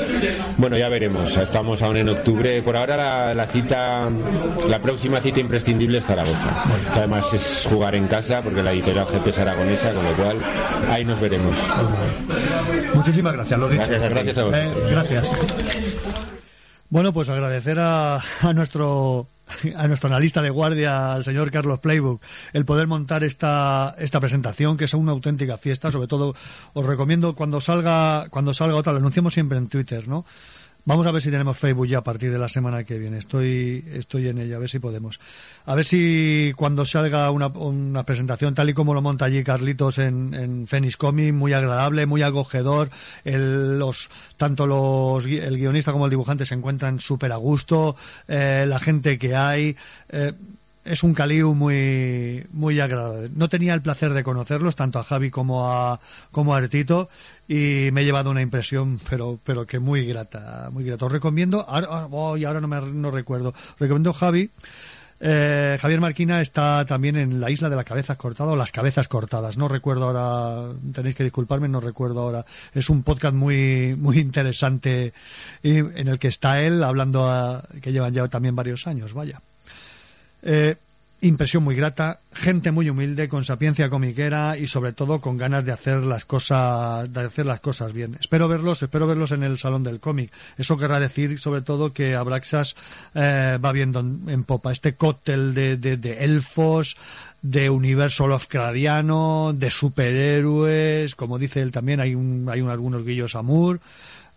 Bueno, 0.56 0.76
ya 0.78 0.88
veremos, 0.88 1.36
estamos 1.36 1.82
aún 1.82 1.96
en 1.96 2.08
octubre, 2.08 2.62
por 2.62 2.76
ahora 2.76 2.96
la, 2.96 3.34
la 3.34 3.46
cita, 3.48 4.08
la 4.68 4.80
próxima 4.80 5.20
cita 5.20 5.40
imprescindible 5.40 5.98
es 5.98 6.04
Zaragoza, 6.04 6.64
que 6.92 6.98
además 6.98 7.32
es 7.34 7.66
jugar 7.68 7.94
en 7.94 8.06
casa, 8.06 8.42
porque 8.42 8.62
la 8.62 8.72
editorial 8.72 9.06
GP 9.06 9.26
es 9.28 9.38
aragonesa, 9.38 9.92
con 9.94 10.04
lo 10.04 10.14
cual 10.16 10.38
ahí 10.88 11.04
nos 11.04 11.20
veremos. 11.20 11.58
Muchísimas 12.94 13.32
gracias, 13.32 13.58
lo 13.58 13.68
dicho. 13.68 13.82
Gracias, 13.88 14.10
gracias 14.10 14.38
a 14.38 14.44
vosotros. 14.44 14.74
Eh, 14.76 14.90
gracias. 14.90 15.28
Bueno, 16.90 17.12
pues 17.12 17.28
agradecer 17.30 17.78
a, 17.78 18.16
a 18.16 18.52
nuestro 18.52 19.26
a 19.76 19.88
nuestro 19.88 20.08
analista 20.08 20.42
de 20.42 20.50
guardia, 20.50 21.12
al 21.12 21.24
señor 21.24 21.50
Carlos 21.50 21.80
Playbook, 21.80 22.22
el 22.52 22.64
poder 22.64 22.86
montar 22.86 23.24
esta, 23.24 23.94
esta 23.98 24.20
presentación, 24.20 24.76
que 24.76 24.84
es 24.84 24.94
una 24.94 25.12
auténtica 25.12 25.56
fiesta. 25.58 25.90
Sobre 25.90 26.08
todo, 26.08 26.34
os 26.72 26.86
recomiendo 26.86 27.34
cuando 27.34 27.60
salga, 27.60 28.28
cuando 28.30 28.54
salga 28.54 28.76
otra, 28.76 28.92
lo 28.92 28.98
anunciamos 28.98 29.34
siempre 29.34 29.58
en 29.58 29.68
Twitter, 29.68 30.08
¿no? 30.08 30.24
Vamos 30.84 31.06
a 31.06 31.12
ver 31.12 31.22
si 31.22 31.30
tenemos 31.30 31.56
Facebook 31.56 31.86
ya 31.86 31.98
a 31.98 32.02
partir 32.02 32.32
de 32.32 32.38
la 32.38 32.48
semana 32.48 32.82
que 32.82 32.98
viene. 32.98 33.18
Estoy, 33.18 33.84
estoy 33.92 34.26
en 34.26 34.38
ello, 34.38 34.56
a 34.56 34.58
ver 34.58 34.68
si 34.68 34.80
podemos. 34.80 35.20
A 35.64 35.76
ver 35.76 35.84
si 35.84 36.52
cuando 36.56 36.84
salga 36.84 37.30
una, 37.30 37.46
una 37.46 38.04
presentación 38.04 38.52
tal 38.54 38.68
y 38.70 38.74
como 38.74 38.92
lo 38.92 39.00
monta 39.00 39.26
allí 39.26 39.44
Carlitos 39.44 39.98
en, 39.98 40.34
en 40.34 40.66
Phoenix 40.66 40.96
Comic, 40.96 41.32
muy 41.34 41.52
agradable, 41.52 42.06
muy 42.06 42.22
acogedor. 42.22 42.90
El, 43.24 43.78
los, 43.78 44.10
tanto 44.36 44.66
los, 44.66 45.24
el 45.26 45.56
guionista 45.56 45.92
como 45.92 46.06
el 46.06 46.10
dibujante 46.10 46.46
se 46.46 46.54
encuentran 46.56 46.98
súper 46.98 47.30
a 47.30 47.36
gusto. 47.36 47.94
eh, 48.26 48.64
la 48.66 48.80
gente 48.80 49.18
que 49.18 49.36
hay. 49.36 49.76
eh, 50.08 50.32
es 50.84 51.02
un 51.02 51.14
caliu 51.14 51.54
muy 51.54 52.46
muy 52.52 52.80
agradable. 52.80 53.30
No 53.34 53.48
tenía 53.48 53.74
el 53.74 53.82
placer 53.82 54.12
de 54.12 54.22
conocerlos 54.24 54.74
tanto 54.76 54.98
a 54.98 55.04
Javi 55.04 55.30
como 55.30 55.70
a 55.70 56.00
como 56.30 56.54
a 56.54 56.58
Artito 56.58 57.08
y 57.48 57.90
me 57.92 58.02
he 58.02 58.04
llevado 58.04 58.30
una 58.30 58.42
impresión 58.42 58.98
pero 59.08 59.38
pero 59.44 59.66
que 59.66 59.78
muy 59.78 60.04
grata, 60.06 60.68
muy 60.72 60.84
grata. 60.84 61.06
Os 61.06 61.12
recomiendo, 61.12 61.64
ahora, 61.68 62.06
oh, 62.10 62.36
y 62.36 62.44
ahora 62.44 62.60
no 62.60 62.68
me 62.68 62.80
no 62.80 63.10
recuerdo. 63.10 63.54
Recomiendo 63.78 64.12
Javi 64.12 64.50
eh, 65.24 65.78
Javier 65.80 66.00
Marquina 66.00 66.40
está 66.40 66.84
también 66.84 67.14
en 67.14 67.40
la 67.40 67.48
isla 67.48 67.70
de 67.70 67.76
las 67.76 67.84
cabezas 67.84 68.16
cortadas 68.16 68.54
o 68.54 68.56
las 68.56 68.72
cabezas 68.72 69.06
cortadas. 69.06 69.56
No 69.56 69.68
recuerdo 69.68 70.06
ahora, 70.06 70.74
tenéis 70.92 71.14
que 71.14 71.22
disculparme, 71.22 71.68
no 71.68 71.78
recuerdo 71.78 72.22
ahora. 72.22 72.44
Es 72.74 72.90
un 72.90 73.04
podcast 73.04 73.32
muy 73.34 73.94
muy 73.96 74.18
interesante 74.18 75.12
en 75.62 76.08
el 76.08 76.18
que 76.18 76.26
está 76.26 76.60
él 76.60 76.82
hablando 76.82 77.30
a- 77.30 77.62
que 77.80 77.92
llevan 77.92 78.12
ya 78.12 78.26
también 78.26 78.56
varios 78.56 78.88
años. 78.88 79.12
Vaya. 79.14 79.40
Eh, 80.42 80.76
impresión 81.22 81.62
muy 81.62 81.76
grata, 81.76 82.18
gente 82.32 82.72
muy 82.72 82.90
humilde, 82.90 83.28
con 83.28 83.44
sapiencia 83.44 83.88
comiquera 83.88 84.58
y 84.58 84.66
sobre 84.66 84.92
todo 84.92 85.20
con 85.20 85.36
ganas 85.36 85.64
de 85.64 85.70
hacer 85.70 86.02
las 86.02 86.24
cosas, 86.24 87.12
de 87.12 87.20
hacer 87.20 87.46
las 87.46 87.60
cosas 87.60 87.92
bien. 87.92 88.16
Espero 88.20 88.48
verlos, 88.48 88.82
espero 88.82 89.06
verlos 89.06 89.30
en 89.30 89.44
el 89.44 89.56
salón 89.58 89.84
del 89.84 90.00
cómic. 90.00 90.32
Eso 90.58 90.76
querrá 90.76 90.98
decir 90.98 91.38
sobre 91.38 91.62
todo 91.62 91.92
que 91.92 92.16
Abraxas 92.16 92.74
eh, 93.14 93.56
va 93.64 93.72
viendo 93.72 94.00
en, 94.00 94.42
popa 94.44 94.72
este 94.72 94.94
cóctel 94.94 95.54
de, 95.54 95.76
de, 95.76 95.96
de 95.96 96.24
elfos, 96.24 96.96
de 97.40 97.70
universo 97.70 98.26
Lovecraftiano, 98.26 99.52
de 99.54 99.70
superhéroes, 99.70 101.14
como 101.14 101.38
dice 101.38 101.62
él 101.62 101.70
también, 101.70 102.00
hay 102.00 102.16
un, 102.16 102.48
hay 102.50 102.60
un, 102.60 102.70
algunos 102.70 103.04
guillos 103.04 103.36
amur. 103.36 103.80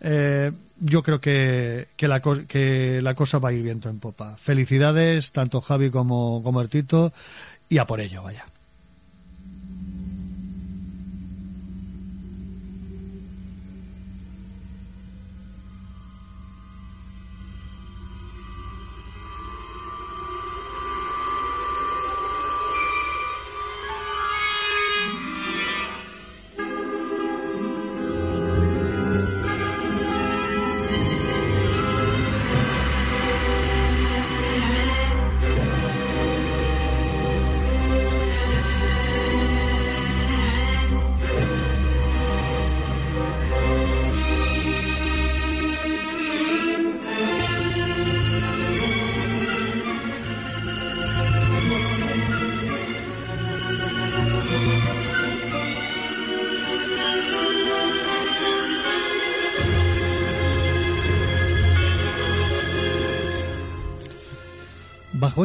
Eh, 0.00 0.52
yo 0.78 1.02
creo 1.02 1.20
que, 1.20 1.88
que, 1.96 2.08
la, 2.08 2.20
que 2.20 3.00
la 3.02 3.14
cosa 3.14 3.38
va 3.38 3.48
a 3.50 3.52
ir 3.52 3.62
viento 3.62 3.88
en 3.88 3.98
popa. 3.98 4.36
Felicidades, 4.36 5.32
tanto 5.32 5.60
Javi 5.60 5.90
como, 5.90 6.42
como 6.42 6.60
Artito, 6.60 7.12
y 7.68 7.78
a 7.78 7.86
por 7.86 8.00
ello, 8.00 8.22
vaya. 8.22 8.46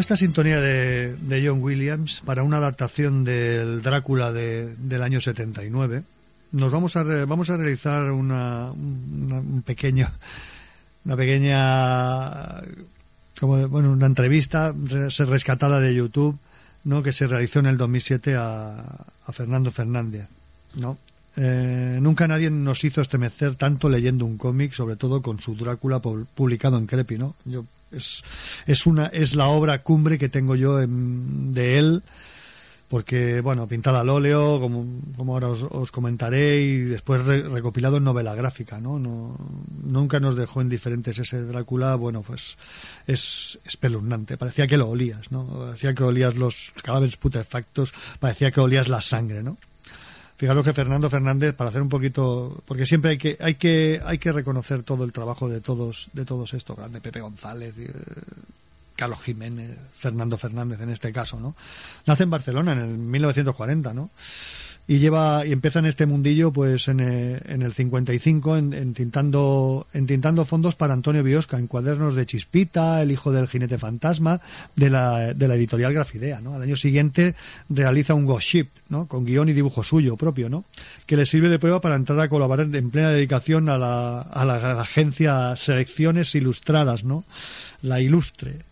Esta 0.02 0.18
sintonía 0.18 0.60
de, 0.60 1.16
de 1.16 1.48
John 1.48 1.62
Williams, 1.64 2.22
para 2.26 2.44
una 2.44 2.58
adaptación 2.58 3.24
del 3.24 3.82
Drácula 3.82 4.32
de- 4.34 4.76
del 4.76 5.02
año 5.02 5.22
79, 5.22 6.04
nos 6.52 6.72
vamos 6.72 6.96
a, 6.98 7.04
vamos 7.26 7.50
a 7.50 7.56
realizar 7.58 8.12
una, 8.12 8.72
una- 8.72 9.40
un 9.40 9.64
pequeño, 9.66 10.12
una 11.06 11.16
pequeña, 11.16 12.62
como, 13.40 13.68
bueno, 13.70 13.92
una 13.92 14.06
entrevista 14.06 14.74
rescatada 15.20 15.80
de 15.80 15.96
YouTube, 15.96 16.38
¿no? 16.84 17.02
Que 17.04 17.12
se 17.14 17.28
realizó 17.28 17.60
en 17.60 17.68
el 17.68 17.78
2007 17.78 18.36
a, 18.36 18.84
a 19.26 19.32
Fernando 19.32 19.72
Fernández, 19.72 20.28
¿no? 20.76 20.98
Eh, 21.38 22.00
nunca 22.02 22.28
nadie 22.28 22.50
nos 22.52 22.84
hizo 22.84 23.00
estremecer 23.00 23.56
tanto 23.56 23.88
leyendo 23.88 24.26
un 24.26 24.38
cómic, 24.38 24.74
sobre 24.74 24.98
todo 24.98 25.22
con 25.22 25.40
su 25.40 25.56
Drácula 25.56 26.02
pu- 26.02 26.26
publicado 26.36 26.78
en 26.78 26.88
Crepi, 26.88 27.18
¿no? 27.18 27.36
Yo, 27.46 27.66
es, 27.92 28.24
es 28.68 28.86
una 28.86 29.08
es 29.08 29.36
la 29.36 29.48
obra 29.48 29.84
cumbre 29.84 30.18
que 30.18 30.30
tengo 30.30 30.56
yo 30.56 30.80
en- 30.82 31.54
de 31.54 31.78
él 31.80 32.04
porque 32.88 33.40
bueno 33.40 33.68
pintada 33.68 34.02
al 34.02 34.10
óleo 34.10 34.60
como, 34.60 34.86
como 35.16 35.34
ahora 35.34 35.48
os, 35.48 35.64
os 35.64 35.92
comentaré 35.94 36.62
y 36.62 36.78
después 36.80 37.24
re- 37.24 37.44
recopilado 37.48 37.98
en 37.98 38.04
novela 38.04 38.36
gráfica 38.36 38.82
¿no? 38.82 39.00
no 39.00 39.38
nunca 39.84 40.20
nos 40.20 40.36
dejó 40.36 40.62
indiferentes 40.62 41.18
ese 41.18 41.42
Drácula 41.44 41.96
bueno 41.96 42.22
pues 42.22 42.58
es 43.08 43.60
espeluznante. 43.64 44.38
Parecía 44.38 44.68
que 44.68 44.76
lo 44.78 44.90
olías 44.90 45.32
no 45.32 45.46
parecía 45.48 45.94
que 45.94 46.04
olías 46.04 46.36
los 46.36 46.74
cadáveres 46.84 47.16
putrefactos 47.16 47.94
parecía 48.20 48.52
que 48.52 48.60
olías 48.60 48.90
la 48.90 49.00
sangre 49.00 49.42
no 49.42 49.58
Fijaros 50.42 50.66
que 50.66 50.74
Fernando 50.74 51.08
Fernández, 51.08 51.54
para 51.54 51.70
hacer 51.70 51.84
un 51.84 51.90
poquito, 51.90 52.64
porque 52.66 52.88
siempre 52.88 53.12
hay 53.12 53.20
que, 53.20 53.38
hay 53.40 53.54
que, 53.54 54.02
hay 54.04 54.18
que 54.18 54.32
reconocer 54.32 54.82
todo 54.82 55.04
el 55.04 55.14
trabajo 55.14 55.48
de 55.48 55.62
todos, 55.62 56.10
de 56.14 56.26
todos 56.26 56.56
estos, 56.56 56.76
grande 56.76 57.00
Pepe 57.00 57.22
González, 57.22 57.76
eh, 57.78 57.94
Carlos 58.96 59.22
Jiménez, 59.22 59.78
Fernando 60.00 60.40
Fernández 60.40 60.82
en 60.82 60.90
este 60.90 61.14
caso, 61.14 61.40
¿no? 61.40 61.56
Nace 62.08 62.24
en 62.24 62.32
Barcelona 62.32 62.72
en 62.72 62.80
el 62.80 62.98
1940, 62.98 63.94
¿no? 63.94 64.10
Y 64.92 65.00
lleva, 65.00 65.46
y 65.46 65.54
empieza 65.54 65.80
en 65.80 65.86
este 65.86 66.06
mundillo, 66.06 66.52
pues 66.52 66.90
en, 66.90 67.00
eh, 67.00 67.40
en 67.46 67.62
el 67.62 67.72
55, 67.72 68.58
en, 68.58 68.74
en 68.74 68.94
tintando, 68.94 69.88
en 69.94 70.06
tintando 70.06 70.44
fondos 70.44 70.76
para 70.76 70.92
Antonio 70.92 71.24
Biosca, 71.24 71.58
en 71.58 71.68
cuadernos 71.68 72.14
de 72.14 72.26
Chispita, 72.26 73.02
El 73.02 73.12
hijo 73.12 73.32
del 73.32 73.48
jinete 73.48 73.78
fantasma, 73.78 74.42
de 74.76 74.90
la, 74.90 75.34
de 75.34 75.48
la 75.48 75.56
editorial 75.56 75.94
Grafidea, 75.94 76.42
¿no? 76.42 76.56
Al 76.56 76.64
año 76.64 76.76
siguiente 76.76 77.36
realiza 77.70 78.16
un 78.16 78.26
Ghost 78.26 78.48
Ship, 78.50 78.68
¿no? 78.90 79.08
Con 79.08 79.24
guion 79.24 79.48
y 79.48 79.54
dibujo 79.54 79.82
suyo 79.82 80.18
propio, 80.18 80.50
¿no? 80.50 80.66
Que 81.06 81.16
le 81.16 81.26
sirve 81.26 81.48
de 81.48 81.58
prueba 81.58 81.80
para 81.80 81.96
entrar 81.96 82.20
a 82.20 82.28
colaborar 82.28 82.68
en 82.76 82.92
plena 82.92 83.12
dedicación 83.12 83.70
a 83.70 83.78
la, 83.78 84.20
a 84.20 84.44
la 84.44 84.82
agencia 84.82 85.56
Selecciones 85.56 86.36
Ilustradas, 86.36 87.06
¿no? 87.06 87.24
La 87.82 88.02
Ilustre. 88.02 88.71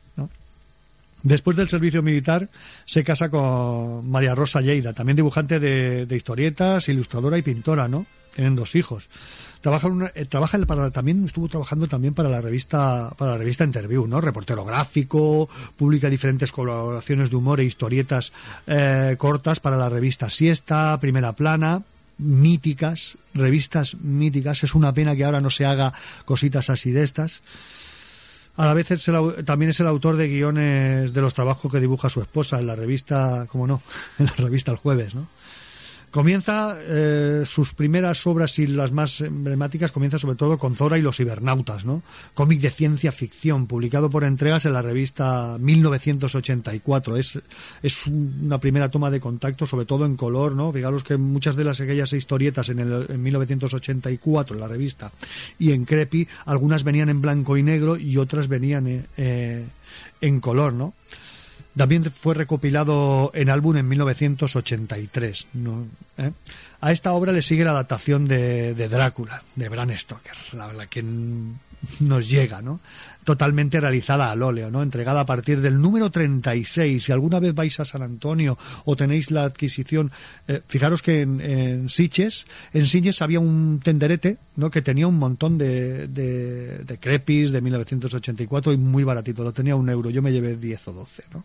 Después 1.24 1.58
del 1.58 1.68
servicio 1.68 2.02
militar 2.02 2.50
se 2.86 3.04
casa 3.04 3.30
con 3.30 4.10
María 4.10 4.36
Rosa 4.36 4.62
Lleida, 4.62 4.94
también 4.94 5.18
dibujante 5.18 5.60
de, 5.60 6.16
historietas, 6.16 6.88
ilustradora 6.88 7.38
y 7.38 7.42
pintora, 7.42 7.88
¿no? 7.90 8.06
Tienen 8.34 8.56
dos 8.56 8.76
hijos. 8.76 9.10
Trabaja, 9.60 9.88
una- 9.88 10.12
eh, 10.16 10.26
trabaja 10.26 10.58
para, 10.60 10.92
también 10.92 11.26
estuvo 11.26 11.50
trabajando 11.50 11.88
también 11.88 12.14
para 12.14 12.30
la 12.30 12.40
revista 12.40 13.10
para 13.18 13.32
la 13.32 13.38
revista 13.38 13.66
Interview, 13.66 14.08
¿no? 14.08 14.22
Reportero 14.22 14.64
gráfico, 14.64 15.50
publica 15.76 16.10
diferentes 16.10 16.52
colaboraciones 16.54 17.30
de 17.30 17.36
humor 17.36 17.60
e 17.60 17.66
historietas 17.66 18.32
eh, 18.68 19.16
cortas 19.18 19.60
para 19.60 19.76
la 19.76 19.90
revista 19.90 20.30
Siesta, 20.30 20.98
Primera 21.02 21.34
Plana, 21.34 21.84
míticas, 22.18 23.18
revistas 23.34 23.96
míticas. 23.96 24.64
Es 24.64 24.74
una 24.76 24.94
pena 24.94 25.16
que 25.16 25.26
ahora 25.26 25.42
no 25.42 25.50
se 25.50 25.66
haga 25.66 25.94
cositas 26.24 26.70
así 26.70 26.92
de 26.92 27.04
estas. 27.04 27.42
A 28.60 28.66
la 28.66 28.74
vez 28.74 28.92
es 28.92 29.08
el 29.08 29.46
también 29.46 29.70
es 29.70 29.80
el 29.80 29.88
autor 29.88 30.18
de 30.18 30.28
guiones 30.28 31.14
de 31.14 31.22
los 31.22 31.34
trabajos 31.34 31.72
que 31.72 31.80
dibuja 31.80 32.10
su 32.10 32.22
esposa 32.22 32.60
en 32.60 32.68
la 32.68 32.76
revista, 32.76 33.48
como 33.48 33.66
no, 33.66 33.82
en 34.20 34.26
la 34.26 34.34
revista 34.34 34.72
El 34.72 34.78
Jueves, 34.78 35.16
¿no? 35.16 35.30
Comienza 36.12 36.78
eh, 36.82 37.44
sus 37.46 37.74
primeras 37.74 38.26
obras 38.26 38.58
y 38.58 38.66
las 38.66 38.92
más 38.92 39.22
emblemáticas 39.22 39.92
comienza 39.92 40.18
sobre 40.18 40.36
todo 40.38 40.58
con 40.58 40.76
Zora 40.76 40.98
y 40.98 41.02
los 41.04 41.18
cibernautas, 41.18 41.86
¿no? 41.86 42.02
Cómic 42.34 42.62
de 42.62 42.72
ciencia 42.72 43.12
ficción 43.12 43.68
publicado 43.68 44.10
por 44.10 44.24
entregas 44.24 44.66
en 44.66 44.74
la 44.74 44.82
revista 44.82 45.58
1984. 45.60 47.16
Es 47.18 47.40
es 47.84 48.08
un- 48.08 48.40
una 48.46 48.60
primera 48.60 48.90
toma 48.90 49.12
de 49.12 49.20
contacto 49.20 49.68
sobre 49.68 49.86
todo 49.86 50.06
en 50.06 50.16
color, 50.16 50.56
¿no? 50.56 50.72
Fijaros 50.74 51.04
que 51.04 51.16
muchas 51.18 51.56
de 51.56 51.64
las 51.64 51.80
aquellas 51.80 52.12
historietas 52.14 52.70
en, 52.70 52.80
el, 52.80 53.06
en 53.10 53.22
1984 53.22 54.56
en 54.56 54.60
la 54.62 54.68
revista 54.68 55.12
y 55.60 55.72
en 55.72 55.86
Crepi 55.86 56.28
algunas 56.46 56.84
venían 56.84 57.10
en 57.10 57.22
blanco 57.22 57.56
y 57.58 57.64
negro 57.64 57.98
y 57.98 58.18
otras 58.18 58.48
venían 58.48 59.06
eh, 59.18 59.68
en 60.22 60.40
color, 60.40 60.74
¿no? 60.74 60.94
También 61.80 62.04
fue 62.12 62.34
recopilado 62.34 63.32
en 63.34 63.50
álbum 63.50 63.78
en 63.78 63.88
1983. 63.88 65.48
¿no? 65.54 65.88
¿Eh? 66.18 66.32
A 66.82 66.92
esta 66.92 67.14
obra 67.14 67.32
le 67.32 67.42
sigue 67.42 67.64
la 67.64 67.72
adaptación 67.72 68.28
de, 68.28 68.74
Drácula, 68.90 69.44
de 69.56 69.70
Bram 69.70 69.90
Stoker, 69.96 70.34
la, 70.52 70.74
la 70.74 70.88
que 70.88 71.00
n- 71.00 71.56
nos 72.00 72.30
llega, 72.30 72.62
¿no? 72.62 72.80
Totalmente 73.24 73.80
realizada 73.80 74.32
al 74.32 74.42
óleo, 74.42 74.72
¿no? 74.72 74.82
Entregada 74.82 75.22
a 75.22 75.26
partir 75.26 75.62
del 75.62 75.80
número 75.80 76.10
36. 76.10 77.04
Si 77.04 77.12
alguna 77.12 77.40
vez 77.40 77.54
vais 77.54 77.80
a 77.80 77.86
San 77.86 78.02
Antonio 78.02 78.58
o 78.86 78.96
tenéis 78.96 79.30
la 79.32 79.44
adquisición, 79.44 80.12
eh, 80.48 80.62
fijaros 80.68 81.02
que 81.02 81.22
en, 81.22 81.42
en 81.42 81.90
Sitges, 81.90 82.46
en 82.74 82.86
Sitges 82.86 83.22
había 83.22 83.40
un 83.40 83.80
tenderete, 83.84 84.38
¿no? 84.56 84.72
Que 84.72 84.82
tenía 84.82 85.08
un 85.08 85.18
montón 85.18 85.58
de, 85.58 86.08
de, 86.08 86.80
de 86.80 86.98
crepis 86.98 87.52
de 87.52 87.62
1984 87.62 88.74
y 88.74 88.78
muy 88.78 89.04
baratito, 89.04 89.44
lo 89.44 89.52
tenía 89.52 89.76
un 89.76 89.90
euro. 89.90 90.10
Yo 90.10 90.22
me 90.22 90.32
llevé 90.32 90.56
10 90.56 90.88
o 90.88 90.94
12, 90.94 91.24
¿no? 91.34 91.44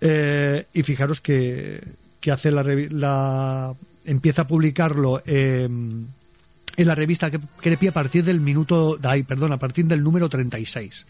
Eh, 0.00 0.66
y 0.72 0.82
fijaros 0.82 1.20
que, 1.20 1.82
que 2.20 2.30
hace 2.30 2.50
la, 2.50 2.62
la 2.62 3.74
empieza 4.04 4.42
a 4.42 4.46
publicarlo 4.46 5.22
eh, 5.26 5.68
en 6.76 6.86
la 6.86 6.94
revista 6.94 7.30
Crepi 7.30 7.86
a 7.88 7.92
partir 7.92 8.24
del 8.24 8.40
minuto 8.40 8.98
ay, 9.02 9.22
perdón, 9.22 9.52
a 9.52 9.58
partir 9.58 9.84
del 9.86 10.02
número 10.02 10.28
36. 10.28 11.06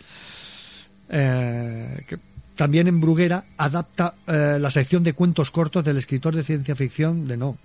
Eh, 1.09 2.03
que 2.07 2.19
también 2.57 2.89
en 2.89 3.01
Bruguera 3.01 3.45
adapta 3.57 4.15
eh, 4.27 4.59
la 4.61 4.71
sección 4.71 5.05
de 5.05 5.13
cuentos 5.13 5.51
cortos 5.51 5.85
del 5.85 5.99
escritor 5.99 6.35
de 6.35 6.43
ciencia 6.43 6.75
ficción 6.75 7.29
de 7.29 7.37
no 7.37 7.59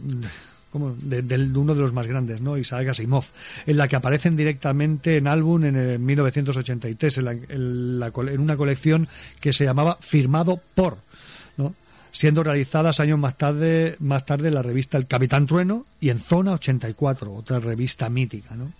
como 0.69 0.95
de, 0.95 1.36
uno 1.53 1.76
de 1.76 1.82
los 1.82 1.91
más 1.91 2.07
grandes, 2.07 2.40
¿no? 2.40 2.57
Isaac 2.57 2.88
Asimov, 2.88 3.26
en 3.65 3.76
la 3.76 3.90
que 3.90 3.98
aparecen 3.98 4.38
directamente 4.38 5.18
en 5.18 5.28
álbum 5.28 5.65
en 5.65 5.76
el 5.76 5.99
1983, 5.99 7.18
en, 7.18 7.26
la- 7.26 7.32
en 7.34 7.99
la 7.99 8.07
en 8.15 8.40
una 8.40 8.56
colección 8.56 9.10
que 9.41 9.52
se 9.52 9.65
llamaba 9.65 9.98
Firmado 9.99 10.61
por. 10.73 10.99
Siendo 12.11 12.43
realizadas 12.43 12.99
años 12.99 13.19
más 13.19 13.38
tarde, 13.38 13.95
más 13.99 14.25
tarde 14.25 14.49
en 14.49 14.55
la 14.55 14.61
revista 14.61 14.97
El 14.97 15.07
Capitán 15.07 15.47
Trueno 15.47 15.85
y 15.99 16.09
en 16.09 16.19
Zona 16.19 16.53
84, 16.53 17.33
otra 17.33 17.59
revista 17.59 18.09
mítica, 18.09 18.55
¿no? 18.55 18.71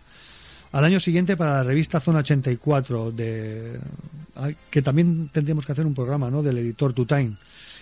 Al 0.71 0.85
año 0.85 0.99
siguiente 0.99 1.35
para 1.35 1.55
la 1.55 1.63
revista 1.63 1.99
Zona 1.99 2.19
84, 2.19 3.11
de, 3.11 3.79
que 4.69 4.81
también 4.81 5.29
tendríamos 5.33 5.65
que 5.65 5.73
hacer 5.73 5.85
un 5.85 5.93
programa, 5.93 6.29
¿no? 6.31 6.41
Del 6.41 6.57
editor 6.59 6.93
Tutain. 6.93 7.37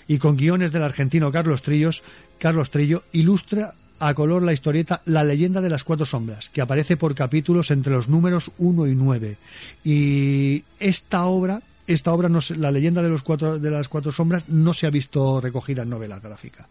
Y 0.08 0.18
con 0.18 0.36
guiones 0.36 0.72
del 0.72 0.82
argentino 0.82 1.32
Carlos 1.32 1.62
Trillos, 1.62 2.04
Carlos 2.40 2.72
Trillo 2.72 3.04
ilustra 3.12 3.76
a 4.00 4.14
color 4.14 4.42
la 4.42 4.54
historieta 4.54 5.02
La 5.06 5.24
leyenda 5.24 5.62
de 5.62 5.70
las 5.70 5.84
cuatro 5.84 6.06
sombras, 6.06 6.50
que 6.50 6.62
aparece 6.62 6.98
por 6.98 7.14
capítulos 7.14 7.70
entre 7.70 7.94
los 7.94 8.10
números 8.10 8.52
1 8.58 8.88
y 8.88 8.96
9. 8.96 9.38
Y 9.84 10.64
esta 10.80 11.26
obra, 11.26 11.62
esta 11.94 12.14
obra, 12.14 12.30
no 12.30 12.42
se- 12.42 12.56
la 12.56 12.72
leyenda 12.72 13.02
de, 13.02 13.10
los 13.10 13.22
cuatro, 13.24 13.60
de 13.60 13.72
las 13.72 13.88
cuatro 13.88 14.12
sombras, 14.12 14.48
no 14.48 14.74
se 14.74 14.88
ha 14.88 14.90
visto 14.90 15.42
recogida 15.42 15.84
en 15.84 15.90
novela 15.90 16.20
gráfica. 16.20 16.68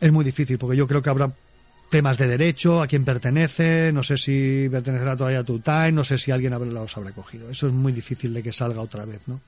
Es 0.00 0.12
muy 0.12 0.24
difícil, 0.24 0.58
porque 0.58 0.76
yo 0.76 0.86
creo 0.86 1.02
que 1.02 1.10
habrá 1.10 1.32
temas 1.90 2.18
de 2.18 2.26
derecho, 2.26 2.82
a 2.82 2.86
quién 2.86 3.04
pertenece, 3.04 3.92
no 3.92 4.02
sé 4.02 4.16
si 4.16 4.68
pertenecerá 4.70 5.16
todavía 5.16 5.40
a 5.40 5.44
Tutain, 5.44 5.94
no 5.94 6.02
sé 6.02 6.18
si 6.18 6.30
alguien 6.32 6.52
los 6.72 6.96
habrá 6.96 7.12
cogido. 7.12 7.48
Eso 7.50 7.66
es 7.68 7.72
muy 7.72 7.92
difícil 7.92 8.34
de 8.34 8.42
que 8.42 8.52
salga 8.52 8.80
otra 8.80 9.04
vez, 9.04 9.20
¿no? 9.26 9.40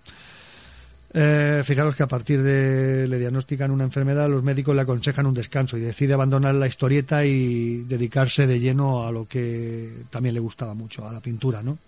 Eh, 1.19 1.63
fijaros 1.65 1.97
que 1.97 2.03
a 2.03 2.09
partir 2.09 2.43
de 2.43 3.07
le 3.09 3.19
diagnostican 3.19 3.71
una 3.71 3.85
enfermedad, 3.85 4.29
los 4.29 4.43
médicos 4.43 4.75
le 4.75 4.83
aconsejan 4.83 5.25
un 5.27 5.35
descanso 5.35 5.77
y 5.79 5.81
decide 5.81 6.13
abandonar 6.13 6.55
la 6.55 6.67
historieta 6.67 7.25
y 7.25 7.85
dedicarse 7.85 8.47
de 8.47 8.61
lleno 8.61 9.07
a 9.07 9.13
lo 9.13 9.27
que 9.27 10.03
también 10.11 10.35
le 10.35 10.41
gustaba 10.41 10.75
mucho, 10.75 11.09
a 11.09 11.13
la 11.13 11.21
pintura, 11.21 11.63
¿no? 11.63 11.79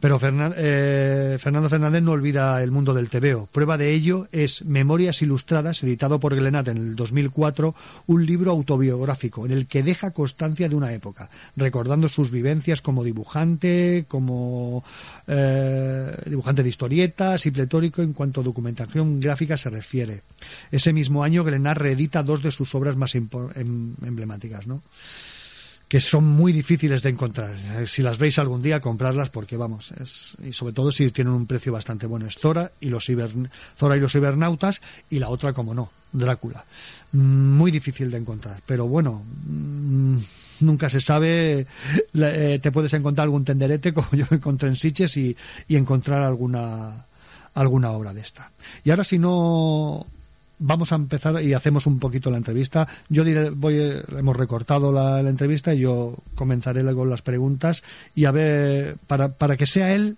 Pero 0.00 0.18
Fernan- 0.18 0.54
eh, 0.56 1.38
Fernando 1.40 1.68
Fernández 1.70 2.02
no 2.02 2.12
olvida 2.12 2.62
el 2.62 2.70
mundo 2.70 2.92
del 2.92 3.08
tebeo. 3.08 3.48
Prueba 3.50 3.78
de 3.78 3.92
ello 3.94 4.28
es 4.32 4.64
Memorias 4.64 5.22
Ilustradas, 5.22 5.82
editado 5.82 6.20
por 6.20 6.34
Glenat 6.34 6.68
en 6.68 6.76
el 6.76 6.96
2004, 6.96 7.74
un 8.06 8.26
libro 8.26 8.50
autobiográfico 8.50 9.46
en 9.46 9.52
el 9.52 9.66
que 9.66 9.82
deja 9.82 10.10
constancia 10.10 10.68
de 10.68 10.76
una 10.76 10.92
época, 10.92 11.30
recordando 11.56 12.08
sus 12.08 12.30
vivencias 12.30 12.82
como 12.82 13.02
dibujante, 13.02 14.04
como 14.08 14.84
eh, 15.26 16.14
dibujante 16.26 16.62
de 16.62 16.68
historietas 16.68 17.46
y 17.46 17.50
pletórico 17.50 18.02
en 18.02 18.12
cuanto 18.12 18.40
a 18.40 18.44
documentación 18.44 19.20
gráfica 19.20 19.56
se 19.56 19.70
refiere. 19.70 20.22
Ese 20.70 20.92
mismo 20.92 21.24
año 21.24 21.44
Glenat 21.44 21.78
reedita 21.78 22.22
dos 22.22 22.42
de 22.42 22.50
sus 22.50 22.74
obras 22.74 22.96
más 22.96 23.14
em- 23.14 23.28
emblemáticas, 24.04 24.66
¿no? 24.66 24.82
Que 25.94 26.00
son 26.00 26.24
muy 26.24 26.52
difíciles 26.52 27.04
de 27.04 27.10
encontrar. 27.10 27.54
Eh, 27.54 27.86
Si 27.86 28.02
las 28.02 28.18
veis 28.18 28.40
algún 28.40 28.60
día, 28.60 28.80
comprarlas 28.80 29.30
porque 29.30 29.56
vamos, 29.56 29.92
es, 29.92 30.34
y 30.44 30.52
sobre 30.52 30.72
todo 30.72 30.90
si 30.90 31.08
tienen 31.12 31.32
un 31.32 31.46
precio 31.46 31.70
bastante 31.72 32.04
bueno. 32.08 32.26
Es 32.26 32.34
Zora 32.34 32.72
y 32.80 32.88
los 32.88 33.08
cibern- 33.08 33.48
Zora 33.78 33.96
y 33.96 34.00
los 34.00 34.10
cibernautas 34.10 34.80
y 35.08 35.20
la 35.20 35.28
otra, 35.28 35.52
como 35.52 35.72
no, 35.72 35.92
Drácula. 36.12 36.64
Mm, 37.12 37.56
Muy 37.56 37.70
difícil 37.70 38.10
de 38.10 38.16
encontrar, 38.18 38.60
pero 38.66 38.88
bueno, 38.88 39.22
mm, 39.46 40.16
nunca 40.62 40.90
se 40.90 41.00
sabe. 41.00 41.64
Eh, 42.12 42.58
te 42.60 42.72
puedes 42.72 42.92
encontrar 42.92 43.26
algún 43.26 43.44
tenderete 43.44 43.92
como 43.94 44.08
yo 44.14 44.26
encontré 44.32 44.68
en 44.70 44.74
Sitges 44.74 45.16
y, 45.16 45.36
y 45.68 45.76
encontrar 45.76 46.24
alguna 46.24 47.06
alguna 47.54 47.92
obra 47.92 48.12
de 48.12 48.20
esta. 48.20 48.50
Y 48.82 48.90
ahora 48.90 49.04
si 49.04 49.16
no 49.16 50.08
vamos 50.58 50.92
a 50.92 50.96
empezar 50.96 51.42
y 51.42 51.52
hacemos 51.54 51.86
un 51.86 51.98
poquito 51.98 52.30
la 52.30 52.36
entrevista. 52.38 52.86
Yo 53.08 53.24
diré, 53.24 53.50
voy, 53.50 53.76
hemos 54.16 54.36
recortado 54.36 54.92
la, 54.92 55.20
entrevista 55.20 55.74
y 55.74 55.80
yo 55.80 56.16
comenzaré 56.34 56.82
con 56.94 57.10
las 57.10 57.22
preguntas 57.22 57.82
y 58.14 58.24
a 58.24 58.30
ver, 58.30 58.96
para, 59.06 59.28
para 59.30 59.56
que 59.56 59.66
sea 59.66 59.94
él, 59.94 60.16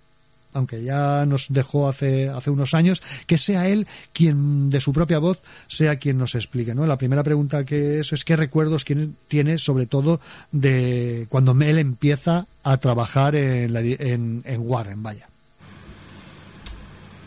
aunque 0.53 0.81
ya 0.83 1.25
nos 1.27 1.47
dejó 1.49 1.87
hace, 1.87 2.29
hace 2.29 2.49
unos 2.49 2.73
años, 2.73 3.03
que 3.27 3.37
sea 3.37 3.67
él 3.67 3.85
quien, 4.13 4.69
de 4.69 4.79
su 4.79 4.91
propia 4.91 5.19
voz, 5.19 5.41
sea 5.67 5.97
quien 5.97 6.17
nos 6.17 6.33
explique, 6.35 6.73
¿no? 6.73 6.87
La 6.87 6.97
primera 6.97 7.23
pregunta 7.23 7.63
que 7.65 7.99
eso 7.99 8.15
es 8.15 8.23
qué 8.25 8.35
recuerdos 8.35 8.83
tiene, 9.27 9.57
sobre 9.59 9.85
todo, 9.85 10.19
de 10.51 11.27
cuando 11.29 11.51
él 11.61 11.77
empieza 11.77 12.47
a 12.63 12.77
trabajar 12.77 13.35
en, 13.35 13.73
la- 13.73 13.81
en, 13.81 14.41
en 14.45 14.61
Warren, 14.61 15.03
vaya. 15.03 15.27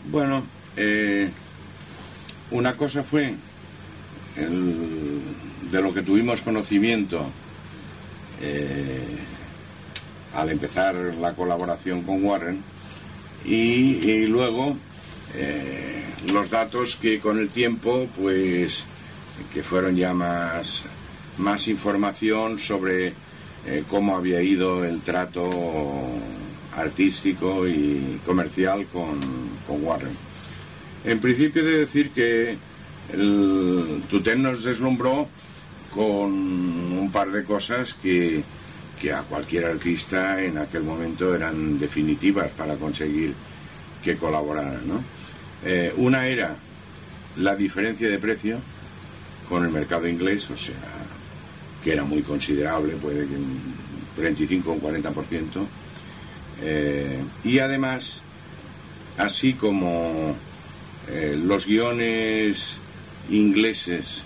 Bueno, 0.09 0.43
eh, 0.75 1.31
una 2.51 2.75
cosa 2.77 3.03
fue 3.03 3.33
el- 4.37 5.21
de 5.71 5.81
lo 5.81 5.93
que 5.93 6.03
tuvimos 6.03 6.41
conocimiento 6.41 7.29
eh, 8.41 9.05
al 10.35 10.49
empezar 10.49 10.95
la 10.95 11.33
colaboración 11.33 12.03
con 12.03 12.23
Warren 12.23 12.63
y, 13.45 14.25
luego 14.27 14.75
eh, 15.35 16.03
los 16.31 16.49
datos 16.49 16.95
que 16.95 17.19
con 17.19 17.39
el 17.39 17.49
tiempo 17.49 18.07
pues 18.19 18.85
que 19.53 19.63
fueron 19.63 19.95
ya 19.95 20.13
más 20.13 20.83
más 21.37 21.67
información 21.67 22.59
sobre 22.59 23.13
eh, 23.65 23.83
cómo 23.89 24.17
había 24.17 24.41
ido 24.41 24.83
el 24.83 25.01
trato 25.01 25.49
artístico 26.75 27.67
y 27.67 28.19
comercial 28.25 28.87
con, 28.87 29.19
con 29.67 29.83
Warren. 29.83 30.15
En 31.03 31.19
principio 31.19 31.61
he 31.61 31.65
de 31.65 31.77
decir 31.79 32.11
que 32.11 32.57
el 33.11 34.03
nos 34.37 34.63
deslumbró 34.63 35.27
con 35.93 36.31
un 36.31 37.09
par 37.11 37.31
de 37.31 37.43
cosas 37.43 37.93
que, 37.95 38.43
que 38.99 39.11
a 39.11 39.23
cualquier 39.23 39.65
artista 39.65 40.41
en 40.41 40.57
aquel 40.57 40.83
momento 40.83 41.35
eran 41.35 41.79
definitivas 41.79 42.51
para 42.51 42.75
conseguir 42.75 43.33
que 44.03 44.15
colaborara. 44.15 44.79
¿no? 44.85 45.03
Eh, 45.65 45.93
una 45.97 46.27
era 46.27 46.55
la 47.37 47.55
diferencia 47.55 48.09
de 48.09 48.19
precio 48.19 48.59
con 49.49 49.65
el 49.65 49.71
mercado 49.71 50.07
inglés, 50.07 50.49
o 50.49 50.55
sea, 50.55 50.75
que 51.83 51.93
era 51.93 52.03
muy 52.03 52.21
considerable, 52.21 52.93
puede 52.95 53.27
que 53.27 53.35
un 53.35 53.73
35 54.15 54.69
o 54.69 54.73
un 54.73 54.81
40%. 54.81 55.67
Eh, 56.61 57.19
y 57.43 57.59
además, 57.59 58.21
así 59.17 59.53
como 59.53 60.35
eh, 61.09 61.35
los 61.41 61.65
guiones 61.65 62.79
ingleses 63.29 64.23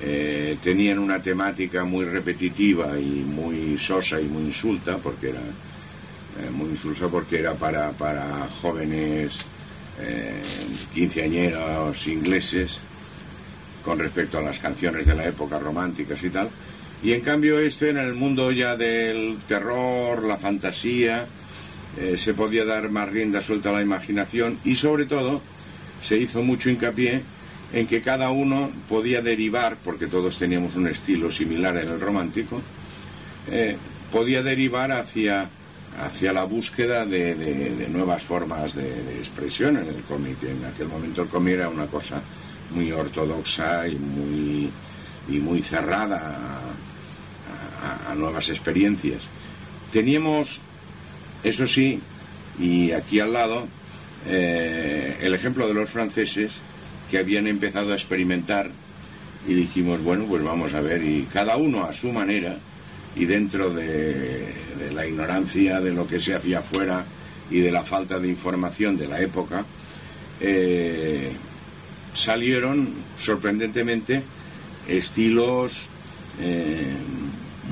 eh, 0.00 0.58
tenían 0.62 0.98
una 0.98 1.22
temática 1.22 1.84
muy 1.84 2.04
repetitiva 2.04 2.98
y 2.98 3.24
muy 3.24 3.78
sosa 3.78 4.20
y 4.20 4.24
muy 4.24 4.44
insulta, 4.44 4.98
porque 4.98 5.30
era 5.30 5.40
eh, 5.40 6.50
muy 6.50 6.70
insulsa 6.70 7.08
porque 7.08 7.38
era 7.38 7.54
para, 7.54 7.90
para 7.92 8.48
jóvenes 8.60 9.38
quinceañeros 10.92 12.08
ingleses 12.08 12.80
con 13.84 13.96
respecto 13.96 14.38
a 14.38 14.42
las 14.42 14.58
canciones 14.58 15.06
de 15.06 15.14
la 15.14 15.24
época 15.24 15.56
románticas 15.60 16.22
y 16.24 16.30
tal. 16.30 16.50
Y 17.00 17.12
en 17.12 17.20
cambio 17.20 17.60
este 17.60 17.90
en 17.90 17.98
el 17.98 18.12
mundo 18.12 18.50
ya 18.50 18.76
del 18.76 19.38
terror, 19.46 20.24
la 20.24 20.36
fantasía, 20.36 21.28
se 22.16 22.34
podía 22.34 22.64
dar 22.64 22.90
más 22.90 23.08
rienda 23.08 23.40
suelta 23.40 23.70
a 23.70 23.74
la 23.74 23.82
imaginación 23.82 24.58
y 24.64 24.74
sobre 24.74 25.06
todo 25.06 25.42
se 26.06 26.18
hizo 26.18 26.42
mucho 26.42 26.70
hincapié 26.70 27.22
en 27.72 27.86
que 27.86 28.00
cada 28.00 28.30
uno 28.30 28.70
podía 28.88 29.20
derivar, 29.20 29.78
porque 29.82 30.06
todos 30.06 30.38
teníamos 30.38 30.76
un 30.76 30.86
estilo 30.88 31.30
similar 31.32 31.76
en 31.78 31.88
el 31.88 32.00
romántico, 32.00 32.60
eh, 33.50 33.76
podía 34.12 34.42
derivar 34.42 34.92
hacia, 34.92 35.48
hacia 36.00 36.32
la 36.32 36.44
búsqueda 36.44 37.04
de, 37.04 37.34
de- 37.34 37.88
nuevas 37.88 38.22
formas 38.22 38.74
de, 38.74 39.18
expresión 39.18 39.76
en 39.78 39.88
el 39.88 40.02
cómic. 40.02 40.42
En 40.44 40.64
aquel 40.64 40.88
momento 40.88 41.22
el 41.22 41.28
cómic 41.28 41.54
era 41.54 41.68
una 41.68 41.86
cosa 41.86 42.22
muy 42.70 42.90
ortodoxa 42.92 43.86
y 43.88 43.96
muy, 43.96 44.70
y 45.28 45.38
muy 45.40 45.62
cerrada 45.62 46.60
a 48.08 48.14
nuevas 48.14 48.48
experiencias. 48.50 49.22
Teníamos, 49.92 50.60
eso 51.42 51.66
sí, 51.66 52.00
y 52.58 52.92
aquí 52.92 53.20
al 53.20 53.32
lado, 53.32 53.68
eh, 54.26 55.18
el 55.20 55.34
ejemplo 55.34 55.68
de 55.68 55.74
los 55.74 55.90
franceses 55.90 56.60
que 57.10 57.18
habían 57.18 57.46
empezado 57.46 57.92
a 57.92 57.94
experimentar 57.94 58.70
y 59.46 59.54
dijimos, 59.54 60.02
bueno, 60.02 60.26
pues 60.26 60.42
vamos 60.42 60.72
a 60.72 60.80
ver, 60.80 61.04
y 61.04 61.24
cada 61.24 61.56
uno 61.56 61.84
a 61.84 61.92
su 61.92 62.10
manera 62.10 62.58
y 63.14 63.26
dentro 63.26 63.72
de, 63.72 64.90
la 64.92 65.06
ignorancia 65.06 65.80
de 65.80 65.92
lo 65.92 66.06
que 66.06 66.18
se 66.18 66.34
hacía 66.34 66.60
afuera 66.60 67.04
y 67.50 67.60
de 67.60 67.70
la 67.70 67.82
falta 67.82 68.18
de 68.18 68.28
información 68.28 68.96
de 68.96 69.06
la 69.06 69.20
época, 69.20 69.66
eh, 70.40 71.32
salieron 72.14 72.94
sorprendentemente 73.18 74.22
estilos 74.88 75.88
eh, 76.40 76.94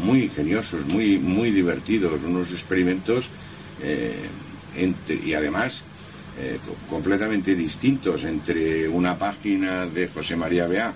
muy 0.02 0.24
ingeniosos, 0.24 0.84
muy, 0.86 1.18
muy 1.18 1.50
divertidos, 1.50 2.22
unos 2.22 2.50
experimentos 2.50 3.30
entre- 4.74 5.16
y 5.16 5.34
además 5.34 5.84
eh, 6.38 6.58
co- 6.64 6.76
completamente 6.88 7.54
distintos 7.54 8.24
entre 8.24 8.88
una 8.88 9.18
página 9.18 9.86
de 9.86 10.08
José 10.08 10.36
María 10.36 10.66
Beá 10.66 10.94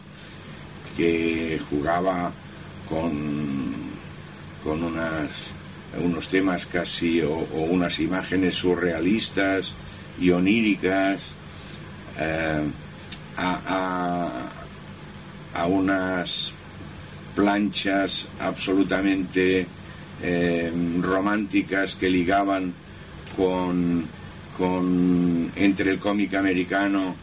que 0.97 1.61
jugaba 1.69 2.33
con, 2.89 3.91
con 4.65 4.83
unos 4.83 6.29
temas 6.29 6.67
casi 6.67 7.21
o, 7.21 7.33
o 7.35 7.65
unas 7.65 7.99
imágenes 8.01 8.55
surrealistas 8.55 9.75
y 10.19 10.31
oníricas 10.31 11.35
eh, 12.19 12.63
a, 13.37 13.61
a- 13.67 14.53
a 15.53 15.67
unas 15.67 16.55
planchas 17.35 18.29
absolutamente 18.41 19.67
eh, 20.23 20.73
románticas 21.01 21.95
que 21.95 22.09
ligaban 22.09 22.75
con, 23.37 24.09
con 24.57 25.53
entre 25.57 25.91
el 25.91 25.99
cómic 25.99 26.35
americano 26.35 27.15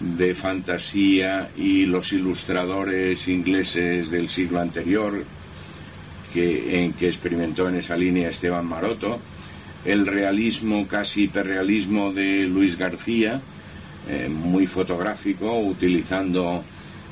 de 0.00 0.34
fantasía 0.34 1.50
y 1.56 1.86
los 1.86 2.12
ilustradores 2.12 3.26
ingleses 3.28 4.10
del 4.10 4.28
siglo 4.28 4.60
anterior 4.60 5.24
que, 6.32 6.84
en 6.84 6.92
que 6.92 7.08
experimentó 7.08 7.68
en 7.68 7.76
esa 7.76 7.96
línea 7.96 8.28
Esteban 8.28 8.66
Maroto, 8.66 9.18
el 9.84 10.06
realismo, 10.06 10.86
casi 10.86 11.24
hiperrealismo 11.24 12.12
de 12.12 12.46
Luis 12.46 12.76
García, 12.76 13.40
eh, 14.08 14.28
muy 14.28 14.66
fotográfico, 14.66 15.58
utilizando, 15.58 16.62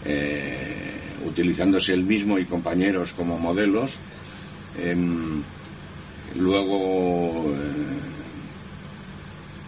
eh, 0.05 0.95
utilizándose 1.27 1.93
él 1.93 2.05
mismo 2.05 2.39
y 2.39 2.45
compañeros 2.45 3.13
como 3.13 3.39
modelos. 3.39 3.97
Em, 4.79 5.43
luego, 6.39 7.55
eh, 7.55 8.16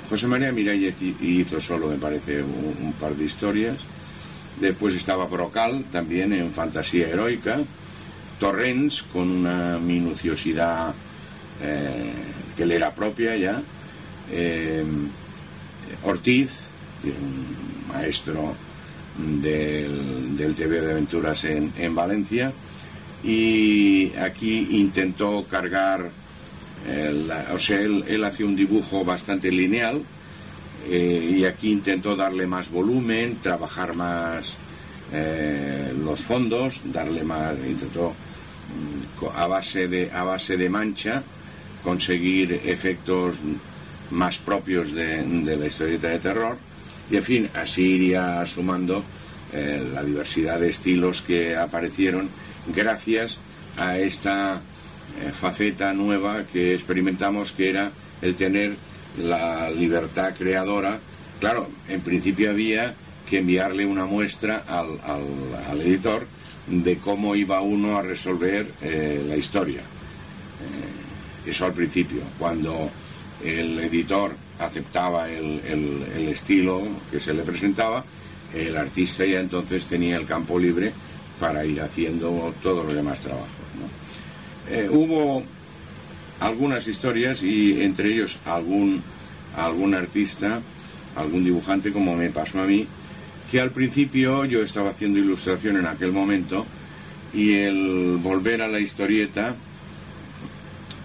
José 0.09 0.27
María 0.27 0.53
Miralles 0.53 0.95
hi- 1.01 1.17
hizo 1.21 1.61
solo, 1.61 1.89
me 1.89 1.99
parece, 1.99 2.43
un, 2.43 2.95
par 2.99 3.15
de 3.15 3.25
historias. 3.25 3.81
Después 4.61 4.95
estaba 4.95 5.27
Brocal, 5.27 5.85
también 5.93 6.33
en 6.33 6.53
fantasía 6.53 7.09
heroica. 7.09 7.65
Torrens, 8.41 9.03
con 9.03 9.31
una 9.31 9.79
minuciosidad 9.79 10.95
eh, 11.61 12.13
que 12.57 12.67
le 12.67 12.77
era 12.77 12.95
propia 12.95 13.37
ya. 13.37 13.63
Eh, 14.31 14.85
Ortiz, 16.05 16.61
que 17.03 17.11
es 17.11 17.17
un 17.17 17.89
maestro 17.89 18.55
del, 19.43 20.37
del 20.37 20.55
TV 20.55 20.81
de 20.81 20.91
aventuras 20.93 21.45
en, 21.45 21.73
en 21.77 21.95
Valencia. 21.95 22.53
Y 23.23 24.15
aquí 24.17 24.69
intentó 24.79 25.45
cargar, 25.47 26.11
o 27.53 27.59
sea, 27.59 27.81
él, 27.81 28.05
él 28.07 28.25
hacía 28.25 28.47
un 28.47 28.57
dibujo 28.57 29.05
bastante 29.05 29.51
lineal 29.51 30.03
eh, 30.89 31.37
y 31.39 31.45
aquí 31.45 31.71
intentó 31.71 32.17
darle 32.17 32.47
más 32.47 32.71
volumen, 32.71 33.39
trabajar 33.43 33.95
más 33.95 34.57
eh, 35.13 35.93
los 36.03 36.21
fondos, 36.21 36.81
darle 36.85 37.25
más, 37.25 37.57
intentó 37.59 38.11
mm, 38.11 39.27
a 39.35 39.47
base 39.47 39.89
de 39.89 40.11
a 40.11 40.25
base 40.25 40.57
de 40.57 40.69
mancha 40.69 41.23
conseguir 41.83 42.61
efectos 42.65 43.37
más 44.11 44.39
propios 44.39 44.93
de, 44.93 45.23
de 45.23 45.57
la 45.57 45.67
historieta 45.67 46.09
de 46.09 46.19
terror. 46.19 46.57
Y 47.11 47.17
en 47.17 47.23
fin 47.23 47.51
así 47.55 47.83
iría 47.83 48.45
sumando 48.47 49.03
eh, 49.53 49.87
la 49.93 50.03
diversidad 50.03 50.61
de 50.61 50.69
estilos 50.71 51.23
que 51.23 51.57
aparecieron 51.57 52.29
gracias 52.67 53.39
a 53.79 53.97
esta 53.97 54.61
eh, 55.21 55.33
faceta 55.33 55.93
nueva 55.93 56.45
que 56.45 56.75
experimentamos 56.75 57.53
que 57.53 57.71
era 57.71 57.93
el 58.21 58.35
tener 58.35 58.77
la 59.19 59.71
libertad 59.71 60.35
creadora 60.37 61.01
claro 61.41 61.69
en 61.89 62.01
principio 62.01 62.51
había 62.51 62.95
que 63.29 63.39
enviarle 63.39 63.85
una 63.85 64.07
muestra 64.07 64.65
al, 64.67 65.81
editor 65.81 66.27
de 66.67 66.99
cómo 66.99 67.35
iba 67.37 67.61
uno 67.61 67.97
a 67.99 68.03
resolver 68.03 68.73
eh, 68.83 69.25
la 69.27 69.37
historia 69.37 69.83
Eh, 70.61 71.51
eso 71.51 71.67
al 71.67 71.73
principio 71.73 72.23
cuando 72.39 72.91
el 73.43 73.79
editor 73.79 74.35
aceptaba 74.59 75.31
el, 75.31 76.29
estilo 76.29 76.83
que 77.11 77.21
se 77.21 77.33
le 77.33 77.43
presentaba 77.43 78.05
el 78.53 78.77
artista 78.77 79.25
ya 79.25 79.39
entonces 79.39 79.87
tenía 79.87 80.17
el 80.17 80.27
campo 80.27 80.59
libre 80.59 80.93
para 81.39 81.65
ir 81.65 81.81
haciendo 81.81 82.53
todos 82.63 82.85
los 82.85 82.95
demás 82.95 83.21
trabajos. 83.21 83.49
Eh, 84.71 84.89
hubo 84.91 85.43
algunas 86.41 86.87
historias 86.87 87.43
y 87.43 87.81
entre 87.83 88.13
ellos 88.13 88.39
algún 88.45 89.03
algún 89.57 89.95
artista 89.95 90.61
algún 91.17 91.43
dibujante 91.43 91.91
como 91.91 92.15
me 92.15 92.31
pasó 92.31 92.61
a 92.61 92.67
mí 92.67 92.87
que 93.51 93.61
al 93.61 93.73
principio 93.73 94.45
yo 94.45 94.63
estaba 94.63 94.91
haciendo 94.91 95.19
ilustración 95.19 95.79
en 95.79 95.87
aquel 95.87 96.13
momento 96.13 96.67
y 97.33 97.55
el 97.55 98.19
volver 98.19 98.63
a 98.63 98.69
la 98.69 98.79
historieta 98.79 99.57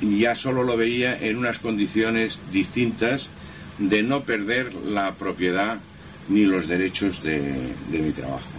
ya 0.01 0.35
solo 0.35 0.63
lo 0.63 0.75
veía 0.75 1.17
en 1.17 1.37
unas 1.37 1.59
condiciones 1.59 2.41
distintas 2.51 3.29
de 3.77 4.03
no 4.03 4.23
perder 4.23 4.73
la 4.73 5.15
propiedad 5.15 5.79
ni 6.27 6.45
los 6.45 6.67
derechos 6.67 7.23
de, 7.23 7.73
de 7.89 7.99
mi 7.99 8.11
trabajo. 8.11 8.52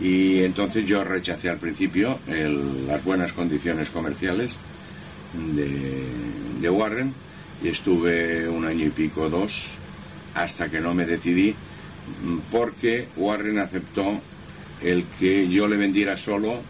Y 0.00 0.42
entonces 0.44 0.86
yo 0.88 1.04
rechacé 1.04 1.48
al 1.50 1.58
principio 1.58 2.20
el- 2.26 2.86
las 2.86 3.04
buenas 3.04 3.32
condiciones 3.32 3.90
comerciales 3.90 4.56
de, 5.54 6.08
de 6.60 6.70
Warren 6.70 7.14
y 7.62 7.68
estuve 7.68 8.48
un 8.48 8.64
año 8.64 8.86
y 8.86 8.90
pico, 8.90 9.28
dos, 9.28 9.72
hasta 10.34 10.70
que 10.70 10.80
no 10.80 10.94
me 10.94 11.04
decidí, 11.04 11.54
porque 12.50 13.08
Warren 13.16 13.58
aceptó 13.58 14.22
el 14.80 15.04
que 15.18 15.46
yo 15.48 15.68
le 15.68 15.76
vendiera 15.76 16.16
solo 16.16 16.62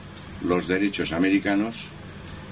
los 0.43 0.67
derechos 0.67 1.13
americanos, 1.13 1.87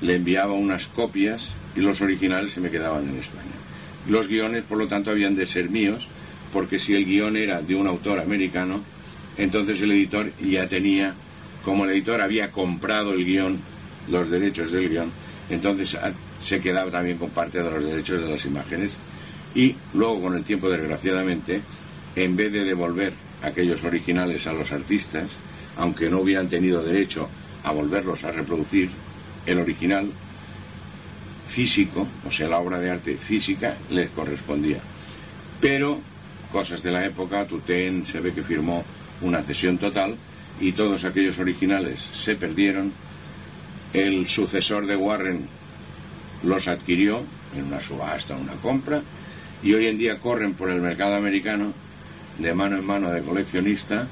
le 0.00 0.14
enviaba 0.14 0.52
unas 0.52 0.86
copias 0.86 1.56
y 1.74 1.80
los 1.80 2.00
originales 2.00 2.52
se 2.52 2.60
me 2.60 2.70
quedaban 2.70 3.08
en 3.08 3.16
España. 3.18 3.56
Los 4.06 4.28
guiones, 4.28 4.64
por 4.64 4.78
lo 4.78 4.86
tanto, 4.86 5.10
habían 5.10 5.34
de 5.34 5.46
ser 5.46 5.68
míos, 5.68 6.08
porque 6.52 6.78
si 6.78 6.94
el 6.94 7.04
guion 7.04 7.36
era 7.36 7.60
de 7.60 7.74
un 7.74 7.88
autor 7.88 8.20
americano, 8.20 8.84
entonces 9.38 9.80
el 9.80 9.92
editor 9.92 10.32
ya 10.38 10.68
tenía, 10.68 11.14
como 11.64 11.84
el 11.84 11.92
editor 11.92 12.20
había 12.20 12.50
comprado 12.50 13.12
el 13.12 13.24
guion, 13.24 13.60
los 14.08 14.28
derechos 14.28 14.72
del 14.72 14.88
guion, 14.88 15.12
entonces 15.48 15.94
ah, 15.94 16.12
se 16.38 16.60
quedaba 16.60 16.90
también 16.90 17.18
con 17.18 17.30
parte 17.30 17.62
de 17.62 17.70
los 17.70 17.84
derechos 17.84 18.20
de 18.20 18.30
las 18.30 18.44
imágenes. 18.44 18.96
Y 19.54 19.74
luego 19.94 20.22
con 20.22 20.36
el 20.36 20.44
tiempo 20.44 20.68
desgraciadamente 20.68 21.62
en 22.16 22.36
vez 22.36 22.52
de 22.52 22.64
devolver 22.64 23.14
aquellos 23.42 23.82
originales 23.84 24.46
a 24.46 24.52
los 24.52 24.72
artistas 24.72 25.38
aunque 25.76 26.10
no 26.10 26.20
hubieran 26.20 26.48
tenido 26.48 26.82
derecho 26.82 27.28
a 27.62 27.72
volverlos 27.72 28.24
a 28.24 28.32
reproducir 28.32 28.90
el 29.46 29.58
original 29.58 30.10
físico 31.46 32.06
o 32.26 32.30
sea 32.30 32.48
la 32.48 32.58
obra 32.58 32.78
de 32.78 32.90
arte 32.90 33.16
física 33.16 33.76
les 33.90 34.10
correspondía. 34.10 34.80
Pero 35.60 36.00
cosas 36.52 36.82
de 36.82 36.90
la 36.90 37.04
época 37.04 37.46
Tutén 37.46 38.06
se 38.06 38.20
ve 38.20 38.34
que 38.34 38.42
firmó 38.42 38.84
una 39.22 39.42
cesión 39.42 39.78
total 39.78 40.16
y 40.60 40.72
todos 40.72 41.04
aquellos 41.04 41.38
originales 41.38 42.00
se 42.00 42.36
perdieron. 42.36 42.92
El 43.92 44.26
sucesor 44.28 44.86
de 44.86 44.96
Warren 44.96 45.48
los 46.42 46.68
adquirió 46.68 47.24
en 47.56 47.64
una 47.64 47.80
subasta, 47.80 48.36
una 48.36 48.54
compra, 48.54 49.02
y 49.62 49.72
hoy 49.74 49.86
en 49.86 49.98
día 49.98 50.18
corren 50.18 50.54
por 50.54 50.70
el 50.70 50.80
mercado 50.80 51.16
americano 51.16 51.72
de 52.38 52.54
mano 52.54 52.76
en 52.76 52.84
mano 52.84 53.10
de 53.10 53.22
coleccionista 53.22 54.06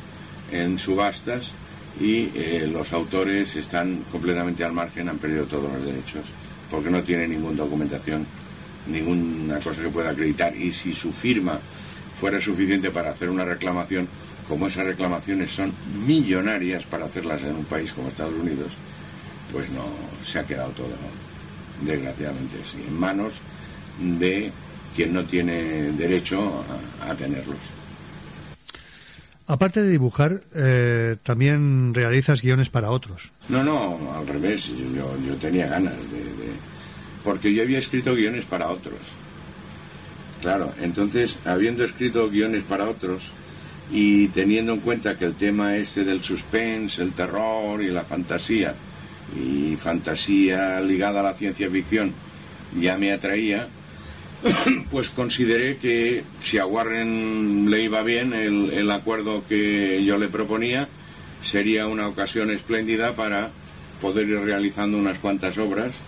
en 0.51 0.78
subastas 0.78 1.55
y 2.01 2.31
eh, 2.35 2.69
los 2.70 2.93
autores 2.93 3.57
están 3.57 4.05
completamente 4.11 4.65
al 4.65 4.73
margen, 4.73 5.09
han 5.09 5.19
perdido 5.19 5.45
todos 5.47 5.73
los 5.73 5.85
derechos 5.85 6.27
porque 6.70 6.91
no 6.91 7.03
tienen 7.03 7.31
ninguna 7.31 7.57
documentación, 7.57 8.27
ninguna 8.87 9.59
cosa 9.61 9.83
que 9.83 9.89
pueda 9.89 10.11
acreditar. 10.11 10.57
Y 10.57 10.73
si 10.73 10.93
su 10.93 11.12
firma 11.12 11.61
fuera 12.20 12.41
suficiente 12.41 12.91
para 12.91 13.11
hacer 13.11 13.31
una 13.31 13.45
reclamación, 13.45 14.09
como 14.48 14.66
esas 14.68 14.86
reclamaciones 14.86 15.51
son 15.51 15.73
millonarias 16.06 16.85
para 16.85 17.06
hacerlas 17.06 17.43
en 17.43 17.56
un 17.56 17.64
país 17.64 17.93
como 17.93 18.09
Estados 18.09 18.35
Unidos, 18.35 18.73
pues 19.52 19.70
no 19.70 19.85
se 20.23 20.39
ha 20.39 20.44
quedado 20.47 20.70
todo, 20.73 20.94
desgraciadamente, 21.82 22.56
sí, 22.64 22.78
en 22.86 22.98
manos 22.98 23.35
de 23.98 24.52
quien 24.94 25.12
no 25.12 25.24
tiene 25.24 25.93
derecho 25.93 26.64
a, 27.02 27.10
a 27.10 27.14
tenerlos. 27.14 27.59
Aparte 29.48 29.81
de 29.82 29.90
dibujar, 29.90 30.43
eh, 30.56 31.16
también 31.23 31.94
realizas 31.94 32.43
guiones 32.43 32.68
para 32.68 32.90
otros. 32.90 33.31
No, 33.48 33.62
no, 33.62 34.12
al 34.12 34.27
revés, 34.27 34.66
yo, 34.77 35.16
yo 35.20 35.36
tenía 35.36 35.68
ganas 35.68 36.10
de, 36.10 36.18
de- 36.18 36.56
Porque 37.23 37.52
yo 37.55 37.62
había 37.62 37.78
escrito 37.78 38.14
guiones 38.14 38.44
para 38.44 38.68
otros. 38.70 38.98
Claro, 40.43 40.74
entonces, 40.78 41.39
habiendo 41.44 41.85
escrito 41.85 42.28
guiones 42.28 42.64
para 42.64 42.89
otros 42.89 43.32
y 43.93 44.29
teniendo 44.29 44.73
en 44.73 44.81
cuenta 44.81 45.17
que 45.17 45.25
el 45.25 45.35
tema 45.35 45.77
este 45.77 46.05
del 46.05 46.23
suspense, 46.23 47.03
el 47.03 47.13
terror 47.13 47.83
y 47.83 47.89
la 47.89 48.05
fantasía, 48.05 48.75
y 49.35 49.77
fantasía 49.77 50.81
ligada 50.81 51.21
a 51.21 51.25
la 51.25 51.35
ciencia 51.35 51.71
ficción, 51.71 52.13
ya 52.79 52.97
me 52.97 53.13
atraía, 53.13 53.69
pues 54.91 55.11
consideré 55.11 55.77
que 55.77 56.25
si 56.41 56.59
a 56.59 56.67
Warren 56.67 57.71
le 57.71 57.83
iba 57.83 58.03
bien 58.03 58.33
el, 58.33 58.71
el 58.73 58.91
acuerdo 58.91 59.45
que 59.49 60.05
yo 60.05 60.19
le 60.19 60.29
proponía, 60.29 60.89
sería 61.43 61.87
una 61.87 62.09
ocasión 62.09 62.51
espléndida 62.51 63.15
para 63.15 63.51
poder 64.01 64.29
ir 64.29 64.41
realizando 64.41 64.99
unas 64.99 65.19
cuantas 65.19 65.57
obras 65.59 66.01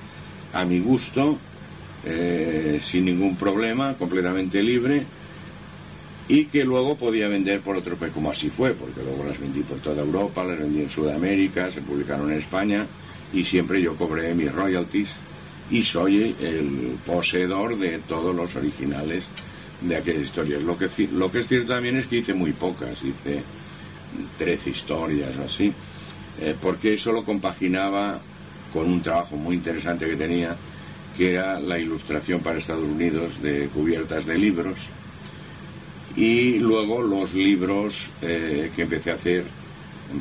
a 0.53 0.65
mi 0.65 0.81
gusto, 0.81 1.39
eh, 2.05 2.79
sin 2.81 3.05
ningún 3.05 3.37
problema, 3.37 3.95
completamente 3.95 4.63
libre, 4.63 5.05
y 6.29 6.45
que 6.47 6.63
luego 6.63 6.97
podía 6.97 7.27
vender 7.27 7.63
por 7.63 7.77
otro 7.77 7.97
país, 7.97 8.13
como 8.13 8.31
así 8.31 8.51
fue, 8.51 8.75
porque 8.75 9.03
luego 9.03 9.25
las 9.25 9.41
vendí 9.41 9.63
por 9.63 9.79
toda 9.81 10.03
Europa, 10.03 10.45
las 10.45 10.59
vendí 10.59 10.83
en 10.83 10.91
Sudamérica, 10.91 11.71
se 11.71 11.81
publicaron 11.81 12.31
en 12.31 12.39
España, 12.39 12.87
y 13.33 13.45
siempre 13.45 13.83
yo 13.83 13.97
cobré 13.97 14.35
mis 14.35 14.53
royalties 14.53 15.19
y 15.71 15.83
soy 15.83 16.35
el 16.41 16.99
poseedor 17.05 17.79
de 17.79 17.99
todos 18.01 18.35
los 18.35 18.55
originales 18.57 19.29
de 19.81 19.97
aquellas 19.97 20.25
historias. 20.25 20.63
Lo 20.63 20.77
que, 20.77 20.89
lo 21.13 21.31
que 21.31 21.39
es 21.41 21.49
cierto 21.49 21.73
también 21.73 21.97
es 21.97 22.07
que 22.07 22.17
hice 22.17 22.35
muy 22.35 22.53
pocas, 22.53 23.03
hice 23.03 23.43
13 24.37 24.71
historias 24.71 25.37
o 25.39 25.45
así, 25.45 25.73
eh, 26.41 26.55
porque 26.61 26.95
eso 26.95 27.13
lo 27.13 27.25
compaginaba 27.25 28.21
con 28.73 28.87
un 28.87 29.03
trabajo 29.03 29.37
muy 29.37 29.57
interesante 29.57 30.07
que 30.07 30.17
tenía, 30.17 30.57
que 31.17 31.31
era 31.31 31.59
la 31.59 31.79
ilustración 31.79 32.41
para 32.41 32.59
Estados 32.59 32.89
Unidos 32.89 33.41
de 33.41 33.69
cubiertas 33.69 34.27
de 34.27 34.37
libros, 34.37 34.79
y 36.19 36.59
luego 36.59 37.01
los 37.01 37.33
libros 37.33 38.11
eh, 38.21 38.73
que 38.75 38.83
empecé 38.83 39.13
a 39.13 39.15
hacer 39.15 39.45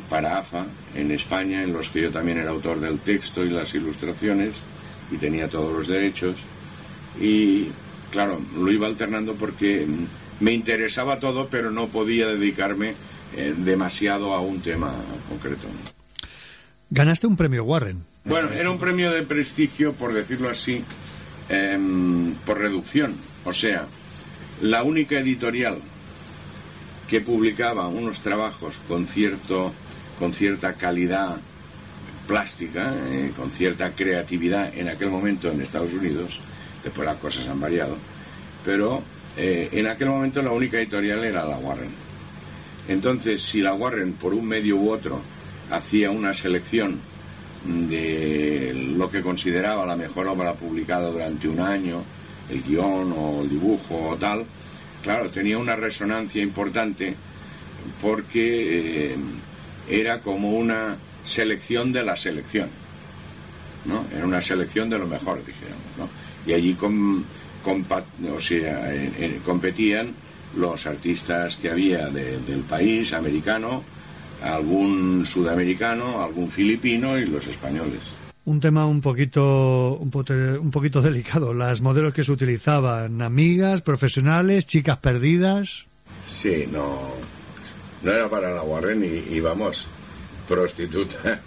para 0.08 0.38
AFA 0.38 0.66
en 0.94 1.10
España, 1.10 1.60
en 1.64 1.72
los 1.72 1.90
que 1.90 2.02
yo 2.02 2.12
también 2.12 2.38
era 2.38 2.50
autor 2.50 2.78
del 2.78 3.00
texto 3.00 3.44
y 3.44 3.50
las 3.50 3.74
ilustraciones 3.74 4.54
y 5.10 5.16
tenía 5.16 5.48
todos 5.48 5.72
los 5.72 5.88
derechos. 5.88 6.38
Y 7.20 7.70
claro, 8.12 8.40
lo 8.56 8.70
iba 8.70 8.86
alternando 8.86 9.34
porque 9.34 9.88
me 10.38 10.52
interesaba 10.52 11.18
todo, 11.18 11.48
pero 11.50 11.72
no 11.72 11.88
podía 11.88 12.28
dedicarme 12.28 12.94
eh, 13.34 13.54
demasiado 13.56 14.34
a 14.34 14.40
un 14.40 14.60
tema 14.60 14.94
concreto. 15.28 15.66
Ganaste 16.90 17.26
un 17.26 17.36
premio 17.36 17.64
Warren. 17.64 18.04
Bueno, 18.24 18.52
era 18.52 18.70
un 18.70 18.78
premio 18.78 19.10
de 19.10 19.24
prestigio, 19.24 19.94
por 19.94 20.12
decirlo 20.12 20.48
así, 20.48 20.84
em, 21.48 22.34
por 22.46 22.58
reducción. 22.58 23.16
O 23.44 23.52
sea, 23.52 23.88
la 24.62 24.82
única 24.82 25.18
editorial 25.18 25.78
que 27.08 27.20
publicaba 27.20 27.88
unos 27.88 28.20
trabajos 28.20 28.80
con 28.86 29.06
cierto 29.06 29.72
con 30.18 30.32
cierta 30.32 30.74
calidad 30.74 31.36
plástica, 32.26 32.92
eh, 33.08 33.32
con 33.36 33.52
cierta 33.52 33.92
creatividad 33.94 34.76
en 34.76 34.88
aquel 34.88 35.10
momento 35.10 35.50
en 35.50 35.60
Estados 35.60 35.94
Unidos, 35.94 36.40
después 36.82 37.06
las 37.06 37.16
cosas 37.16 37.46
han 37.48 37.60
variado, 37.60 37.96
pero 38.64 39.02
eh, 39.36 39.68
en 39.72 39.86
aquel 39.86 40.08
momento 40.08 40.42
la 40.42 40.52
única 40.52 40.78
editorial 40.78 41.24
era 41.24 41.46
la 41.46 41.56
Warren. 41.56 41.90
Entonces, 42.88 43.42
si 43.42 43.60
la 43.60 43.74
Warren 43.74 44.14
por 44.14 44.34
un 44.34 44.46
medio 44.46 44.76
u 44.76 44.90
otro 44.90 45.20
hacía 45.70 46.10
una 46.10 46.34
selección 46.34 47.00
de 47.64 48.72
lo 48.74 49.10
que 49.10 49.22
consideraba 49.22 49.86
la 49.86 49.96
mejor 49.96 50.26
obra 50.26 50.54
publicada 50.54 51.10
durante 51.10 51.48
un 51.48 51.60
año, 51.60 52.02
el 52.50 52.62
guion 52.62 53.12
o 53.16 53.42
el 53.42 53.50
dibujo 53.50 54.08
o 54.10 54.16
tal, 54.16 54.44
claro, 55.02 55.30
tenía 55.30 55.58
una 55.58 55.76
resonancia 55.76 56.42
importante 56.42 57.14
porque 58.00 59.12
eh, 59.12 59.16
era 59.88 60.20
como 60.20 60.52
una 60.52 60.96
selección 61.24 61.92
de 61.92 62.02
la 62.04 62.16
selección, 62.16 62.68
¿no? 63.84 64.04
Era 64.14 64.26
una 64.26 64.42
selección 64.42 64.88
de 64.90 64.98
lo 64.98 65.06
mejor, 65.06 65.44
dijéramos, 65.44 65.84
¿no? 65.96 66.08
Y 66.46 66.52
allí 66.54 66.74
en- 68.92 69.14
en- 69.22 69.38
competían 69.40 70.14
los 70.56 70.86
artistas 70.86 71.56
que 71.56 71.70
había 71.70 72.08
de- 72.08 72.38
del 72.40 72.62
país 72.62 73.12
americano, 73.12 73.82
algún 74.42 75.26
sudamericano, 75.26 76.22
algún 76.22 76.50
filipino 76.50 77.18
y 77.18 77.26
los 77.26 77.46
españoles. 77.46 78.00
Un 78.48 78.60
tema 78.60 78.86
un 78.86 79.02
poquito, 79.02 79.98
un, 80.00 80.10
pote- 80.10 80.56
un 80.58 80.70
poquito 80.70 81.02
delicado. 81.02 81.52
Las 81.52 81.82
modelos 81.82 82.14
que 82.14 82.24
se 82.24 82.32
utilizaban, 82.32 83.20
amigas, 83.20 83.82
profesionales, 83.82 84.64
chicas 84.64 84.96
perdidas. 84.98 85.84
Sí, 86.24 86.64
no, 86.66 87.10
no 88.02 88.10
era 88.10 88.26
para 88.30 88.50
la 88.54 88.62
Warren 88.62 89.04
y, 89.04 89.34
y 89.36 89.40
vamos, 89.40 89.86
prostituta. 90.48 91.42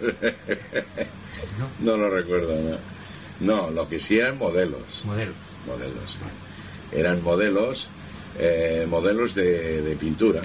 no 1.80 1.96
lo 1.96 2.08
recuerdo, 2.08 2.54
no. 2.54 2.76
No, 3.40 3.70
lo 3.72 3.88
que 3.88 3.98
sí 3.98 4.18
eran 4.18 4.38
modelos. 4.38 5.02
Modelos. 5.04 5.34
Modelos. 5.66 6.18
Eran 6.92 7.20
modelos, 7.24 7.88
eh, 8.38 8.86
modelos 8.88 9.34
de, 9.34 9.82
de 9.82 9.96
pintura, 9.96 10.42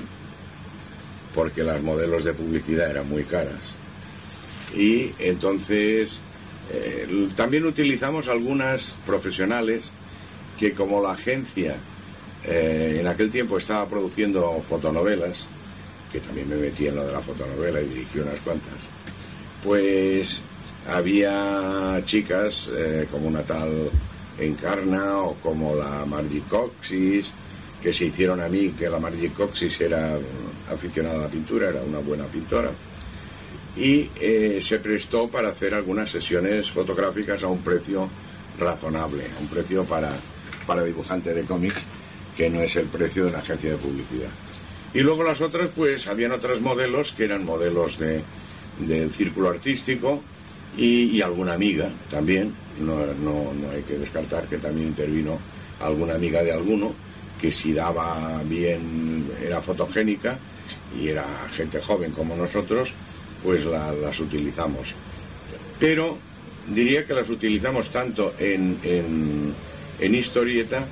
porque 1.36 1.62
las 1.64 1.84
modelos 1.84 2.24
de 2.24 2.34
publicidad 2.34 2.90
eran 2.90 3.08
muy 3.08 3.26
caras. 3.26 3.62
Y 4.76 5.12
entonces 5.20 6.20
eh, 6.72 7.30
también 7.36 7.66
utilizamos 7.66 8.28
algunas 8.28 8.98
profesionales 9.06 9.92
que 10.58 10.74
como 10.74 11.02
la 11.02 11.12
agencia 11.12 11.78
eh, 12.44 12.98
en 13.00 13.08
aquel 13.08 13.30
tiempo 13.32 13.58
estaba 13.58 13.88
produciendo 13.88 14.62
fotonovelas, 14.68 15.48
que 16.12 16.20
también 16.20 16.50
me 16.50 16.56
metí 16.56 16.88
en 16.88 16.96
lo 16.96 17.06
de 17.06 17.14
la 17.14 17.22
fotonovela 17.22 17.82
y 17.82 17.88
dirigí 17.88 18.20
unas 18.20 18.40
cuantas, 18.40 18.90
pues 19.64 20.42
había 20.88 22.02
chicas 22.06 22.72
eh, 22.76 23.08
como 23.12 23.28
una 23.28 23.44
tal 23.44 23.90
Encarna 24.40 25.18
o 25.18 25.34
como 25.36 25.76
la 25.76 26.06
Margie 26.06 26.44
Coxis, 26.48 27.34
que 27.82 27.92
se 27.92 28.06
hicieron 28.06 28.40
a 28.40 28.48
mí, 28.48 28.70
que 28.70 28.90
la 28.90 29.00
Margie 29.00 29.32
Coxis 29.32 29.82
era 29.82 30.18
aficionada 30.72 31.16
a 31.16 31.22
la 31.24 31.28
pintura, 31.28 31.70
era 31.70 31.82
una 31.82 32.00
buena 32.00 32.26
pintora, 32.26 32.72
y 33.78 34.10
eh, 34.20 34.60
se 34.62 34.80
prestó 34.80 35.30
para 35.30 35.50
hacer 35.50 35.74
algunas 35.74 36.10
sesiones 36.10 36.72
fotográficas 36.72 37.44
a 37.44 37.48
un 37.48 37.62
precio 37.62 38.10
razonable, 38.60 39.24
a 39.38 39.42
un 39.42 39.48
precio 39.48 39.84
para, 39.86 40.18
para 40.66 40.84
dibujante 40.84 41.34
de 41.34 41.44
cómics, 41.44 41.84
que 42.36 42.50
no 42.50 42.62
es 42.62 42.76
el 42.76 42.88
precio 42.88 43.26
de 43.26 43.30
una 43.30 43.40
agencia 43.40 43.72
de 43.72 43.78
publicidad. 43.78 44.30
Y 44.94 45.02
luego 45.02 45.24
las 45.24 45.42
otras, 45.42 45.70
pues 45.76 46.08
habían 46.08 46.32
otros 46.32 46.62
modelos 46.62 47.14
que 47.14 47.26
eran 47.26 47.46
modelos 47.46 48.00
de, 48.00 48.24
del 48.80 49.12
círculo 49.12 49.50
artístico 49.50 50.22
y, 50.76 51.16
y 51.16 51.22
alguna 51.22 51.54
amiga 51.54 51.92
también. 52.10 52.54
No, 52.80 53.06
no, 53.06 53.54
no 53.54 53.72
hay 53.72 53.84
que 53.84 53.98
descartar 53.98 54.48
que 54.48 54.58
también 54.58 54.90
intervino 54.90 55.40
alguna 55.80 56.16
amiga 56.16 56.44
de 56.44 56.52
alguno 56.52 56.94
que 57.40 57.52
si 57.52 57.74
daba 57.74 58.42
bien, 58.44 59.32
era 59.42 59.62
fotogénica 59.62 60.40
y 61.00 61.10
era 61.10 61.26
gente 61.52 61.82
joven 61.82 62.12
como 62.12 62.36
nosotros, 62.36 62.94
pues 63.44 63.66
la- 63.66 63.94
las 63.94 64.20
utilizamos. 64.20 64.94
Pero 65.80 66.18
diría 66.68 67.06
que 67.06 67.14
las 67.14 67.30
utilizamos 67.30 67.90
tanto 67.90 68.34
en, 68.40 68.80
en, 68.84 70.16
historieta 70.16 70.86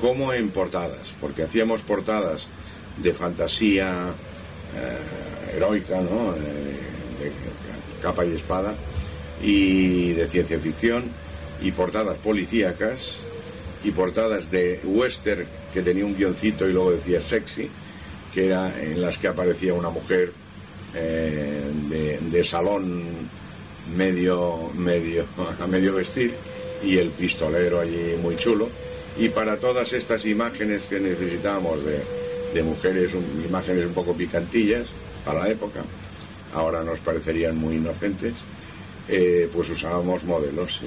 como 0.00 0.32
en 0.32 0.50
portadas, 0.50 1.12
porque 1.20 1.42
hacíamos 1.42 1.82
portadas 1.82 2.46
de 2.96 3.12
fantasía 3.12 4.12
eh, 4.76 5.56
heroica, 5.56 6.00
¿no? 6.00 6.34
Eh, 6.34 6.38
de 7.20 7.32
capa 8.02 8.24
y 8.24 8.34
espada, 8.34 8.74
y 9.42 10.12
de 10.12 10.28
ciencia 10.28 10.58
ficción, 10.60 11.10
y 11.62 11.72
portadas 11.72 12.16
policíacas, 12.18 13.18
y 13.84 13.90
portadas 13.90 14.50
de 14.50 14.80
western 14.84 15.46
que 15.72 15.82
tenía 15.82 16.04
un 16.04 16.16
guioncito 16.16 16.66
y 16.68 16.72
luego 16.72 16.92
decía 16.92 17.20
sexy, 17.20 17.68
que 18.34 18.46
era 18.46 18.72
en 18.80 19.00
las 19.00 19.18
que 19.18 19.28
aparecía 19.28 19.74
una 19.74 19.90
mujer 19.90 20.32
eh, 20.94 21.70
de, 22.30 22.44
salón 22.44 23.28
medio, 23.96 24.70
medio, 24.74 25.26
a 25.60 25.66
medio 25.68 25.94
vestir 25.94 26.34
y 26.84 26.98
el 26.98 27.10
pistolero 27.10 27.80
allí 27.80 28.14
muy 28.22 28.36
chulo. 28.36 28.68
Y 29.16 29.28
para 29.30 29.58
todas 29.58 29.92
estas 29.92 30.24
imágenes 30.26 30.86
que 30.86 31.00
necesitábamos 31.00 31.84
de, 31.84 32.00
de 32.54 32.62
mujeres, 32.62 33.14
un- 33.14 33.44
imágenes 33.46 33.86
un 33.86 33.94
poco 33.94 34.14
picantillas 34.14 34.92
para 35.24 35.40
la 35.40 35.48
época, 35.48 35.82
ahora 36.54 36.82
nos 36.84 37.00
parecerían 37.00 37.56
muy 37.56 37.76
inocentes, 37.76 38.36
eh, 39.08 39.48
pues 39.52 39.70
usábamos 39.70 40.24
modelos, 40.24 40.76
sí. 40.78 40.86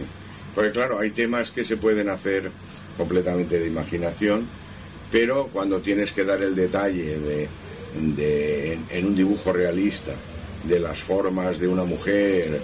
Porque 0.56 0.72
claro, 0.72 1.00
hay 1.00 1.12
temas 1.12 1.52
que 1.52 1.64
se 1.64 1.78
pueden 1.78 2.10
hacer 2.10 2.52
completamente 2.98 3.60
de 3.60 3.68
imaginación, 3.68 4.48
pero 5.12 5.48
cuando 5.50 5.80
tienes 5.82 6.12
que 6.12 6.24
dar 6.24 6.42
el 6.42 6.56
detalle 6.56 7.20
de, 7.20 7.50
de- 7.94 8.74
en, 8.74 8.86
en 8.90 9.06
un 9.06 9.16
dibujo 9.16 9.52
realista 9.52 10.14
de 10.64 10.80
las 10.80 11.00
formas 11.00 11.60
de 11.60 11.68
una 11.68 11.84
mujer 11.84 12.62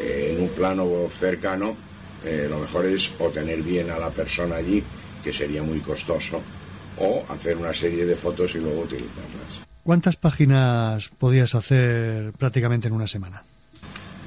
eh, 0.00 0.32
en 0.32 0.42
un 0.42 0.50
plano 0.50 1.08
cercano, 1.08 1.76
eh, 2.24 2.46
lo 2.48 2.58
mejor 2.58 2.86
es 2.86 3.10
o 3.18 3.30
tener 3.30 3.62
bien 3.62 3.90
a 3.90 3.98
la 3.98 4.10
persona 4.10 4.56
allí, 4.56 4.84
que 5.22 5.32
sería 5.32 5.62
muy 5.62 5.80
costoso, 5.80 6.44
o 6.96 7.24
hacer 7.28 7.56
una 7.56 7.72
serie 7.72 8.04
de 8.04 8.16
fotos 8.16 8.54
y 8.54 8.58
luego 8.58 8.82
utilizarlas. 8.82 9.64
¿Cuántas 9.84 10.16
páginas 10.16 11.08
podías 11.18 11.54
hacer 11.54 12.32
prácticamente 12.32 12.88
en 12.88 12.94
una 12.94 13.06
semana? 13.06 13.44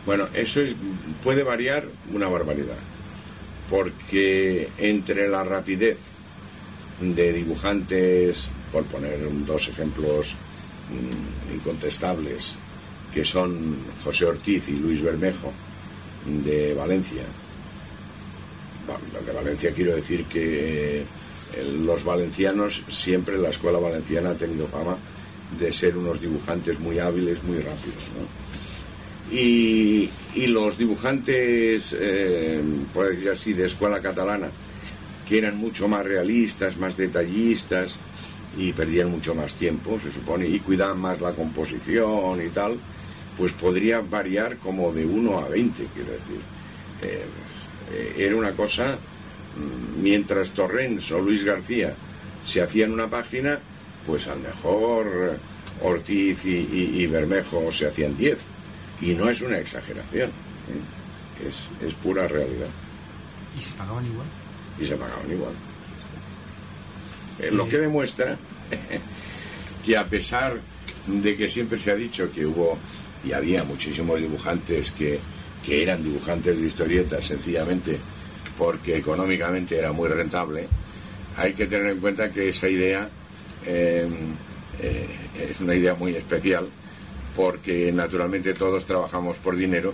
Bueno, 0.05 0.27
eso 0.33 0.61
es- 0.61 0.75
puede 1.21 1.43
variar 1.43 1.85
una 2.13 2.27
barbaridad, 2.27 2.77
porque 3.69 4.71
entre 4.77 5.27
la 5.27 5.43
rapidez 5.43 5.99
de 6.99 7.33
dibujantes, 7.33 8.49
por 8.71 8.83
poner 8.85 9.19
dos 9.45 9.69
ejemplos 9.69 10.35
mm, 10.89 11.53
incontestables, 11.55 12.55
que 13.13 13.23
son 13.23 13.77
José 14.03 14.25
Ortiz 14.25 14.67
y 14.67 14.75
Luis 14.75 15.01
Bermejo, 15.01 15.53
de 16.25 16.73
Valencia. 16.73 17.23
De 19.25 19.31
Valencia 19.31 19.73
quiero 19.73 19.95
decir 19.95 20.25
que 20.25 21.01
eh, 21.01 21.63
los 21.63 22.03
valencianos, 22.03 22.83
siempre 22.89 23.37
la 23.37 23.49
escuela 23.49 23.79
valenciana 23.79 24.31
ha 24.31 24.35
tenido 24.35 24.67
fama 24.67 24.97
de 25.57 25.71
ser 25.71 25.97
unos 25.97 26.19
dibujantes 26.19 26.79
muy 26.79 26.99
hábiles, 26.99 27.43
muy 27.43 27.59
rápidos. 27.59 28.03
y 29.31 30.09
los 30.47 30.77
dibujantes, 30.77 31.95
eh, 31.97 32.61
por 32.93 33.09
decir 33.09 33.29
así, 33.29 33.53
de 33.53 33.65
escuela 33.65 34.01
catalana, 34.01 34.49
que 35.29 35.37
eran 35.37 35.57
mucho 35.57 35.87
más 35.87 36.03
realistas, 36.03 36.75
más 36.77 36.97
detallistas 36.97 37.99
y 38.57 38.73
perdían 38.73 39.11
mucho 39.11 39.35
más 39.35 39.53
tiempo, 39.53 39.99
se 39.99 40.11
supone, 40.11 40.47
y 40.47 40.59
cuidaban 40.59 40.99
más 40.99 41.21
la 41.21 41.33
composición 41.33 42.43
y 42.43 42.49
tal, 42.49 42.79
pues 43.37 43.53
podría 43.53 44.01
variar 44.01 44.57
como 44.57 44.91
de 44.91 45.05
1 45.05 45.37
a 45.37 45.47
20, 45.47 45.85
quiero 45.93 46.11
decir. 46.13 46.41
Eh, 47.03 47.25
eh, 47.91 48.15
era 48.17 48.35
una 48.35 48.53
cosa, 48.53 48.95
mm, 48.95 50.01
mientras 50.01 50.49
Torrens 50.49 51.11
o 51.11 51.21
Luis 51.21 51.45
García 51.45 51.93
se 52.43 52.63
hacían 52.63 52.91
una 52.91 53.07
página, 53.07 53.59
pues 54.07 54.27
a 54.27 54.33
lo 54.33 54.41
mejor 54.41 55.37
Ortiz 55.83 56.43
y 56.43 57.05
Bermejo 57.05 57.71
se 57.71 57.87
hacían 57.87 58.17
10. 58.17 58.39
Y 59.01 59.13
no 59.13 59.29
es 59.29 59.41
una 59.41 59.59
exageración, 59.59 60.29
¿eh? 60.29 61.45
es, 61.47 61.67
es 61.81 61.93
pura 61.93 62.27
realidad. 62.27 62.67
¿Y 63.57 63.61
se 63.61 63.73
pagaban 63.75 64.05
igual? 64.05 64.27
Y 64.79 64.85
se 64.85 64.95
pagaban 64.95 65.31
igual. 65.31 65.53
Eh, 67.39 67.51
lo 67.51 67.67
que 67.67 67.77
demuestra 67.77 68.37
que 69.85 69.97
a 69.97 70.05
pesar 70.05 70.59
de 71.07 71.35
que 71.35 71.47
siempre 71.47 71.79
se 71.79 71.91
ha 71.91 71.95
dicho 71.95 72.31
que 72.31 72.45
hubo 72.45 72.77
y 73.23 73.31
había 73.33 73.63
muchísimos 73.63 74.19
dibujantes 74.19 74.91
que, 74.91 75.19
que 75.65 75.83
eran 75.83 76.03
dibujantes 76.03 76.59
de 76.59 76.65
historietas 76.65 77.25
sencillamente 77.25 77.99
porque 78.57 78.97
económicamente 78.97 79.77
era 79.77 79.93
muy 79.93 80.09
rentable, 80.09 80.67
hay 81.37 81.53
que 81.53 81.65
tener 81.65 81.91
en 81.91 81.99
cuenta 81.99 82.29
que 82.29 82.49
esa 82.49 82.67
idea 82.67 83.09
eh, 83.65 84.07
eh, 84.81 85.07
es 85.49 85.61
una 85.61 85.75
idea 85.75 85.95
muy 85.95 86.15
especial 86.15 86.67
porque 87.35 87.89
naturalmente 87.93 88.53
todos 88.53 88.83
trabajamos 88.85 89.37
por 89.37 89.55
dinero, 89.55 89.93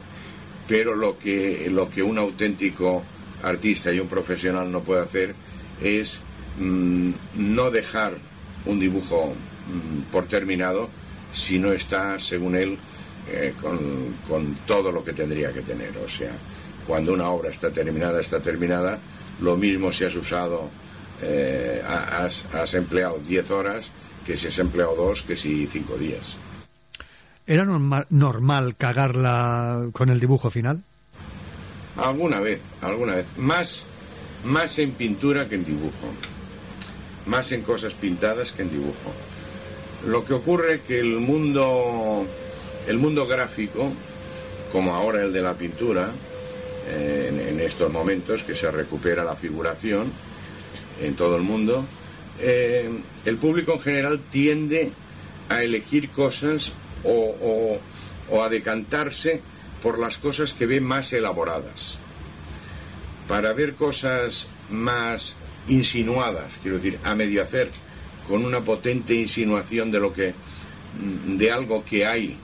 pero 0.68 0.96
lo 0.96 1.20
que, 1.20 1.70
lo 1.70 1.92
que 1.92 2.02
un 2.02 2.18
auténtico 2.18 3.04
artista 3.46 3.92
y 3.94 4.00
un 4.00 4.08
profesional 4.08 4.72
no 4.72 4.82
puede 4.82 5.02
hacer 5.04 5.36
es 5.82 6.20
mm, 6.60 7.12
no 7.36 7.72
dejar 7.72 8.14
un 8.66 8.80
dibujo 8.80 9.34
mm, 9.34 10.12
por 10.12 10.26
terminado 10.28 10.90
si 11.32 11.60
no 11.60 11.72
está, 11.74 12.18
según 12.20 12.56
él, 12.56 12.78
eh, 13.30 13.54
con, 13.62 14.16
con 14.28 14.56
todo 14.66 14.92
lo 14.92 15.04
que 15.04 15.12
tendría 15.14 15.52
que 15.52 15.62
tener. 15.62 15.98
O 15.98 16.08
sea, 16.08 16.32
cuando 16.88 17.14
una 17.14 17.30
obra 17.30 17.50
está 17.50 17.72
terminada, 17.72 18.22
está 18.22 18.40
terminada. 18.40 19.00
Lo 19.42 19.58
mismo 19.58 19.92
si 19.92 20.06
has 20.06 20.16
usado, 20.16 20.70
eh, 21.22 21.82
has, 21.86 22.46
has 22.54 22.74
empleado 22.74 23.20
10 23.20 23.52
horas 23.52 23.92
que 24.26 24.38
si 24.38 24.48
has 24.48 24.58
empleado 24.60 24.96
dos, 24.96 25.22
que 25.24 25.36
si 25.36 25.68
cinco 25.68 25.98
días. 25.98 26.38
¿Era 27.46 27.64
norma- 27.66 28.08
normal 28.10 28.76
cagarla 28.76 29.90
con 29.92 30.10
el 30.10 30.20
dibujo 30.20 30.50
final? 30.50 30.82
Alguna 31.98 32.42
vez, 32.42 32.60
alguna 32.82 33.16
vez. 33.16 33.26
Más, 33.38 33.86
más 34.44 34.78
en 34.80 34.92
pintura 34.92 35.48
que 35.48 35.56
en 35.56 35.64
dibujo. 35.64 36.14
Más 37.26 37.52
en 37.52 37.62
cosas 37.62 37.94
pintadas 37.94 38.52
que 38.52 38.64
en 38.64 38.70
dibujo. 38.70 39.14
Lo 40.06 40.26
que 40.26 40.34
ocurre 40.34 40.82
que 40.82 41.00
el 41.00 41.20
mundo, 41.20 42.26
el 42.88 42.98
mundo 42.98 43.26
gráfico, 43.26 43.92
como 44.72 44.94
ahora 44.94 45.24
el 45.24 45.32
de 45.32 45.42
la 45.42 45.54
pintura, 45.56 46.12
eh, 46.88 47.48
en, 47.50 47.60
estos 47.62 47.92
momentos 47.92 48.44
que 48.44 48.54
se 48.54 48.70
recupera 48.70 49.24
la 49.24 49.36
figuración 49.36 50.12
en 51.02 51.16
todo 51.16 51.38
el 51.38 51.44
mundo, 51.44 51.86
eh, 52.40 52.90
el 53.24 53.38
público 53.38 53.74
en 53.74 53.80
general 53.80 54.20
tiende 54.30 54.92
a 55.50 55.64
elegir 55.64 56.12
cosas 56.12 56.74
o 57.04 58.44
a 58.44 58.50
decantarse 58.50 59.42
por 59.86 60.00
las 60.00 60.18
cosas 60.18 60.52
que 60.56 60.66
ve 60.66 60.82
más 60.82 61.14
elaboradas. 61.14 62.00
Para 63.28 63.54
ver 63.54 63.76
cosas 63.76 64.48
más 64.72 65.36
insinuadas, 65.68 66.54
quiero 66.64 66.78
decir, 66.78 66.98
a 67.04 67.14
medio 67.14 67.44
hacer, 67.44 67.70
con 68.28 68.44
una 68.44 68.62
potente 68.62 69.14
insinuación 69.14 69.92
de 69.92 70.00
lo 70.00 70.12
que 70.12 70.34
de 71.38 71.52
algo 71.52 71.86
que 71.86 72.04
hay, 72.04 72.36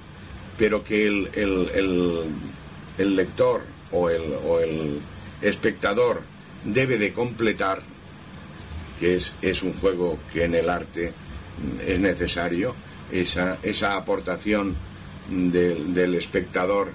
pero 0.56 0.84
que 0.84 1.08
el, 1.08 1.30
el- 1.34 1.72
el- 3.00 3.16
lector 3.16 3.64
o 3.92 4.12
el, 4.12 4.22
o 4.46 4.60
el 4.60 5.00
espectador 5.42 6.22
debe 6.64 7.00
de 7.00 7.12
completar, 7.12 7.82
que 9.00 9.16
es, 9.16 9.34
es 9.42 9.64
un 9.64 9.74
juego 9.80 10.20
que 10.32 10.44
en 10.44 10.54
el 10.54 10.70
arte 10.70 11.12
es 11.88 12.00
necesario, 12.00 12.76
esa, 13.12 13.58
esa 13.64 13.96
aportación 13.96 14.76
del, 15.28 15.96
del 15.96 16.14
espectador 16.14 16.92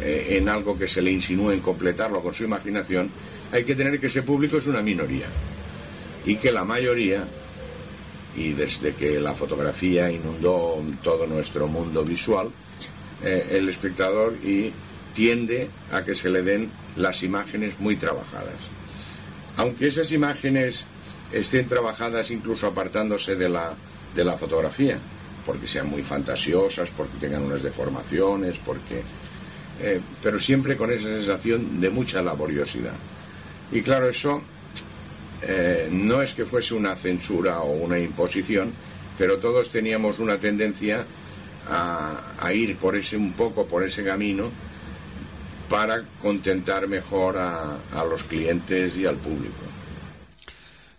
eh, 0.00 0.38
en 0.38 0.48
algo 0.48 0.78
que 0.78 0.88
se 0.88 1.02
le 1.02 1.10
insinúe 1.10 1.52
en 1.52 1.60
completarlo 1.60 2.22
con 2.22 2.32
su 2.32 2.44
imaginación, 2.44 3.10
hay 3.52 3.64
que 3.64 3.74
tener 3.74 4.00
que 4.00 4.06
ese 4.06 4.22
público 4.22 4.56
es 4.56 4.66
una 4.66 4.82
minoría 4.82 5.26
y 6.24 6.36
que 6.36 6.52
la 6.52 6.64
mayoría, 6.64 7.24
y 8.36 8.52
desde 8.52 8.94
que 8.94 9.20
la 9.20 9.34
fotografía 9.34 10.10
inundó 10.10 10.82
todo 11.02 11.26
nuestro 11.26 11.66
mundo 11.66 12.04
visual, 12.04 12.50
eh, 13.22 13.48
el 13.50 13.68
espectador 13.68 14.34
y 14.42 14.72
tiende 15.14 15.68
a 15.90 16.02
que 16.02 16.14
se 16.14 16.30
le 16.30 16.42
den 16.42 16.70
las 16.96 17.22
imágenes 17.22 17.78
muy 17.78 17.96
trabajadas. 17.96 18.70
Aunque 19.56 19.88
esas 19.88 20.10
imágenes 20.12 20.86
estén 21.32 21.66
trabajadas 21.66 22.30
incluso 22.30 22.66
apartándose 22.66 23.36
de 23.36 23.48
la, 23.48 23.74
de 24.14 24.24
la 24.24 24.38
fotografía, 24.38 24.98
porque 25.44 25.66
sean 25.66 25.88
muy 25.88 26.02
fantasiosas, 26.02 26.90
porque 26.90 27.18
tengan 27.18 27.42
unas 27.42 27.62
deformaciones, 27.62 28.56
porque 28.64 29.02
eh, 29.82 30.00
pero 30.22 30.38
siempre 30.38 30.76
con 30.76 30.92
esa 30.92 31.08
sensación 31.08 31.80
de 31.80 31.90
mucha 31.90 32.22
laboriosidad. 32.22 32.94
Y 33.72 33.82
claro, 33.82 34.08
eso 34.08 34.42
eh, 35.42 35.88
no 35.90 36.22
es 36.22 36.34
que 36.34 36.44
fuese 36.44 36.74
una 36.74 36.94
censura 36.94 37.60
o 37.60 37.72
una 37.72 37.98
imposición, 37.98 38.72
pero 39.18 39.38
todos 39.38 39.70
teníamos 39.70 40.18
una 40.18 40.38
tendencia 40.38 41.04
a, 41.68 42.34
a 42.38 42.52
ir 42.52 42.76
por 42.76 42.96
ese 42.96 43.16
un 43.16 43.32
poco 43.32 43.66
por 43.66 43.82
ese 43.82 44.04
camino 44.04 44.50
para 45.68 46.04
contentar 46.20 46.86
mejor 46.86 47.38
a, 47.38 47.78
a 47.92 48.04
los 48.04 48.22
clientes 48.24 48.96
y 48.96 49.06
al 49.06 49.16
público. 49.16 49.62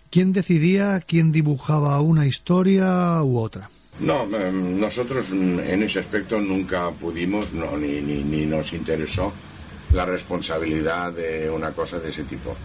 ¿Quién 0.09 0.33
decidía 0.33 0.99
quién 0.99 1.31
dibujaba 1.31 1.99
una 2.01 2.27
historia 2.27 3.23
u 3.23 3.37
otra? 3.37 3.69
No, 3.99 4.23
eh, 4.35 4.51
nosotros 4.51 5.29
en 5.31 5.83
ese 5.83 5.99
aspecto 5.99 6.39
nunca 6.39 6.89
pudimos, 6.91 7.53
no, 7.53 7.77
ni, 7.77 8.01
ni, 8.01 8.23
ni 8.23 8.45
nos 8.45 8.73
interesó 8.73 9.31
la 9.91 10.05
responsabilidad 10.05 11.13
de 11.13 11.49
una 11.49 11.71
cosa 11.73 11.99
de 11.99 12.09
ese 12.09 12.23
tipo. 12.23 12.55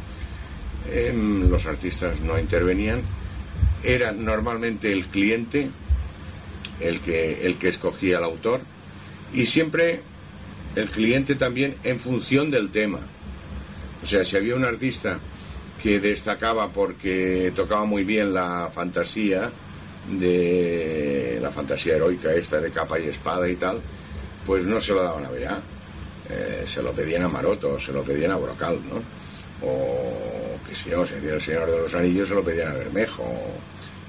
Em, 0.91 1.49
los 1.49 1.67
artistas 1.67 2.19
no 2.21 2.39
intervenían, 2.39 3.03
era 3.85 4.13
normalmente 4.13 4.91
el 4.91 5.07
cliente 5.07 5.71
el 6.81 7.01
que, 7.01 7.47
el 7.47 7.57
que 7.57 7.69
escogía 7.69 8.19
al 8.19 8.25
autor 8.25 8.61
y 9.35 9.47
siempre 9.47 10.01
el 10.75 10.89
cliente 10.89 11.35
también 11.35 11.77
en 11.85 12.01
función 12.01 12.51
del 12.51 12.71
tema. 12.71 13.01
O 14.03 14.07
sea, 14.07 14.25
si 14.25 14.37
había 14.37 14.55
un 14.55 14.65
artista 14.65 15.19
que 15.83 16.01
destacaba 16.01 16.69
porque 16.73 17.53
tocaba 17.55 17.85
muy 17.85 18.05
bien 18.05 18.33
la 18.33 18.71
fantasía 18.75 19.51
de 20.11 21.39
la 21.41 21.51
fantasía 21.51 21.97
heroica 21.97 22.33
esta 22.33 22.61
de 22.61 22.71
capa 22.71 22.99
y 22.99 23.09
espada 23.09 23.49
y 23.49 23.57
tal, 23.57 23.81
pues 24.47 24.65
no 24.65 24.81
se 24.81 24.93
lo 24.93 25.03
daban 25.03 25.25
a 25.27 25.31
BA. 25.31 25.61
eh, 26.31 26.65
se 26.67 26.83
lo 26.83 26.93
pedían 26.93 27.23
a 27.23 27.29
Maroto, 27.29 27.79
se 27.79 27.93
lo 27.93 28.03
pedían 28.03 28.33
a 28.33 28.37
Brocal, 28.37 28.79
¿no? 28.89 29.03
O, 29.67 30.59
que 30.67 30.75
sé 30.75 30.91
yo, 30.91 31.03
hacía 31.03 31.19
el 31.35 31.41
Señor 31.41 31.71
de 31.71 31.79
los 31.79 31.95
Anillos, 31.95 32.29
se 32.29 32.35
lo 32.35 32.45
pedían 32.45 32.69
a 32.69 32.75
Bermejo 32.75 33.25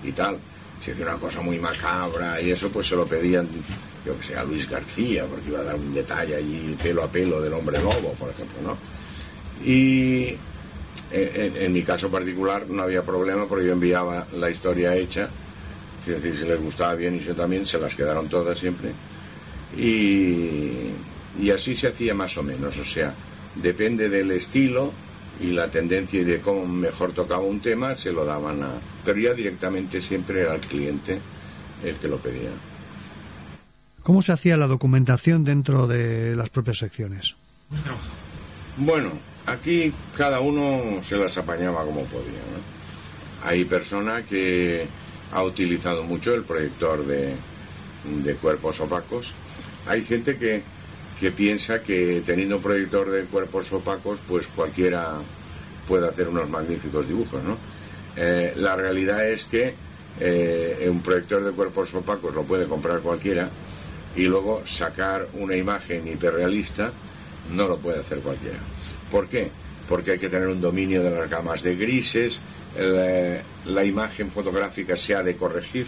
y 0.04 0.12
tal. 0.12 0.38
Si 0.84 0.92
hacía 0.92 1.06
una 1.06 1.18
cosa 1.18 1.42
muy 1.42 1.60
macabra 1.60 2.42
y 2.42 2.52
eso, 2.52 2.70
pues 2.70 2.88
se 2.88 2.96
lo 2.96 3.06
pedían, 3.06 3.48
yo 4.06 4.18
que 4.18 4.24
sé, 4.24 4.36
a 4.36 4.44
Luis 4.44 4.70
García, 4.70 5.26
porque 5.26 5.50
iba 5.50 5.60
a 5.60 5.64
dar 5.64 5.76
un 5.76 5.94
detalle 5.94 6.36
allí 6.36 6.78
pelo 6.82 7.04
a 7.04 7.12
pelo 7.12 7.42
del 7.42 7.54
hombre 7.54 7.80
lobo, 7.80 8.14
por 8.20 8.30
ejemplo, 8.30 8.62
¿no? 8.62 8.78
Y 9.66 10.36
en, 11.12 11.58
en 11.58 11.74
mi 11.74 11.84
caso 11.84 12.10
particular 12.10 12.68
no 12.70 12.84
había 12.84 13.04
problema 13.04 13.46
porque 13.48 13.66
yo 13.66 13.74
enviaba 13.74 14.28
la 14.34 14.50
historia 14.50 14.96
hecha, 14.96 15.30
es 16.10 16.24
decir, 16.24 16.42
si 16.42 16.48
les 16.48 16.62
gustaba 16.62 16.96
bien 16.96 17.16
y 17.16 17.20
yo 17.20 17.36
también, 17.36 17.66
se 17.66 17.80
las 17.80 17.96
quedaron 17.96 18.28
todas 18.28 18.58
siempre. 18.58 18.92
Y, 19.78 20.92
y 21.40 21.50
así 21.52 21.76
se 21.76 21.88
hacía 21.88 22.14
más 22.14 22.38
o 22.38 22.44
menos, 22.44 22.78
o 22.78 22.86
sea, 22.86 23.14
depende 23.56 24.10
del 24.10 24.32
estilo 24.32 24.92
y 25.40 25.52
la 25.52 25.70
tendencia 25.70 26.20
y 26.22 26.24
de 26.24 26.42
cómo 26.42 26.66
mejor 26.66 27.14
tocaba 27.14 27.44
un 27.44 27.62
tema, 27.62 27.96
se 27.96 28.12
lo 28.12 28.26
daban 28.26 28.62
a... 28.62 28.72
Pero 29.06 29.20
ya 29.20 29.34
directamente 29.34 30.02
siempre 30.02 30.42
era 30.42 30.56
el 30.56 30.62
cliente 30.62 31.20
el 31.84 31.96
que 31.96 32.08
lo 32.08 32.18
pedía. 32.18 32.50
¿Cómo 34.04 34.22
se 34.22 34.32
hacía 34.32 34.58
la 34.58 34.68
documentación 34.68 35.44
dentro 35.44 35.88
de 35.88 36.36
las 36.36 36.50
propias 36.50 36.80
secciones? 36.80 37.36
Bueno, 38.78 39.12
aquí 39.46 39.94
cada 40.18 40.40
uno 40.40 41.02
se 41.04 41.18
las 41.18 41.38
apañaba 41.38 41.86
como 41.86 42.04
podía. 42.06 42.40
¿no? 42.52 43.48
Hay 43.48 43.66
persona 43.66 44.24
que 44.24 44.88
ha 45.32 45.44
utilizado 45.44 46.04
mucho 46.04 46.34
el 46.34 46.44
proyector 46.44 47.06
de, 47.06 47.36
de 48.04 48.36
cuerpos 48.36 48.80
opacos. 48.80 49.34
Hay 49.88 50.04
gente 50.04 50.38
que, 50.38 50.64
que 51.20 51.32
piensa 51.32 51.82
que 51.82 52.22
teniendo 52.26 52.58
un 52.58 52.62
proyector 52.62 53.10
de 53.12 53.26
cuerpos 53.26 53.72
opacos, 53.72 54.20
pues 54.28 54.48
cualquiera 54.48 55.16
puede 55.88 56.08
hacer 56.08 56.28
unos 56.28 56.50
magníficos 56.50 57.08
dibujos, 57.08 57.44
¿no? 57.44 57.58
Eh, 58.16 58.54
la 58.56 58.76
realidad 58.76 59.28
es 59.28 59.46
que 59.46 59.76
eh, 60.20 60.88
un 60.90 61.02
proyector 61.02 61.44
de 61.44 61.52
cuerpos 61.52 61.94
opacos 61.94 62.34
lo 62.34 62.44
puede 62.44 62.68
comprar 62.68 63.02
cualquiera 63.02 63.50
y 64.16 64.24
luego 64.24 64.66
sacar 64.66 65.28
una 65.34 65.56
imagen 65.56 66.08
hiperrealista 66.08 66.92
no 67.52 67.68
lo 67.68 67.78
puede 67.78 68.00
hacer 68.00 68.20
cualquiera. 68.20 68.60
¿Por 69.12 69.28
qué? 69.28 69.50
Porque 69.90 70.12
hay 70.12 70.20
que 70.20 70.30
tener 70.30 70.48
un 70.48 70.62
dominio 70.62 71.04
de 71.04 71.10
las 71.10 71.30
gamas 71.30 71.64
de 71.64 71.76
grises, 71.76 72.40
el, 72.78 73.42
la 73.66 73.84
imagen 73.84 74.32
fotográfica 74.32 74.96
se 74.96 75.16
ha 75.16 75.24
de 75.24 75.36
corregir, 75.36 75.88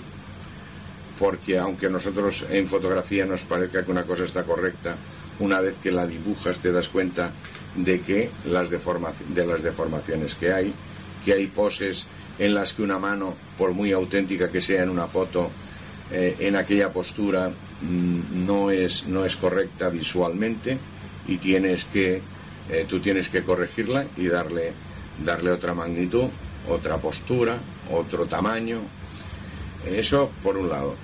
porque 1.20 1.58
aunque 1.58 1.88
nosotros 1.88 2.46
en 2.50 2.68
fotografía 2.68 3.26
nos 3.26 3.44
parezca 3.44 3.86
que 3.86 3.92
una 3.92 4.04
cosa 4.04 4.26
está 4.26 4.44
correcta, 4.44 4.96
una 5.40 5.62
vez 5.62 5.76
que 5.82 5.92
la 5.92 6.08
dibujas 6.08 6.58
te 6.58 6.72
das 6.72 6.90
cuenta 6.90 7.32
de 7.76 8.02
que 8.02 8.30
las 8.46 8.70
de 8.70 9.46
las 9.46 9.64
deformaciones 9.64 10.36
que 10.36 10.52
hay, 10.52 10.74
que 11.24 11.34
hay 11.34 11.48
poses 11.48 12.08
en 12.40 12.56
las 12.56 12.74
que 12.74 12.82
una 12.82 12.98
mano, 12.98 13.36
por 13.58 13.72
muy 13.72 13.92
auténtica 13.92 14.50
que 14.50 14.62
sea 14.62 14.84
en 14.84 14.90
una 14.90 15.08
foto, 15.08 15.52
eh, 16.12 16.36
en 16.40 16.56
aquella 16.56 16.92
postura 16.92 17.50
mmm, 17.82 18.46
no, 18.46 18.72
es, 18.72 19.08
no 19.08 19.26
es 19.26 19.38
correcta 19.38 19.90
visualmente 19.90 20.78
y 21.28 21.38
tienes 21.38 21.86
que, 21.86 22.22
eh, 22.70 22.86
tú 22.88 23.00
tienes 23.00 23.30
que 23.30 23.44
corregirla 23.44 24.06
y 24.18 24.28
darle, 24.28 24.74
darle 25.24 25.52
otra 25.52 25.74
magnitud, 25.74 26.30
otra 26.68 26.98
postura, 26.98 27.60
otro 27.92 28.26
tamaño. 28.26 28.82
Eso 29.86 30.32
por 30.44 30.58
un 30.58 30.70
lado. 30.70 30.96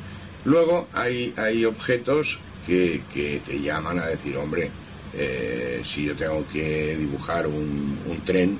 Luego 0.46 0.88
hay, 0.94 1.34
hay 1.36 1.66
objetos 1.66 2.40
que, 2.66 3.02
que, 3.14 3.42
te 3.46 3.60
llaman 3.60 4.00
a 4.00 4.08
decir, 4.08 4.38
hombre, 4.38 4.70
eh, 5.14 5.82
si 5.84 6.06
yo 6.06 6.16
tengo 6.16 6.46
que 6.48 6.96
dibujar 6.96 7.48
un, 7.48 8.00
un 8.06 8.22
tren 8.24 8.60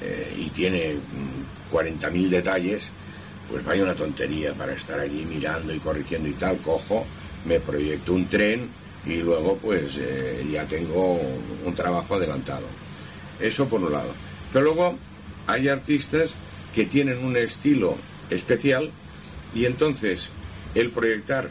eh, 0.00 0.34
y 0.36 0.50
tiene 0.50 0.96
40.000 1.72 2.28
detalles, 2.28 2.90
pues 3.50 3.64
vaya 3.64 3.82
una 3.82 3.94
tontería 3.94 4.52
para 4.52 4.74
estar 4.74 5.00
allí 5.00 5.24
mirando 5.24 5.74
y 5.74 5.78
corrigiendo 5.78 6.28
y 6.28 6.34
tal. 6.34 6.58
Cojo, 6.58 7.06
me 7.46 7.60
proyecto 7.60 8.12
un 8.12 8.26
tren 8.26 8.68
y 9.08 9.16
luego 9.22 9.56
pues 9.56 9.96
eh, 9.98 10.46
ya 10.52 10.64
tengo 10.66 11.18
un 11.64 11.74
trabajo 11.74 12.16
adelantado. 12.16 12.66
Eso 13.40 13.68
por 13.68 13.82
un 13.82 13.92
lado. 13.92 14.12
Pero 14.52 14.66
luego 14.66 14.98
hay 15.46 15.68
artistas 15.68 16.34
que 16.74 16.84
tienen 16.84 17.24
un 17.24 17.36
estilo 17.36 17.96
especial 18.30 18.92
y 19.54 19.64
entonces 19.64 20.30
el 20.74 20.90
proyectar 20.90 21.50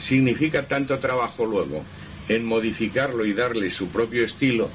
significa 0.00 0.66
tanto 0.66 0.98
trabajo 0.98 1.44
luego 1.44 1.84
en 2.28 2.44
modificarlo 2.44 3.26
y 3.26 3.32
darle 3.32 3.70
su 3.70 3.88
propio 3.88 4.24
estilo 4.24 4.70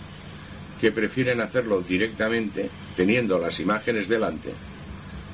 que 0.79 0.91
prefieren 0.91 1.41
hacerlo 1.41 1.81
directamente 1.81 2.69
teniendo 2.95 3.39
las 3.39 3.59
imágenes 3.59 4.07
delante. 4.07 4.49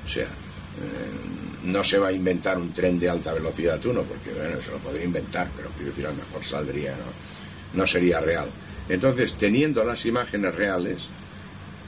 O 0.05 0.07
sea, 0.07 0.27
no 1.63 1.83
se 1.83 1.97
va 1.97 2.09
a 2.09 2.11
inventar 2.11 2.57
un 2.57 2.71
tren 2.71 2.99
de 2.99 3.09
alta 3.09 3.33
velocidad 3.33 3.83
uno, 3.85 4.03
porque 4.03 4.31
bueno, 4.31 4.61
se 4.61 4.71
lo 4.71 4.77
podría 4.77 5.05
inventar, 5.05 5.49
pero 5.55 5.69
quiero 5.69 5.87
decir, 5.87 6.05
a 6.05 6.09
lo 6.09 6.15
mejor 6.15 6.43
saldría, 6.43 6.91
no, 6.91 7.79
no 7.79 7.87
sería 7.87 8.19
real. 8.19 8.49
Entonces, 8.87 9.33
teniendo 9.33 9.83
las 9.83 10.05
imágenes 10.05 10.53
reales 10.53 11.09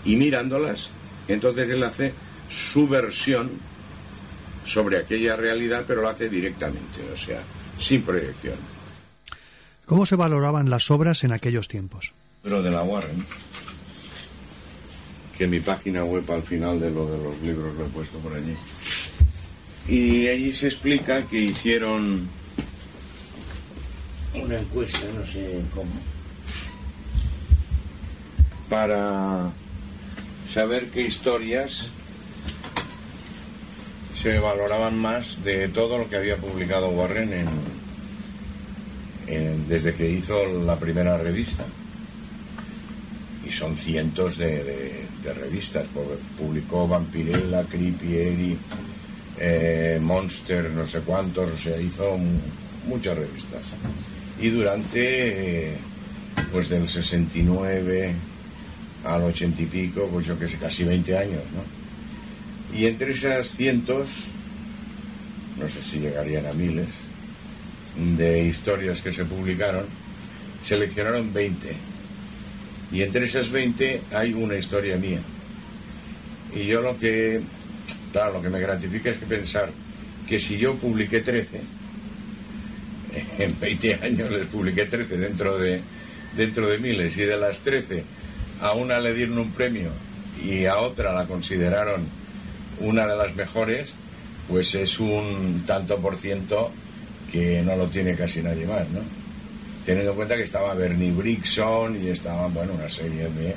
y 0.03 0.15
mirándolas, 0.15 0.89
entonces 1.27 1.69
él 1.69 1.84
hace 1.84 2.14
su 2.49 2.88
versión 2.88 3.51
sobre 4.65 4.97
aquella 4.97 5.35
realidad, 5.35 5.85
pero 5.88 6.01
lo 6.01 6.09
hace 6.09 6.27
directamente, 6.27 7.01
o 7.14 7.15
sea, 7.15 7.41
sin 7.77 8.01
proyección. 8.01 8.55
¿Cómo 9.85 10.05
se 10.05 10.15
valoraban 10.15 10.69
las 10.69 10.91
obras 10.91 11.23
en 11.23 11.31
aquellos 11.31 11.68
tiempos? 11.68 12.14
Pero 12.43 12.61
de 12.61 12.72
la 12.72 12.84
Warren, 12.84 13.26
que 15.38 15.47
mi 15.47 15.59
página 15.59 16.03
web 16.03 16.30
al 16.31 16.43
final 16.43 16.80
de 16.80 16.89
lo 16.89 17.05
de 17.05 17.23
los 17.23 17.41
libros 17.41 17.76
lo 17.76 17.85
he 17.85 17.89
puesto 17.89 18.18
por 18.19 18.34
allí. 18.34 18.55
Y 19.88 20.27
allí 20.27 20.51
se 20.51 20.68
explica 20.68 21.23
que 21.27 21.39
hicieron 21.39 22.27
una 24.34 24.57
encuesta, 24.57 25.07
no 25.14 25.26
sé 25.26 25.61
cómo, 25.73 25.91
para 28.69 29.51
saber 30.49 30.89
qué 30.89 31.03
historias 31.03 31.88
se 34.15 34.39
valoraban 34.39 34.97
más 34.97 35.43
de 35.43 35.69
todo 35.69 35.99
lo 35.99 36.09
que 36.09 36.15
había 36.15 36.38
publicado 36.38 36.89
Warren 36.89 37.34
en, 37.34 37.49
en, 39.27 39.68
desde 39.68 39.93
que 39.93 40.09
hizo 40.09 40.45
la 40.45 40.77
primera 40.77 41.18
revista. 41.18 41.65
Y 43.48 43.52
son 43.52 43.78
cientos 43.78 44.38
de, 44.38 44.64
de, 44.64 45.06
de 45.24 45.34
revistas. 45.34 45.86
Publicó 46.38 46.88
Vampirella, 46.88 47.64
Creepy 47.64 48.57
eh, 49.40 49.99
Monster, 50.02 50.69
no 50.72 50.88
sé 50.88 51.02
cuántos, 51.02 51.52
o 51.52 51.57
sea, 51.57 51.80
hizo 51.80 52.18
muchas 52.88 53.18
revistas. 53.18 53.61
Y 54.40 54.49
durante, 54.49 55.69
eh, 55.69 55.78
pues 56.52 56.69
del 56.69 56.90
69 56.90 58.14
al 59.03 59.24
80 59.24 59.61
y 59.61 59.65
pico, 59.65 60.10
pues 60.11 60.26
yo 60.26 60.38
que 60.38 60.48
sé, 60.48 60.57
casi 60.57 60.84
20 60.84 61.18
años, 61.18 61.44
¿no? 61.53 62.78
Y 62.78 62.86
entre 62.86 63.11
esas 63.11 63.48
cientos, 63.49 64.10
no 65.57 65.69
sé 65.69 65.82
si 65.82 65.99
llegarían 65.99 66.45
a 66.45 66.53
miles, 66.53 66.90
de 67.95 68.44
historias 68.44 69.02
que 69.02 69.11
se 69.11 69.26
publicaron, 69.26 69.86
seleccionaron 70.64 71.34
20. 71.34 71.76
Y 72.91 73.01
entre 73.01 73.26
esas 73.26 73.49
20 73.49 74.01
hay 74.11 74.34
una 74.34 74.55
historia 74.55 74.97
mía. 74.97 75.19
Y 76.53 76.65
yo 76.65 76.81
lo 76.81 76.97
que, 76.97 77.41
claro, 78.11 78.34
lo 78.34 78.41
que 78.41 78.49
me 78.49 78.59
gratifica 78.59 79.09
es 79.09 79.18
que 79.18 79.26
pensar 79.26 79.69
que 80.27 80.39
si 80.39 80.57
yo 80.57 80.76
publiqué 80.76 81.22
13, 81.22 81.61
en 83.39 83.59
20 83.59 83.93
años 83.95 84.31
les 84.31 84.47
publiqué 84.47 84.85
13 84.85 85.18
dentro 85.18 85.57
de, 85.57 85.81
dentro 86.35 86.68
de 86.68 86.77
miles, 86.77 87.18
y 87.18 87.22
de 87.22 87.38
las 87.38 87.59
13 87.59 88.03
a 88.61 88.73
una 88.73 88.99
le 88.99 89.14
dieron 89.14 89.38
un 89.38 89.51
premio 89.51 89.91
y 90.43 90.65
a 90.65 90.77
otra 90.77 91.14
la 91.14 91.27
consideraron 91.27 92.05
una 92.80 93.07
de 93.07 93.15
las 93.15 93.35
mejores, 93.35 93.95
pues 94.47 94.76
es 94.76 94.99
un 94.99 95.64
tanto 95.65 95.99
por 95.99 96.18
ciento 96.18 96.72
que 97.31 97.61
no 97.61 97.76
lo 97.76 97.88
tiene 97.88 98.15
casi 98.15 98.41
nadie 98.41 98.65
más, 98.65 98.88
¿no? 98.89 99.01
Teniendo 99.88 100.11
en 100.11 100.18
cuenta 100.18 100.35
que 100.35 100.43
estaba 100.43 100.73
Bernie 100.73 101.14
Brixon 101.14 101.95
y 102.03 102.09
estaban, 102.09 102.53
bueno, 102.53 102.73
una 102.73 102.89
serie 102.89 103.30
de 103.30 103.55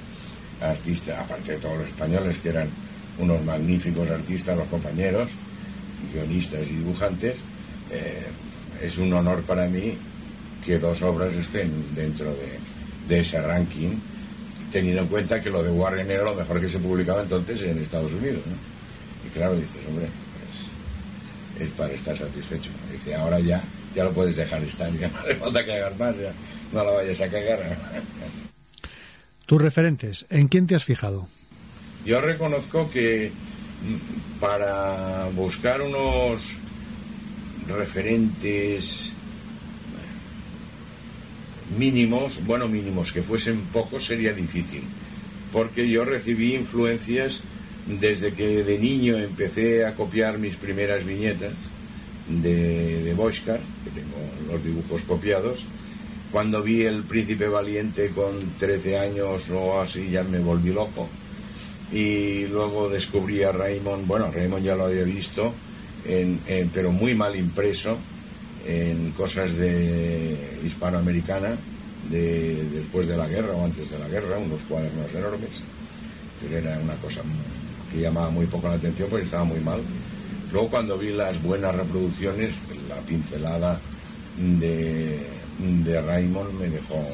artistas, 0.61 1.19
aparte 1.19 1.55
de 1.55 1.59
todos 1.59 1.79
los 1.79 1.89
españoles 1.89 2.39
que 2.39 2.51
eran 2.51 2.69
unos 3.19 3.45
magníficos 3.45 4.09
artistas, 4.09 4.57
los 4.57 4.69
compañeros, 4.69 5.29
guionistas 6.13 6.61
y 6.69 6.77
dibujantes, 6.77 7.37
eh, 7.91 8.29
es 8.81 8.97
un 8.99 9.13
honor 9.13 9.43
para 9.43 9.67
mí 9.67 9.99
que 10.65 10.79
dos 10.79 11.03
obras 11.03 11.35
estén 11.35 11.93
dentro 11.97 12.33
de, 13.09 13.19
ese 13.19 13.43
ranking, 13.43 13.97
teniendo 14.71 15.03
en 15.03 15.09
cuenta 15.09 15.41
que 15.41 15.51
lo 15.51 15.65
de 15.65 15.71
Warren 15.73 16.09
era 16.09 16.23
lo 16.23 16.37
mejor 16.37 16.61
que 16.61 16.69
se 16.69 16.79
publicaba 16.79 17.23
entonces 17.23 17.61
en 17.63 17.77
Estados 17.79 18.13
Unidos, 18.13 18.43
¿no? 18.47 18.55
Y 19.27 19.31
claro, 19.31 19.57
dices, 19.57 19.81
hombre, 19.89 20.07
pues, 21.57 21.67
es 21.67 21.75
para 21.75 21.93
estar 21.93 22.17
satisfecho. 22.17 22.71
Dice, 22.93 23.17
ahora 23.17 23.41
ya, 23.41 23.61
ya 23.95 24.05
lo 24.05 24.13
puedes 24.13 24.37
dejar 24.37 24.63
estar, 24.63 24.93
ya 24.93 25.09
no 25.09 25.19
hace 25.19 25.37
falta 25.37 25.61
hagas 25.61 25.99
más, 25.99 26.17
ya 26.17 26.33
no 26.73 26.85
la 26.85 26.91
vayas 26.91 27.21
a 27.21 27.29
cagar. 27.29 27.77
Tus 29.47 29.61
referentes, 29.61 30.27
¿en 30.31 30.49
quién 30.49 30.67
te 30.67 30.75
has 30.75 30.85
fijado? 30.85 31.29
Yo 32.05 32.21
reconozco 32.21 32.91
que 32.91 33.33
para 34.39 35.29
buscar 35.35 35.83
unos 35.83 36.41
referentes 37.69 39.13
mínimos, 41.77 42.45
bueno, 42.47 42.69
mínimos, 42.69 43.13
que 43.13 43.23
fuesen 43.23 43.63
pocos 43.73 44.07
sería 44.07 44.33
difícil, 44.33 44.83
porque 45.53 45.89
yo 45.89 46.05
recibí 46.05 46.55
influencias 46.55 47.43
desde 47.87 48.33
que 48.33 48.63
de 48.63 48.79
niño 48.79 49.19
empecé 49.19 49.85
a 49.85 49.95
copiar 49.95 50.39
mis 50.39 50.57
primeras 50.57 51.05
viñetas 51.05 51.55
de, 52.39 53.03
de 53.03 53.15
que 53.85 53.91
tengo 53.91 54.19
los 54.53 54.63
dibujos 54.63 55.03
copiados. 55.03 55.67
Cuando 56.31 56.63
vi 56.63 56.83
El 56.83 57.03
Príncipe 57.05 57.49
Valiente 57.49 58.11
con 58.11 58.39
13 58.57 58.97
años 58.97 59.51
o 59.51 59.81
así, 59.81 60.11
ya 60.11 60.23
me 60.23 60.39
volví 60.39 60.73
loco. 60.73 61.09
Y 61.93 62.47
luego 62.47 62.89
descubrí 62.89 63.43
a 63.43 63.51
Raymond, 63.51 64.07
bueno, 64.07 64.31
Raymond 64.31 64.65
ya 64.65 64.77
lo 64.77 64.85
había 64.87 65.03
visto, 65.03 65.57
en- 66.07 66.41
pero 66.73 66.93
muy 66.93 67.15
mal 67.15 67.35
impreso, 67.35 67.99
en 68.65 69.11
cosas 69.13 69.57
de 69.57 70.61
hispanoamericana, 70.65 71.59
de, 72.09 72.65
después 72.71 73.09
de 73.09 73.17
la 73.17 73.27
guerra 73.27 73.55
o 73.55 73.65
antes 73.65 73.91
de 73.91 73.99
la 73.99 74.09
guerra, 74.09 74.39
unos 74.39 74.61
cuadernos 74.69 75.13
enormes, 75.15 75.63
era 76.49 76.79
una 76.79 76.95
cosa 76.97 77.23
que 77.91 78.01
llamaba 78.01 78.31
muy 78.31 78.47
poco 78.47 78.69
la 78.69 78.75
atención 78.77 79.09
porque 79.11 79.25
estaba 79.25 79.45
muy 79.45 79.61
mal. 79.61 79.83
Luego 80.53 80.69
cuando 80.69 80.99
vi 80.99 81.11
las 81.11 81.41
buenas 81.43 81.75
reproducciones, 81.75 82.55
la 82.89 82.97
pincelada 82.97 83.81
de, 84.37 85.27
de 85.59 86.01
Raymond 86.01 86.59
me 86.59 86.69
dejó 86.69 87.07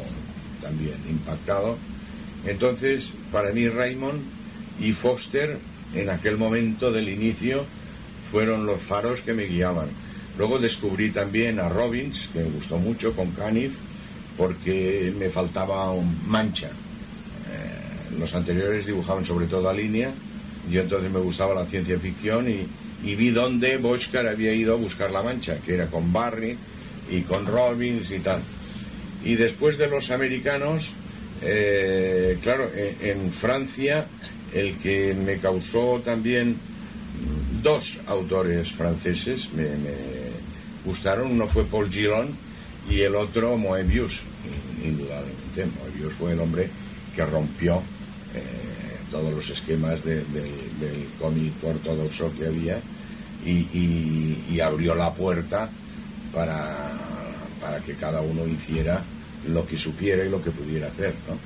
también 0.61 0.97
impactado. 1.09 1.77
Entonces, 2.47 3.13
para 3.31 3.53
mí 3.53 3.69
Raymond 3.69 4.23
y 4.81 4.93
Foster, 4.93 5.59
en 5.95 6.11
aquel 6.11 6.39
momento 6.39 6.91
del 6.91 7.09
inicio, 7.09 7.65
fueron 8.31 8.65
los 8.65 8.81
faros 8.81 9.21
que 9.21 9.35
me 9.35 9.45
guiaban. 9.45 9.89
Luego 10.39 10.59
descubrí 10.59 11.11
también 11.11 11.61
a 11.61 11.69
Robbins, 11.69 12.29
que 12.33 12.41
me 12.41 12.51
gustó 12.51 12.79
mucho, 12.79 13.15
con 13.15 13.33
Canif, 13.33 13.77
porque 14.37 15.13
me 15.19 15.31
faltaba 15.31 15.91
un 15.93 16.19
mancha. 16.27 16.69
Eh, 16.69 18.17
los 18.19 18.35
anteriores 18.35 18.87
dibujaban 18.87 19.25
sobre 19.25 19.47
todo 19.47 19.69
a 19.69 19.75
línea, 19.75 20.13
y 20.71 20.79
entonces 20.79 21.11
me 21.11 21.21
gustaba 21.21 21.55
la 21.55 21.67
ciencia 21.67 21.99
ficción 21.99 22.49
y, 22.49 22.67
y 23.03 23.15
vi 23.15 23.31
dónde 23.31 23.77
Boschcar 23.79 24.27
había 24.27 24.53
ido 24.55 24.75
a 24.75 24.77
buscar 24.77 25.11
la 25.11 25.23
mancha, 25.23 25.59
que 25.61 25.75
era 25.75 25.87
con 25.87 26.13
Barry 26.13 26.57
y 27.11 27.21
con 27.23 27.47
Robbins 27.47 28.11
y 28.11 28.19
tal. 28.21 28.41
Y 29.25 29.35
después 29.35 29.79
de 29.79 29.87
los 29.89 30.11
americanos, 30.11 30.93
eh, 31.43 32.39
claro, 32.43 32.71
en, 32.75 32.97
en 33.25 33.33
Francia, 33.33 34.07
el 34.55 34.77
que 34.79 35.15
me 35.15 35.39
causó 35.39 36.01
también 36.05 36.51
mm, 36.53 37.63
dos 37.63 37.99
autores 38.07 38.71
franceses 38.73 39.53
me, 39.53 39.65
gustaron, 40.85 41.33
uno 41.33 41.49
fue 41.49 41.65
Paul 41.65 41.91
Gillon 41.91 42.37
y 42.89 43.01
el 43.01 43.17
otro 43.17 43.57
Moebius, 43.57 44.23
in- 44.81 44.89
indudablemente. 44.91 45.67
Moebius 45.81 46.15
fue 46.15 46.33
el 46.33 46.41
hombre 46.41 46.69
que 47.15 47.25
rompió 47.25 47.83
eh, 48.35 48.66
todos 49.11 49.33
los 49.33 49.49
esquemas 49.51 50.03
de- 50.05 50.25
del, 50.25 50.79
del 50.81 51.09
cómic 51.19 51.53
ortodoxo 51.63 52.33
que 52.35 52.47
había 52.47 52.81
y, 53.45 54.59
abrió 54.61 54.95
la 54.95 55.13
puerta 55.15 55.71
para, 56.33 56.93
para 57.61 57.81
que 57.81 57.95
cada 57.95 58.21
uno 58.21 58.47
hiciera 58.47 59.05
lo 59.49 59.67
que 59.67 59.77
supiera 59.79 60.25
y 60.25 60.29
lo 60.31 60.43
que 60.43 60.51
pudiera 60.51 60.89
hacer, 60.89 61.15
¿no? 61.29 61.39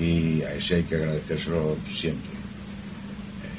Y 0.00 0.40
a 0.42 0.54
ese 0.54 0.76
hay 0.76 0.82
que 0.84 0.94
agradecérselo 0.96 1.76
siempre. 1.92 2.30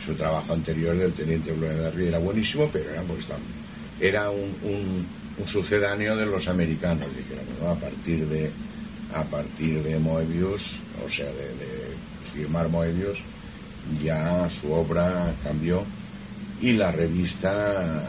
Su 0.03 0.15
trabajo 0.15 0.53
anterior 0.53 0.98
del 0.98 1.14
teniente 1.14 1.52
Blair 1.52 1.94
era 2.02 2.18
buenísimo, 2.19 2.69
pero 2.72 2.90
era, 2.90 3.03
pues, 3.03 3.27
era 3.99 4.30
un, 4.31 4.57
un- 4.64 5.07
un 5.38 5.48
sucedáneo 5.48 6.15
de 6.15 6.26
los 6.26 6.48
americanos, 6.48 7.07
dijéramos. 7.15 7.61
A 7.77 7.80
partir 7.80 8.27
de 8.27 8.52
a 9.14 9.23
partir 9.23 9.81
de 9.84 9.99
Moebius, 9.99 10.80
o 11.06 11.10
sea, 11.10 11.27
de, 11.27 11.49
de 11.49 11.95
firmar 12.34 12.69
Moebius, 12.69 13.19
ya 14.03 14.49
su 14.49 14.72
obra 14.72 15.35
cambió 15.44 15.84
y 16.61 16.73
la 16.73 16.91
revista 16.91 18.07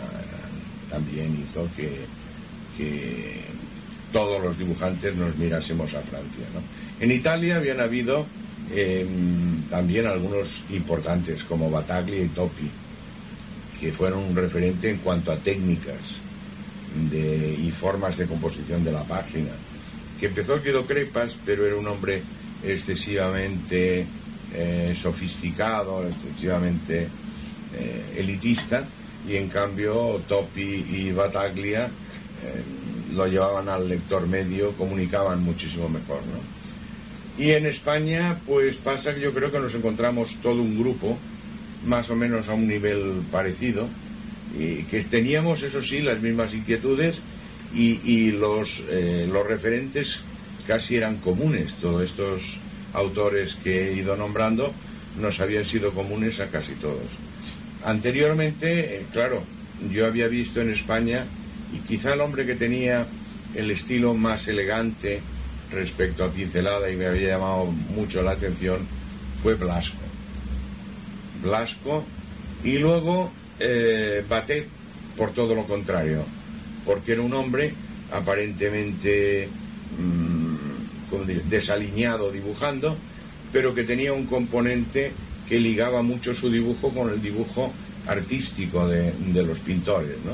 también 0.89 1.35
hizo 1.35 1.69
que, 1.77 2.07
que 2.77 3.43
todos 4.13 4.41
los 4.41 4.57
dibujantes 4.57 5.17
nos 5.17 5.37
mirásemos 5.37 5.93
a 5.95 6.03
Francia. 6.03 6.45
En 7.01 7.11
Italia 7.11 7.57
habían 7.57 7.81
habido 7.81 8.27
eh, 8.71 9.05
también 9.69 10.07
algunos 10.07 10.63
importantes 10.71 11.43
como 11.43 11.69
Bataglia 11.71 12.23
y 12.23 12.29
Topi, 12.29 12.71
que 13.81 13.93
fueron 13.93 14.23
un 14.23 14.37
referente 14.37 14.89
en 14.89 14.99
cuanto 14.99 15.33
a 15.33 15.37
técnicas 15.37 16.21
y 17.13 17.71
formas 17.73 18.17
de 18.17 18.27
composición 18.27 18.85
de 18.85 18.93
la 18.93 19.03
página. 19.03 19.51
Empezó 20.25 20.61
Guido 20.61 20.87
Crepas, 20.87 21.37
pero 21.45 21.67
era 21.67 21.77
un 21.77 21.87
hombre 21.87 22.23
excesivamente 22.63 24.07
eh, 24.55 24.95
sofisticado, 24.95 26.07
excesivamente 26.07 27.09
eh, 27.75 28.15
elitista, 28.17 28.87
y 29.29 29.37
en 29.37 29.49
cambio 29.49 30.21
Topi 30.29 30.63
y 30.63 31.13
Bataglia 31.13 31.87
eh, 31.87 32.63
lo 33.13 33.27
llevaban 33.27 33.69
al 33.69 33.89
lector 33.89 34.27
medio, 34.27 34.73
comunicaban 34.73 35.43
muchísimo 35.43 35.89
mejor, 35.89 36.21
¿no? 36.27 37.43
Y 37.43 37.51
en 37.51 37.67
España, 37.67 38.39
pues 38.47 38.77
pasa 38.77 39.15
que 39.15 39.21
yo 39.21 39.35
creo 39.35 39.51
que 39.51 39.59
nos 39.59 39.75
encontramos 39.75 40.37
todo 40.41 40.63
un 40.63 40.79
grupo, 40.79 41.19
más 41.85 42.09
o 42.11 42.17
menos 42.17 42.49
a 42.49 42.55
un 42.55 42.69
nivel 42.69 43.23
parecido, 43.31 43.89
y 44.57 44.85
que 44.85 45.03
teníamos, 45.03 45.63
eso 45.65 45.83
sí, 45.83 46.01
las 46.01 46.21
mismas 46.21 46.55
inquietudes 46.55 47.21
y, 47.75 48.01
y 48.05 48.31
los, 48.31 48.83
eh, 48.89 49.29
los 49.31 49.47
referentes 49.47 50.23
casi 50.67 50.97
eran 50.97 51.19
comunes. 51.19 51.75
Todos 51.75 52.03
estos 52.03 52.61
autores 52.93 53.57
que 53.57 53.89
he 53.89 53.93
ido 53.95 54.17
nombrando 54.17 54.73
nos 55.21 55.41
habían 55.41 55.65
sido 55.65 55.93
comunes 55.93 56.41
a 56.41 56.49
casi 56.49 56.75
todos. 56.75 57.11
Anteriormente, 57.85 58.97
eh, 58.97 59.07
claro, 59.13 59.43
yo 59.93 60.07
había 60.07 60.29
visto 60.29 60.61
en 60.61 60.71
España, 60.71 61.27
y 61.73 61.79
quizá 61.79 62.15
el 62.15 62.21
hombre 62.21 62.47
que 62.47 62.55
tenía 62.55 63.07
el 63.55 63.71
estilo 63.71 64.15
más 64.15 64.49
elegante 64.49 65.21
respecto 65.71 66.25
a 66.25 66.31
pincelada 66.31 66.91
y 66.91 66.97
me 66.97 67.07
había 67.07 67.31
llamado 67.31 67.67
mucho 67.67 68.23
la 68.23 68.33
atención, 68.33 68.87
fue 69.43 69.55
Blasco. 69.55 69.99
Blasco 71.43 72.05
y 72.63 72.79
luego 72.79 73.33
eh, 73.61 74.25
Batet 74.29 74.69
por 75.17 75.33
todo 75.33 75.55
lo 75.55 75.67
contrario, 75.67 76.25
porque 76.85 77.13
era 77.13 77.23
un 77.23 77.35
hombre 77.35 77.75
aparentemente 78.11 79.49
mm, 79.99 81.11
¿cómo 81.11 81.25
diré? 81.25 81.43
desaliñado 81.49 82.31
dibujando, 82.31 82.97
pero 83.53 83.75
que 83.75 83.85
tenía 83.85 84.13
un 84.13 84.27
componente 84.27 85.13
que 85.49 85.61
ligaba 85.61 86.03
mucho 86.03 86.35
su 86.35 86.51
dibujo 86.51 86.91
con 86.91 87.11
el 87.11 87.21
dibujo 87.21 87.73
artístico 88.07 88.89
de, 88.89 89.15
los 89.43 89.59
pintores, 89.61 90.17
¿no? 90.25 90.33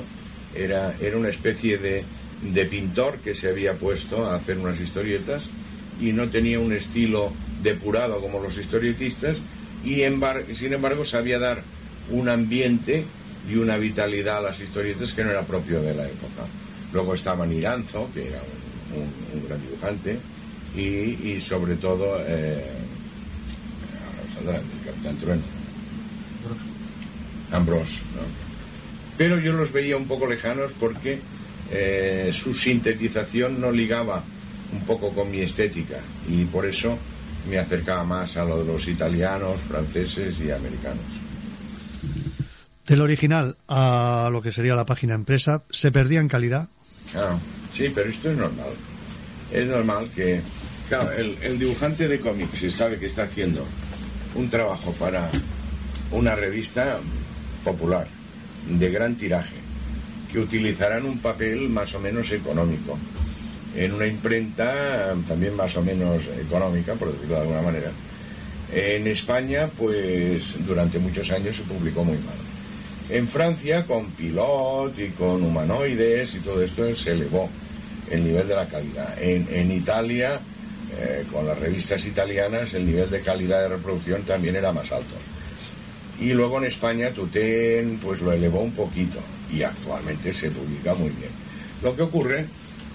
Era, 0.59 0.95
era 1.01 1.17
una 1.17 1.29
especie 1.29 1.79
de, 1.79 2.05
de 2.43 2.65
pintor 2.67 3.19
que 3.19 3.35
se 3.35 3.49
había 3.49 3.75
puesto 3.75 4.27
a 4.27 4.37
hacer 4.37 4.59
unas 4.59 4.81
historietas 4.81 5.51
y 6.01 6.13
no 6.13 6.29
tenía 6.31 6.59
un 6.59 6.73
estilo 6.73 7.33
depurado 7.63 8.21
como 8.21 8.41
los 8.41 8.57
historietistas 8.57 9.39
y 9.85 10.03
sin 10.55 10.73
embargo 10.73 11.05
sabía 11.05 11.39
dar 11.39 11.63
un 12.11 12.29
ambiente 12.29 13.05
y 13.49 13.57
una 13.57 13.77
vitalidad 13.77 14.39
a 14.39 14.43
las 14.43 14.61
historietas 14.61 15.13
que 15.13 15.25
no 15.25 15.31
era 15.31 15.45
propio 15.47 15.81
de 15.83 15.95
la 15.95 16.07
época. 16.09 16.45
Luego 16.93 17.15
estaba 17.15 17.47
Niranzo, 17.47 18.11
que 18.13 18.29
era 18.29 18.43
un, 18.93 19.01
un- 19.01 19.15
un 19.41 19.49
gran 19.49 19.61
dibujante, 19.61 20.19
y, 20.75 21.33
y 21.33 21.41
sobre 21.41 21.77
todo 21.77 22.21
eh, 22.27 22.71
el 24.39 24.85
Capitán 24.85 25.17
Trueno, 25.17 25.43
Ambrose. 27.53 28.03
¿no? 28.15 28.23
Pero 29.19 29.39
yo 29.41 29.53
los 29.53 29.73
veía 29.73 29.97
un 29.97 30.07
poco 30.07 30.27
lejanos 30.27 30.73
porque 30.79 31.21
eh, 31.71 32.31
su 32.33 32.55
sintetización 32.55 33.61
no 33.61 33.71
ligaba 33.71 34.25
un 34.73 34.85
poco 34.85 35.13
con 35.15 35.31
mi 35.31 35.41
estética 35.41 36.01
y 36.29 36.45
por 36.45 36.67
eso 36.67 36.99
me 37.49 37.59
acercaba 37.59 38.05
más 38.05 38.37
a 38.37 38.45
lo 38.45 38.61
de 38.65 38.73
los 38.73 38.87
italianos, 38.89 39.61
franceses 39.61 40.41
y 40.41 40.51
americanos. 40.51 41.20
Del 42.91 43.03
original 43.03 43.57
a 43.69 44.31
lo 44.33 44.43
que 44.43 44.51
sería 44.51 44.75
la 44.75 44.85
página 44.85 45.15
empresa, 45.15 45.63
¿se 45.71 45.93
perdía 45.93 46.19
en 46.19 46.27
calidad? 46.27 46.71
Claro, 47.13 47.39
sí, 47.73 47.89
pero 47.95 48.11
esto 48.11 48.33
es 48.33 48.37
normal. 48.37 48.71
Es 49.53 49.65
normal 49.65 50.11
que, 50.13 50.41
claro, 50.89 51.13
el, 51.13 51.57
dibujante 51.57 52.09
de 52.09 52.19
cómics 52.19 52.59
si 52.59 52.69
sabe 52.69 52.99
que 52.99 53.07
está 53.07 53.23
haciendo 53.23 53.65
un 54.35 54.51
trabajo 54.51 54.93
para 54.99 55.31
una 56.11 56.35
revista 56.35 56.99
popular, 57.63 58.09
de 58.69 58.91
gran 58.91 59.15
tiraje, 59.15 59.55
que 60.33 60.41
utilizarán 60.41 61.07
un 61.07 61.21
papel 61.21 61.69
más 61.69 61.95
o 61.95 62.01
menos 62.01 62.33
económico 62.33 62.99
en 63.77 63.93
una 63.93 64.09
imprenta 64.09 65.15
también 65.29 65.55
más 65.55 65.77
o 65.77 65.83
menos 65.83 66.25
económica, 66.27 66.97
por 66.97 67.13
decirlo 67.13 67.37
de 67.37 67.41
alguna 67.43 67.63
manera. 67.63 67.93
En 68.73 69.07
España, 69.07 69.69
pues 69.79 70.57
durante 70.67 70.99
muchos 70.99 71.31
años 71.31 71.57
se 71.57 71.63
publicó 71.63 72.03
muy 72.03 72.19
mal. 72.19 72.50
En 73.11 73.27
Francia, 73.27 73.87
con 73.87 74.13
Pilot 74.13 74.97
y 74.99 75.09
con 75.09 75.43
humanoides 75.43 76.37
y 76.37 76.39
todo 76.39 76.63
esto, 76.63 76.95
se 76.95 77.11
elevó 77.11 77.51
el 78.09 78.23
nivel 78.23 78.47
de 78.47 78.55
la 78.55 78.69
calidad. 78.69 79.21
En, 79.21 79.49
en 79.51 79.73
Italia, 79.73 80.41
eh, 80.97 81.25
con 81.33 81.45
las 81.45 81.59
revistas 81.59 82.07
italianas, 82.07 82.73
el 82.75 82.87
nivel 82.87 83.11
de 83.11 83.21
calidad 83.21 83.63
de 83.63 83.69
reproducción 83.69 84.23
también 84.23 84.55
era 84.55 84.73
más 84.73 84.93
alto. 84.93 85.15
Y 86.21 86.33
luego 86.35 86.59
en 86.59 86.65
España, 86.65 87.13
Tutén, 87.13 87.99
pues 87.99 88.21
lo 88.21 88.33
elevó 88.33 88.61
un 88.63 88.73
poquito 88.73 89.19
y 89.53 89.63
actualmente 89.63 90.33
se 90.33 90.51
publica 90.51 90.95
muy 90.95 91.11
bien. 91.11 91.31
Lo 91.83 91.97
que 91.97 92.03
ocurre 92.03 92.47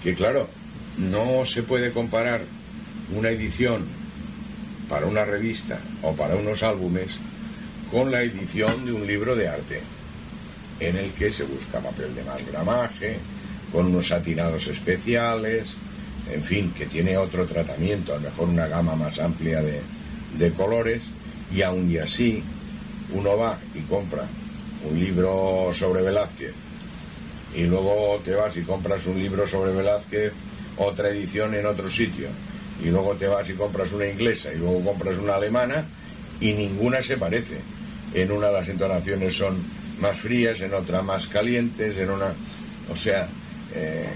que, 0.02 0.14
claro, 0.14 0.48
no 0.96 1.44
se 1.44 1.62
puede 1.62 1.92
comparar 1.92 2.42
una 3.14 3.28
edición 3.28 3.84
para 4.88 5.06
una 5.06 5.24
revista 5.24 5.78
o 6.02 6.14
para 6.14 6.36
unos 6.36 6.62
álbumes 6.62 7.18
con 7.90 8.10
la 8.10 8.22
edición 8.22 8.84
de 8.86 8.92
un 8.92 9.06
libro 9.06 9.36
de 9.36 9.48
arte, 9.48 9.80
en 10.80 10.96
el 10.96 11.12
que 11.12 11.32
se 11.32 11.44
busca 11.44 11.80
papel 11.80 12.14
de 12.14 12.24
más 12.24 12.44
gramaje, 12.46 13.18
con 13.72 13.86
unos 13.86 14.08
satinados 14.08 14.66
especiales, 14.68 15.68
en 16.30 16.42
fin, 16.42 16.72
que 16.72 16.86
tiene 16.86 17.16
otro 17.16 17.46
tratamiento, 17.46 18.12
a 18.12 18.16
lo 18.16 18.22
mejor 18.22 18.48
una 18.48 18.66
gama 18.66 18.96
más 18.96 19.18
amplia 19.18 19.62
de, 19.62 20.52
colores, 20.52 21.04
y 21.54 21.62
aun 21.62 21.90
y 21.90 21.98
así 21.98 22.42
uno 23.12 23.36
va 23.36 23.58
y 23.74 23.80
compra 23.82 24.26
un 24.88 24.98
libro 24.98 25.70
sobre 25.72 26.02
Velázquez, 26.02 26.52
y 27.54 27.62
luego 27.62 28.20
te 28.24 28.34
vas 28.34 28.56
y 28.56 28.62
compras 28.62 29.06
un 29.06 29.18
libro 29.18 29.46
sobre 29.46 29.72
Velázquez, 29.72 30.32
otra 30.76 31.08
edición 31.08 31.54
en 31.54 31.66
otro 31.66 31.90
sitio, 31.90 32.28
y 32.82 32.88
luego 32.88 33.14
te 33.14 33.28
vas 33.28 33.48
y 33.48 33.54
compras 33.54 33.92
una 33.92 34.06
inglesa, 34.06 34.52
y 34.52 34.58
luego 34.58 34.84
compras 34.84 35.16
una 35.18 35.36
alemana, 35.36 35.86
y 36.40 36.52
ninguna 36.52 37.02
se 37.02 37.16
parece. 37.16 37.60
En 38.12 38.30
una 38.30 38.50
las 38.50 38.68
entonaciones 38.68 39.34
son 39.34 39.62
más 40.00 40.18
frías, 40.18 40.60
en 40.60 40.74
otra 40.74 41.02
más 41.02 41.26
calientes, 41.26 41.96
en 41.96 42.10
una... 42.10 42.34
O 42.90 42.96
sea, 42.96 43.28
eh, 43.74 44.08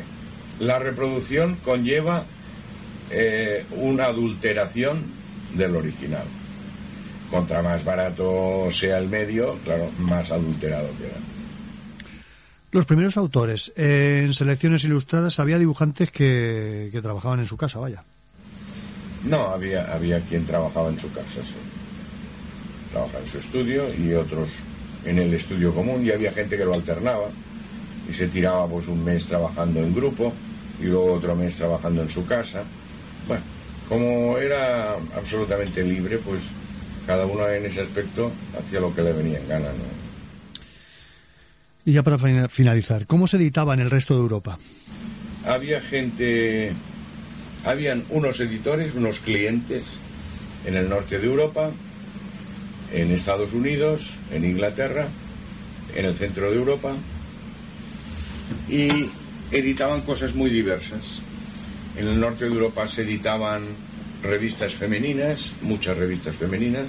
la 0.60 0.78
reproducción 0.78 1.56
conlleva 1.56 2.24
eh, 3.10 3.64
una 3.72 4.04
adulteración 4.06 5.04
del 5.54 5.76
original. 5.76 6.24
Contra 7.30 7.62
más 7.62 7.84
barato 7.84 8.68
sea 8.70 8.98
el 8.98 9.08
medio, 9.08 9.58
claro, 9.64 9.90
más 9.98 10.30
adulterado 10.30 10.88
queda. 10.98 11.18
Los 12.72 12.86
primeros 12.86 13.16
autores. 13.16 13.72
eh, 13.76 14.22
en 14.24 14.34
selecciones 14.34 14.84
ilustradas 14.84 15.40
había 15.40 15.58
dibujantes 15.58 16.12
que, 16.12 16.88
que 16.92 17.02
trabajaban 17.02 17.40
en 17.40 17.46
su 17.46 17.56
casa, 17.56 17.78
vaya. 17.78 18.04
No, 19.24 19.48
había, 19.48 19.92
había 19.92 20.20
quien 20.20 20.44
trabajaba 20.46 20.88
en 20.88 20.98
su 20.98 21.12
casa, 21.12 21.42
sí. 21.44 21.54
Trabajaba 22.92 23.24
en 23.24 23.30
su 23.30 23.38
estudio 23.38 23.94
y 23.94 24.14
otros 24.14 24.50
en 25.04 25.18
el 25.18 25.32
estudio 25.34 25.74
común 25.74 26.04
y 26.04 26.10
había 26.10 26.32
gente 26.32 26.56
que 26.56 26.64
lo 26.64 26.74
alternaba 26.74 27.30
y 28.08 28.12
se 28.12 28.26
tiraba 28.28 28.66
pues 28.68 28.88
un 28.88 29.02
mes 29.04 29.26
trabajando 29.26 29.80
en 29.80 29.94
grupo 29.94 30.34
y 30.80 30.84
luego 30.84 31.14
otro 31.14 31.34
mes 31.36 31.56
trabajando 31.56 32.02
en 32.02 32.10
su 32.10 32.24
casa. 32.26 32.64
Bueno, 33.26 33.42
como 33.88 34.38
era 34.38 34.94
absolutamente 35.16 35.82
libre, 35.84 36.18
pues 36.18 36.42
cada 37.06 37.26
uno 37.26 37.48
en 37.48 37.64
ese 37.66 37.80
aspecto 37.82 38.32
hacía 38.58 38.80
lo 38.80 38.94
que 38.94 39.02
le 39.02 39.12
venía 39.12 39.38
en 39.38 39.48
gana, 39.48 39.68
¿no? 39.72 39.84
Y 41.84 41.92
ya 41.92 42.02
para 42.02 42.18
fina- 42.18 42.48
finalizar, 42.48 43.06
¿cómo 43.06 43.26
se 43.26 43.36
editaba 43.38 43.74
en 43.74 43.80
el 43.80 43.90
resto 43.90 44.14
de 44.14 44.20
Europa? 44.20 44.58
había 45.42 45.80
gente, 45.80 46.74
habían 47.64 48.04
unos 48.10 48.38
editores, 48.40 48.94
unos 48.94 49.20
clientes 49.20 49.86
en 50.66 50.76
el 50.76 50.86
norte 50.88 51.18
de 51.18 51.26
Europa, 51.26 51.72
en 52.92 53.10
Estados 53.12 53.52
Unidos, 53.52 54.14
en 54.32 54.44
Inglaterra, 54.44 55.08
en 55.94 56.04
el 56.04 56.16
centro 56.16 56.50
de 56.50 56.56
Europa, 56.56 56.94
y 58.68 59.06
editaban 59.50 60.02
cosas 60.02 60.34
muy 60.34 60.50
diversas. 60.50 61.20
En 61.96 62.06
el 62.06 62.20
norte 62.20 62.44
de 62.44 62.52
Europa 62.52 62.86
se 62.86 63.02
editaban 63.02 63.64
revistas 64.22 64.74
femeninas, 64.74 65.54
muchas 65.62 65.96
revistas 65.96 66.34
femeninas, 66.36 66.88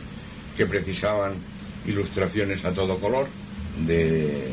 que 0.57 0.65
precisaban 0.65 1.33
ilustraciones 1.87 2.63
a 2.65 2.73
todo 2.73 2.99
color 2.99 3.27
de, 3.85 4.51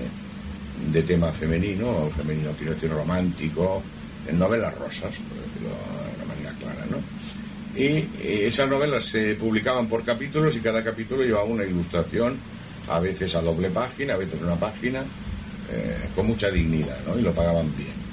de 0.93 1.03
tema 1.03 1.33
femenino, 1.33 1.89
o 1.91 2.11
femenino 2.11 2.53
quiero 2.53 2.75
decir 2.75 2.91
romántico, 2.91 3.83
en 4.27 4.39
novelas 4.39 4.75
rosas, 4.77 5.15
por 5.17 5.39
decirlo 5.39 5.71
de 5.71 6.17
una 6.17 6.35
manera 6.35 6.53
clara, 6.59 6.87
¿no? 6.91 6.99
Y 7.75 7.87
eh, 7.87 8.47
esas 8.47 8.69
novelas 8.69 9.05
se 9.05 9.35
publicaban 9.35 9.89
por 9.89 10.05
capítulos 10.05 10.57
y 10.57 10.61
cada 10.61 10.83
capítulo 10.83 11.23
llevaba 11.23 11.45
una 11.45 11.65
ilustración, 11.65 12.37
a 12.89 13.01
veces 13.01 13.35
a 13.35 13.43
doble 13.43 13.71
página, 13.71 14.15
a 14.15 14.17
veces 14.17 14.41
una 14.41 14.57
página, 14.57 15.05
eh, 15.71 16.09
con 16.15 16.27
mucha 16.27 16.51
dignidad, 16.51 16.99
¿no? 17.07 17.19
Y 17.19 17.23
lo 17.23 17.33
pagaban 17.33 17.75
bien. 17.77 18.09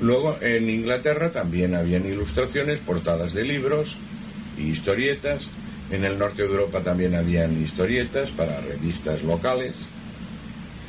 Luego 0.00 0.38
en 0.40 0.68
Inglaterra 0.68 1.30
también 1.30 1.74
habían 1.74 2.06
ilustraciones, 2.06 2.80
portadas 2.80 3.32
de 3.32 3.44
libros 3.44 3.96
y 4.58 4.68
historietas. 4.68 5.50
En 5.90 6.04
el 6.04 6.18
norte 6.18 6.42
de 6.42 6.48
Europa 6.48 6.82
también 6.82 7.14
habían 7.14 7.62
historietas 7.62 8.30
para 8.30 8.60
revistas 8.60 9.22
locales. 9.22 9.76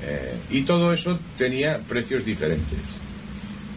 Eh, 0.02 0.36
y 0.50 0.64
todo 0.64 0.94
eso 0.94 1.20
tenía 1.38 1.80
precios 1.80 2.26
diferentes. 2.26 2.80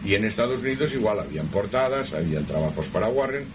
Y 0.05 0.15
en 0.15 0.25
Estados 0.25 0.61
Unidos 0.61 0.93
igual 0.93 1.19
habían 1.19 1.47
portadas, 1.47 2.13
habían 2.13 2.45
trabajos 2.45 2.87
para 2.87 3.09
Warren 3.09 3.45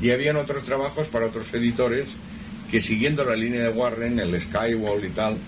y 0.00 0.10
habían 0.10 0.36
otros 0.36 0.62
trabajos 0.62 1.08
para 1.08 1.26
otros 1.26 1.52
editores 1.54 2.16
que 2.70 2.80
siguiendo 2.80 3.24
la 3.24 3.34
línea 3.36 3.62
de 3.62 3.68
Warren, 3.70 4.18
el 4.20 4.40
Skywall 4.40 5.04
y 5.04 5.10
tal, 5.10 5.38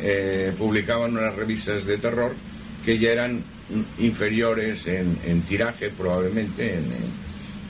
eh, 0.00 0.52
publicaban 0.56 1.16
unas 1.16 1.34
revistas 1.34 1.84
de 1.84 1.98
terror 1.98 2.34
que 2.84 2.98
ya 2.98 3.10
eran 3.10 3.44
inferiores 3.98 4.86
en, 4.86 5.18
tiraje 5.42 5.90
probablemente, 5.90 6.74
en, 6.74 6.84
en- 6.84 7.24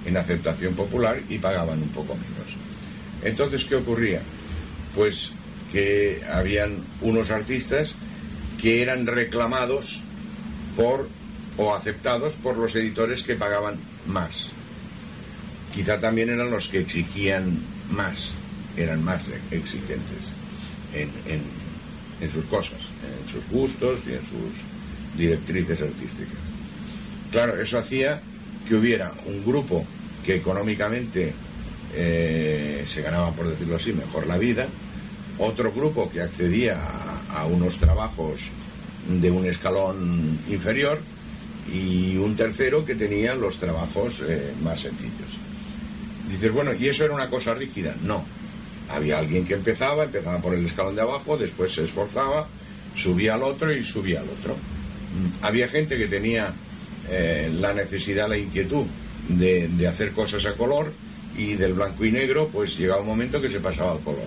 en 0.06 0.16
aceptación 0.18 0.74
popular 0.74 1.22
y 1.30 1.38
pagaban 1.38 1.80
un 1.80 1.88
poco 1.88 2.14
menos. 2.14 2.46
Entonces, 3.22 3.64
¿qué 3.64 3.76
ocurría? 3.76 4.20
Pues 4.94 5.32
que 5.72 6.20
habían 6.30 6.84
unos 7.00 7.30
artistas 7.30 7.94
que 8.60 8.82
eran 8.82 9.06
reclamados 9.06 10.02
por 10.76 11.08
o 11.56 11.74
aceptados 11.74 12.34
por 12.34 12.58
los 12.58 12.74
editores 12.76 13.22
que 13.22 13.34
pagaban 13.36 13.76
más. 14.06 14.52
Quizá 15.74 15.98
también 15.98 16.30
eran 16.30 16.51
los 16.51 16.68
que 16.68 16.78
exigían 16.78 17.59
más, 17.90 18.36
eran 18.76 19.02
más 19.02 19.24
exigentes 19.51 20.32
en, 20.92 22.30
sus 22.30 22.44
cosas, 22.44 22.78
en 23.02 23.28
sus 23.28 23.48
gustos 23.51 23.98
y 24.06 24.12
en 24.12 24.20
sus 24.20 25.18
directrices 25.18 25.82
artísticas. 25.82 26.38
Claro, 27.32 27.60
eso 27.60 27.78
hacía 27.78 28.22
que 28.68 28.76
hubiera 28.76 29.14
un 29.26 29.44
grupo 29.44 29.84
que 30.24 30.36
económicamente 30.36 31.34
eh, 31.92 32.84
se 32.86 33.02
ganaba, 33.02 33.32
por 33.32 33.48
decirlo 33.48 33.74
así, 33.76 33.92
mejor 33.92 34.28
la 34.28 34.38
vida, 34.38 34.68
otro 35.38 35.72
grupo 35.72 36.09
que 36.09 36.22
accedía 36.22 36.78
a, 36.78 37.40
a 37.40 37.46
unos 37.46 37.78
trabajos 37.78 38.40
de 39.09 39.30
un 39.30 39.44
escalón 39.44 40.38
inferior 40.48 41.01
y 41.72 42.16
un 42.16 42.36
tercero 42.36 42.84
que 42.84 42.94
tenía 42.94 43.34
los 43.34 43.59
trabajos 43.59 44.22
eh, 44.26 44.52
más 44.62 44.80
sencillos. 44.80 45.38
Dices, 46.28 46.52
bueno, 46.52 46.72
¿y 46.74 46.88
eso 46.88 47.05
era 47.05 47.14
una 47.14 47.28
cosa 47.28 47.55
rígida? 47.55 47.94
No. 48.02 48.24
Había 48.88 49.18
alguien 49.18 49.44
que 49.46 49.55
empezaba, 49.55 50.05
empezaba 50.05 50.40
por 50.40 50.55
el 50.55 50.64
escalón 50.66 50.94
de 50.94 51.02
abajo, 51.02 51.36
después 51.36 51.72
se 51.72 51.84
esforzaba, 51.84 52.48
subía 52.94 53.34
al 53.34 53.42
otro 53.42 53.72
y 53.72 53.82
subía 53.82 54.20
al 54.20 54.28
otro. 54.28 54.55
Mm, 54.55 55.44
Había 55.44 55.68
gente 55.68 55.96
que 55.96 56.06
tenía 56.06 56.55
eh, 57.09 57.51
la 57.55 57.72
necesidad, 57.74 58.28
la 58.28 58.36
inquietud 58.38 58.86
de, 59.28 59.68
de 59.68 59.88
hacer 59.88 60.12
cosas 60.12 60.44
a 60.46 60.55
color 60.55 60.92
y 61.36 61.55
del 61.55 61.72
blanco 61.74 62.05
y 62.05 62.12
negro, 62.12 62.48
pues 62.48 62.76
llegaba 62.78 63.01
un 63.01 63.09
momento 63.09 63.40
que 63.40 63.48
se 63.48 63.60
pasaba 63.60 63.92
al 63.92 64.01
color. 64.01 64.26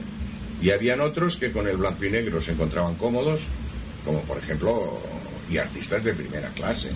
Y 0.62 0.72
habían 0.72 1.02
otros 1.02 1.38
que 1.38 1.52
con 1.52 1.68
el 1.68 1.78
blanco 1.78 2.04
y 2.06 2.10
negro 2.10 2.42
se 2.42 2.52
encontraban 2.52 2.96
cómodos, 2.96 3.46
como 4.04 4.22
por 4.22 4.38
ejemplo, 4.38 5.00
y 5.50 5.58
artistas 5.58 6.04
de 6.04 6.14
primera 6.14 6.50
clase, 6.50 6.92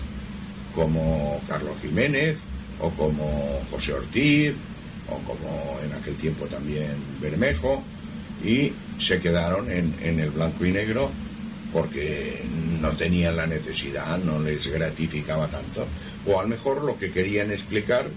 como 0.74 1.40
Carlos 1.48 1.76
Jiménez, 1.80 2.40
o 2.80 2.90
como 2.90 3.60
José 3.70 3.92
Ortiz, 3.92 4.54
o 5.08 5.18
como 5.18 5.78
en 5.84 5.92
aquel 5.92 6.16
tiempo 6.16 6.46
también 6.46 6.96
Bermejo, 7.20 7.82
y 8.44 8.72
se 8.98 9.20
quedaron 9.20 9.70
en, 9.70 9.94
en 10.02 10.18
el 10.18 10.30
blanco 10.30 10.64
y 10.64 10.72
negro 10.72 11.10
porque 11.72 12.44
no 12.80 12.90
tenían 12.96 13.36
la 13.36 13.46
necesidad, 13.46 14.18
no 14.18 14.38
les 14.40 14.66
gratificaba 14.66 15.48
tanto, 15.48 15.86
o 16.26 16.38
a 16.38 16.42
lo 16.42 16.48
mejor 16.48 16.84
lo 16.84 16.98
que 16.98 17.10
querían 17.10 17.50
explicar 17.50 18.10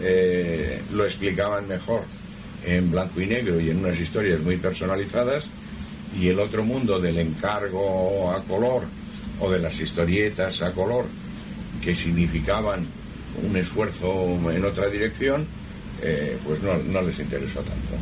eh, 0.00 0.80
lo 0.92 1.04
explicaban 1.04 1.68
mejor 1.68 2.04
en 2.64 2.90
blanco 2.90 3.20
y 3.20 3.26
negro 3.26 3.60
y 3.60 3.70
en 3.70 3.78
unas 3.78 4.00
historias 4.00 4.40
muy 4.40 4.56
personalizadas 4.56 5.48
y 6.18 6.28
el 6.28 6.38
otro 6.38 6.64
mundo 6.64 7.00
del 7.00 7.18
encargo 7.18 8.32
a 8.32 8.42
color 8.44 8.86
o 9.40 9.50
de 9.50 9.58
las 9.58 9.80
historietas 9.80 10.62
a 10.62 10.72
color 10.72 11.06
que 11.82 11.94
significaban 11.94 12.86
un 13.42 13.56
esfuerzo 13.56 14.10
en 14.50 14.64
otra 14.64 14.88
dirección, 14.88 15.46
eh, 16.02 16.38
pues 16.44 16.62
no, 16.62 16.76
les 17.02 17.18
interesó 17.20 17.62
tanto. 17.62 17.96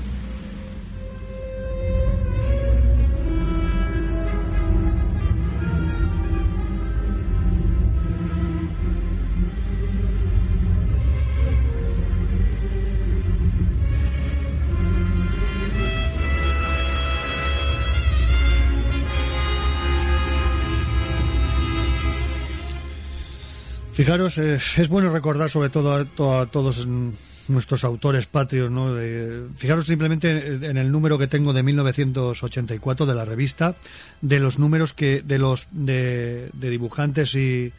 Fijaros, 23.92 24.38
eh, 24.38 24.58
es 24.76 24.88
bueno 24.88 25.10
recordar 25.12 25.50
sobre 25.50 25.68
todo 25.70 25.92
a, 25.94 26.04
to- 26.04 26.38
a 26.38 26.46
todos 26.46 26.86
mm, 26.86 27.10
nuestros 27.48 27.84
autores 27.84 28.26
patrios, 28.26 28.70
¿no? 28.70 28.94
De- 28.94 29.46
fijaros 29.56 29.86
simplemente 29.86 30.30
en 30.54 30.76
el 30.76 30.90
número 30.92 31.18
que 31.18 31.26
tengo 31.26 31.52
de 31.52 31.62
1984 31.62 33.06
de 33.06 33.14
la 33.14 33.24
revista, 33.24 33.74
de 34.20 34.38
los 34.40 34.58
números 34.58 34.92
que 34.92 35.22
de 35.22 35.38
los 35.38 35.66
de, 35.72 36.50
de 36.52 36.70
dibujantes 36.70 37.34
y, 37.34 37.72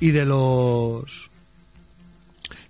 y 0.00 0.10
de 0.10 0.24
los 0.24 1.30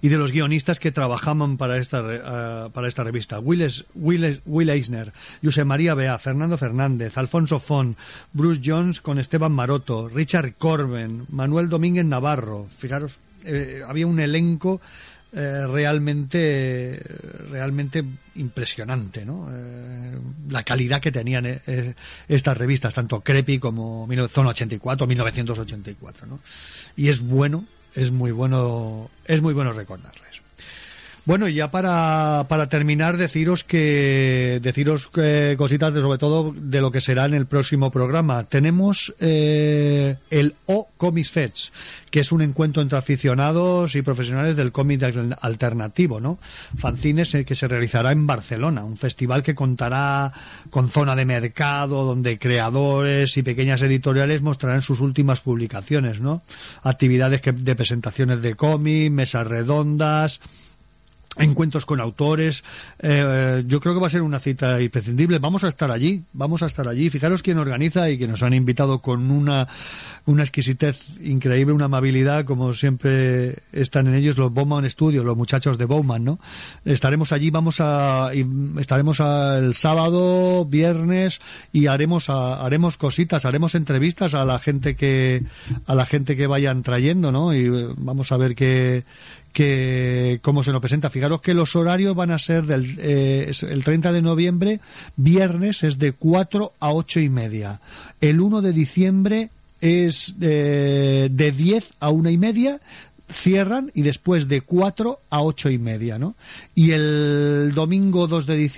y 0.01 0.09
de 0.09 0.17
los 0.17 0.33
guionistas 0.33 0.79
que 0.81 0.91
trabajaban 0.93 1.59
para 1.59 1.77
esta 1.77 2.03
ah, 2.25 2.69
para 2.73 2.89
esta 2.89 3.05
revista. 3.05 3.39
Will, 3.41 3.61
Es- 3.63 3.85
Will, 3.95 4.71
Eisner, 4.71 5.13
José 5.45 5.65
María 5.65 5.95
Bea, 5.95 6.17
Fernando 6.19 6.57
Fernández, 6.57 7.19
Alfonso 7.19 7.59
Font, 7.61 7.99
Bruce 8.33 8.63
Jones 8.65 9.01
con 9.03 9.19
Esteban 9.19 9.53
Maroto, 9.53 10.09
Richard 10.09 10.55
Corben, 10.57 11.27
Manuel 11.29 11.69
Domínguez 11.69 12.05
Navarro. 12.07 12.69
Fijaros, 12.79 13.19
eh, 13.45 13.83
había 13.87 14.07
un 14.07 14.19
elenco 14.21 14.81
eh, 15.33 15.67
realmente 15.67 17.03
realmente 17.51 18.05
impresionante. 18.37 19.23
Eh, 19.23 20.19
la 20.49 20.63
calidad 20.63 21.01
que 21.01 21.13
tenían 21.13 21.47
eh, 21.47 21.95
estas 22.29 22.57
revistas, 22.57 22.95
tanto 22.95 23.21
Crepi 23.21 23.59
como 23.59 24.07
1984, 24.07 25.07
1984, 25.07 26.27
¿no? 26.27 26.41
Y 26.97 27.09
es 27.09 27.23
bueno, 27.23 27.67
es 27.95 28.13
muy 28.13 28.33
bueno, 28.33 29.11
es 29.25 29.43
muy 29.43 29.55
bueno 29.55 29.73
recordarles. 29.73 30.46
Bueno, 31.27 31.49
y 31.49 31.55
ya 31.55 31.73
para, 31.73 32.47
para 32.49 32.69
terminar, 32.69 33.17
deciros 33.17 33.65
que 33.65 34.61
deciros 34.63 35.11
eh, 35.17 35.57
cositas 35.59 35.93
de 35.93 36.01
sobre 36.01 36.19
todo 36.19 36.55
de 36.57 36.81
lo 36.81 36.93
que 36.93 37.01
será 37.01 37.25
en 37.27 37.35
el 37.35 37.47
próximo 37.47 37.91
programa. 37.91 38.45
Tenemos 38.45 39.13
eh, 39.19 40.19
el 40.31 40.55
O 40.67 40.89
Comics 40.97 41.33
Fest, 41.33 41.75
que 42.13 42.21
es 42.21 42.31
un 42.31 42.43
encuentro 42.43 42.81
entre 42.81 42.97
aficionados 42.97 43.97
y 43.97 44.03
profesionales 44.03 44.55
del 44.55 44.71
cómic 44.71 45.03
al- 45.03 45.37
alternativo, 45.41 46.21
¿no? 46.21 46.39
Fanzines 46.79 47.35
eh, 47.35 47.45
que 47.45 47.57
se 47.57 47.67
realizará 47.67 48.13
en 48.13 48.25
Barcelona, 48.29 48.85
un 48.85 48.97
festival 48.97 49.43
que 49.43 49.57
contará 49.57 50.33
con 50.71 50.89
zona 50.89 51.17
de 51.17 51.25
mercado, 51.27 52.05
donde 52.05 52.39
creadores 52.39 53.37
y 53.37 53.43
pequeñas 53.43 53.83
editoriales 53.83 54.43
mostrarán 54.43 54.81
sus 54.83 55.01
últimas 55.01 55.41
publicaciones, 55.41 56.21
¿no? 56.21 56.43
Actividades 56.85 57.41
que- 57.41 57.51
de 57.51 57.75
presentaciones 57.75 58.41
de 58.43 58.55
cómic, 58.55 59.11
mesas 59.11 59.45
redondas, 59.45 60.41
encuentros 61.39 61.87
con 61.87 62.01
autores. 62.01 62.65
Eh, 63.01 63.65
yo 63.67 63.81
creo 63.81 63.95
que 63.95 64.01
va 64.01 64.07
a 64.07 64.11
ser 64.11 64.23
una 64.23 64.41
cita 64.41 64.81
imprescindible. 64.81 65.39
Vamos 65.39 65.65
a 65.65 65.69
estar 65.69 65.91
allí, 65.91 66.23
vamos 66.33 66.63
a 66.63 66.67
estar 66.67 66.87
allí. 66.89 67.11
Fijaros 67.11 67.43
quién 67.43 67.59
organiza 67.59 68.09
y 68.11 68.19
que 68.19 68.27
nos 68.29 68.43
han 68.43 68.55
invitado 68.55 69.01
con 69.01 69.31
una, 69.31 69.69
una 70.25 70.43
exquisitez 70.43 70.99
increíble, 71.23 71.73
una 71.75 71.87
amabilidad, 71.87 72.45
como 72.45 72.73
siempre 72.75 73.59
están 73.73 74.07
en 74.07 74.15
ellos 74.15 74.37
los 74.39 74.53
Bowman 74.53 74.89
Studios, 74.91 75.25
los 75.25 75.37
muchachos 75.37 75.79
de 75.79 75.85
Bowman, 75.85 76.25
¿no? 76.25 76.39
Estaremos 76.85 77.33
allí, 77.33 77.51
vamos 77.51 77.77
a, 77.81 78.31
estaremos 78.79 79.21
a- 79.21 79.59
el 79.59 79.75
sábado, 79.75 80.65
viernes 80.65 81.41
y 81.73 81.87
haremos, 81.87 82.31
a- 82.31 82.65
haremos 82.65 82.97
cositas, 82.97 83.45
haremos 83.45 83.75
entrevistas 83.75 84.35
a 84.35 84.45
la 84.45 84.59
gente 84.59 84.97
que, 84.97 85.43
a 85.87 85.95
la 85.95 86.07
gente 86.07 86.37
que 86.37 86.47
vayan 86.47 86.83
trayendo, 86.83 87.33
¿no? 87.33 87.55
Y 87.55 87.67
eh, 87.67 87.89
vamos 87.97 88.33
a 88.33 88.37
ver 88.37 88.55
qué, 88.55 89.05
que 89.57 90.39
cómo 90.43 90.63
se 90.63 90.71
nos 90.71 90.83
presenta. 90.83 91.09
Fijaros 91.09 91.41
que 91.41 91.55
los 91.55 91.77
horarios 91.77 92.15
van 92.15 92.31
a 92.31 92.39
ser 92.39 92.67
del 92.67 92.95
eh, 92.99 93.51
el 93.63 93.85
30 93.85 94.13
de 94.13 94.21
noviembre, 94.21 94.81
viernes 95.17 95.83
es 95.83 95.99
de 95.99 96.13
4 96.13 96.75
a 96.79 96.93
8 96.93 97.21
y 97.21 97.31
media. 97.31 97.81
El 98.21 98.43
1 98.43 98.61
de 98.61 98.75
diciembre 98.75 99.49
es 99.81 100.39
de, 100.39 101.31
de 101.33 101.53
10 101.53 101.95
a 102.01 102.11
1 102.11 102.29
y 102.29 102.37
media 102.37 102.81
cierran 103.31 103.91
y 103.95 104.03
después 104.03 104.47
de 104.47 104.61
4 104.61 105.21
a 105.31 105.43
8 105.43 105.71
y 105.71 105.79
media, 105.79 106.19
¿no? 106.19 106.35
Y 106.75 106.91
el 106.91 107.73
domingo 107.75 108.27
2 108.27 108.45
de 108.45 108.57
diciembre 108.57 108.77